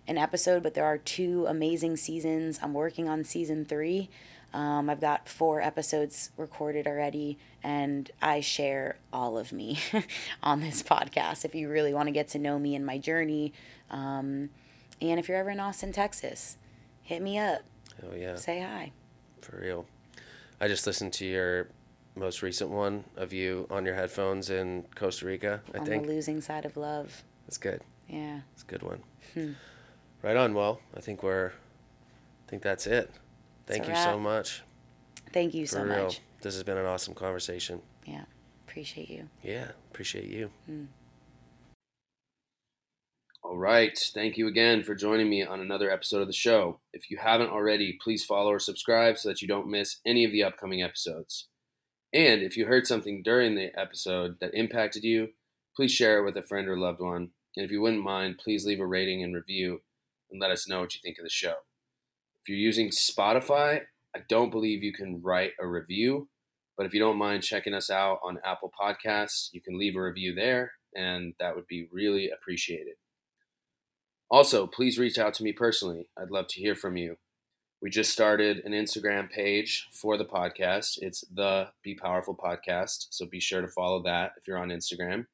an 0.08 0.18
episode 0.18 0.62
but 0.62 0.76
there 0.76 0.86
are 0.86 1.00
two 1.00 1.46
amazing 1.48 1.98
seasons 1.98 2.60
i'm 2.62 2.74
working 2.74 3.10
on 3.10 3.24
season 3.24 3.66
three 3.66 4.10
um, 4.54 4.90
I've 4.90 5.02
got 5.02 5.28
four 5.28 5.62
episodes 5.62 6.30
recorded 6.38 6.86
already, 6.88 7.38
and 7.64 8.10
I 8.22 8.40
share 8.42 8.98
all 9.12 9.38
of 9.38 9.52
me 9.52 9.80
on 10.44 10.62
this 10.62 10.84
podcast 10.84 11.44
if 11.46 11.56
you 11.56 11.70
really 11.70 11.94
want 11.94 12.08
to 12.08 12.12
get 12.12 12.28
to 12.30 12.40
know 12.40 12.60
me 12.60 12.76
and 12.76 12.86
my 12.86 12.98
journey. 12.98 13.54
Um, 13.90 14.50
and 15.02 15.20
if 15.20 15.28
you're 15.28 15.38
ever 15.38 15.50
in 15.50 15.60
Austin, 15.60 15.92
Texas, 15.92 16.58
hit 17.02 17.22
me 17.22 17.38
up. 17.38 17.62
Oh 18.04 18.16
yeah, 18.16 18.36
Say 18.36 18.60
hi. 18.62 18.92
for 19.42 19.60
real. 19.62 19.86
I 20.62 20.68
just 20.68 20.86
listened 20.88 21.14
to 21.14 21.26
your 21.26 21.68
most 22.16 22.42
recent 22.42 22.70
one 22.70 23.04
of 23.18 23.34
you 23.34 23.68
on 23.72 23.86
your 23.86 23.96
headphones 23.96 24.50
in 24.50 24.86
Costa 24.96 25.26
Rica. 25.26 25.62
I 25.74 25.80
on 25.80 25.86
think 25.86 26.06
the 26.06 26.14
losing 26.14 26.42
side 26.42 26.66
of 26.66 26.78
love. 26.78 27.24
that's 27.46 27.58
good. 27.58 27.82
Yeah. 28.08 28.42
It's 28.54 28.64
a 28.64 28.66
good 28.68 28.84
one. 28.84 29.02
Hmm. 29.34 29.52
Right 30.22 30.38
on. 30.38 30.54
Well, 30.54 30.80
I 30.96 31.00
think 31.02 31.24
we're. 31.24 31.48
I 31.50 32.50
think 32.50 32.62
that's 32.62 32.86
it. 32.88 33.10
Thank 33.66 33.86
a 33.86 33.90
you 33.90 33.96
so 33.96 34.20
much. 34.20 34.62
Thank 35.32 35.54
you 35.54 35.66
For 35.66 35.76
so 35.76 35.84
real. 35.84 36.04
much. 36.06 36.22
This 36.42 36.54
has 36.56 36.64
been 36.64 36.78
an 36.78 36.86
awesome 36.86 37.14
conversation. 37.14 37.82
Yeah. 38.06 38.26
Appreciate 38.68 39.10
you. 39.10 39.30
Yeah, 39.44 39.68
appreciate 39.92 40.26
you. 40.26 40.50
Mm. 40.70 40.88
All 43.44 43.58
right. 43.58 43.98
Thank 44.14 44.38
you 44.38 44.48
again 44.48 44.84
for 44.84 44.96
joining 44.96 45.30
me 45.30 45.44
on 45.44 45.60
another 45.60 45.92
episode 45.92 46.22
of 46.22 46.28
the 46.28 46.34
show. 46.34 46.80
If 46.94 47.12
you 47.12 47.18
haven't 47.18 47.50
already, 47.50 48.00
please 48.02 48.24
follow 48.24 48.52
or 48.52 48.60
subscribe 48.60 49.18
so 49.18 49.30
that 49.30 49.42
you 49.42 49.48
don't 49.48 49.70
miss 49.70 49.98
any 50.06 50.26
of 50.26 50.32
the 50.32 50.44
upcoming 50.44 50.82
episodes. 50.82 51.50
And 52.14 52.42
if 52.42 52.56
you 52.58 52.66
heard 52.66 52.88
something 52.88 53.22
during 53.22 53.56
the 53.56 53.70
episode 53.78 54.38
that 54.40 54.54
impacted 54.54 55.04
you, 55.04 55.30
please 55.76 55.92
share 55.92 56.20
it 56.20 56.26
with 56.26 56.38
a 56.38 56.48
friend 56.48 56.68
or 56.68 56.78
loved 56.78 57.00
one. 57.02 57.30
And 57.56 57.66
if 57.66 57.72
you 57.72 57.82
wouldn't 57.82 58.04
mind, 58.04 58.40
please 58.44 58.66
leave 58.66 58.80
a 58.80 58.88
rating 58.88 59.24
and 59.24 59.36
review 59.36 59.82
and 60.32 60.42
let 60.42 60.52
us 60.52 60.68
know 60.68 60.80
what 60.80 60.96
you 60.96 61.02
think 61.04 61.18
of 61.20 61.24
the 61.24 61.30
show. 61.30 61.56
If 62.44 62.50
you're 62.50 62.58
using 62.58 62.90
Spotify, 62.90 63.84
I 64.14 64.20
don't 64.28 64.52
believe 64.52 64.84
you 64.84 64.92
can 64.92 65.22
write 65.22 65.54
a 65.62 65.66
review, 65.66 66.28
but 66.76 66.86
if 66.86 66.94
you 66.94 67.00
don't 67.00 67.18
mind 67.18 67.42
checking 67.42 67.74
us 67.74 67.90
out 67.90 68.20
on 68.22 68.38
Apple 68.44 68.70
Podcasts, 68.78 69.48
you 69.54 69.62
can 69.62 69.80
leave 69.80 69.96
a 69.96 70.02
review 70.02 70.36
there, 70.36 70.74
and 70.94 71.36
that 71.40 71.56
would 71.56 71.68
be 71.68 71.88
really 71.90 72.30
appreciated. 72.30 72.96
Also, 74.30 74.68
please 74.68 75.00
reach 75.00 75.18
out 75.18 75.34
to 75.36 75.44
me 75.44 75.54
personally. 75.54 76.10
I'd 76.18 76.32
love 76.32 76.48
to 76.50 76.60
hear 76.60 76.76
from 76.76 76.98
you. 76.98 77.16
We 77.82 77.90
just 77.90 78.12
started 78.12 78.58
an 78.66 78.74
Instagram 78.74 79.32
page 79.32 79.88
for 79.94 80.18
the 80.18 80.26
podcast. 80.26 80.98
It's 81.02 81.24
the 81.34 81.70
Be 81.82 81.96
Powerful 81.96 82.36
Podcast, 82.36 83.08
so 83.12 83.26
be 83.26 83.40
sure 83.40 83.62
to 83.62 83.70
follow 83.70 84.04
that 84.04 84.34
if 84.36 84.50
you're 84.50 84.58
on 84.58 84.68
Instagram. 84.68 85.28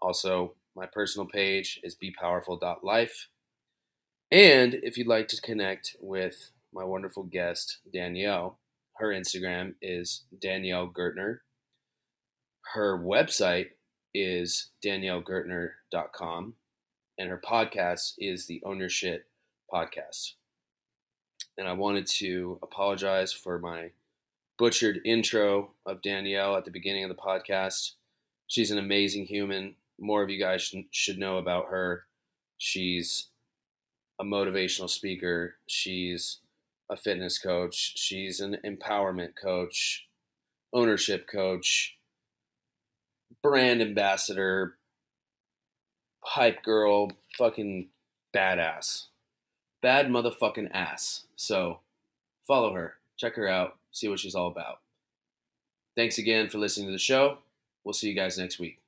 Also, 0.00 0.54
my 0.74 0.86
personal 0.86 1.28
page 1.28 1.80
is 1.82 1.98
bepowerful.life. 2.02 3.28
And 4.30 4.74
if 4.74 4.98
you'd 4.98 5.06
like 5.06 5.28
to 5.28 5.40
connect 5.40 5.96
with 6.00 6.50
my 6.72 6.84
wonderful 6.84 7.22
guest, 7.22 7.78
Danielle, 7.90 8.58
her 8.96 9.08
Instagram 9.08 9.74
is 9.80 10.24
Danielle 10.38 10.88
Gertner. 10.88 11.38
Her 12.74 12.98
website 12.98 13.68
is 14.12 14.70
daniellegertner.com. 14.84 16.54
And 17.18 17.30
her 17.30 17.40
podcast 17.42 18.14
is 18.18 18.46
the 18.46 18.62
Ownership 18.64 19.26
podcast. 19.72 20.32
And 21.56 21.66
I 21.66 21.72
wanted 21.72 22.06
to 22.06 22.58
apologize 22.62 23.32
for 23.32 23.58
my 23.58 23.90
butchered 24.58 25.00
intro 25.04 25.70
of 25.86 26.02
Danielle 26.02 26.56
at 26.56 26.64
the 26.64 26.70
beginning 26.70 27.04
of 27.04 27.08
the 27.08 27.14
podcast. 27.14 27.92
She's 28.46 28.70
an 28.70 28.78
amazing 28.78 29.24
human. 29.26 29.74
More 29.98 30.22
of 30.22 30.30
you 30.30 30.38
guys 30.38 30.72
should 30.90 31.18
know 31.18 31.38
about 31.38 31.70
her. 31.70 32.04
She's 32.58 33.28
a 34.20 34.24
motivational 34.24 34.90
speaker. 34.90 35.56
She's 35.66 36.38
a 36.90 36.96
fitness 36.96 37.38
coach. 37.38 37.94
She's 37.96 38.40
an 38.40 38.58
empowerment 38.64 39.34
coach, 39.40 40.06
ownership 40.72 41.26
coach, 41.30 41.96
brand 43.42 43.80
ambassador, 43.80 44.76
hype 46.20 46.62
girl, 46.62 47.12
fucking 47.36 47.88
badass. 48.34 49.06
Bad 49.80 50.08
motherfucking 50.08 50.70
ass. 50.72 51.24
So 51.36 51.80
follow 52.46 52.74
her, 52.74 52.94
check 53.16 53.36
her 53.36 53.48
out, 53.48 53.76
see 53.92 54.08
what 54.08 54.18
she's 54.18 54.34
all 54.34 54.48
about. 54.48 54.80
Thanks 55.96 56.18
again 56.18 56.48
for 56.48 56.58
listening 56.58 56.88
to 56.88 56.92
the 56.92 56.98
show. 56.98 57.38
We'll 57.84 57.92
see 57.92 58.08
you 58.08 58.14
guys 58.14 58.38
next 58.38 58.58
week. 58.58 58.80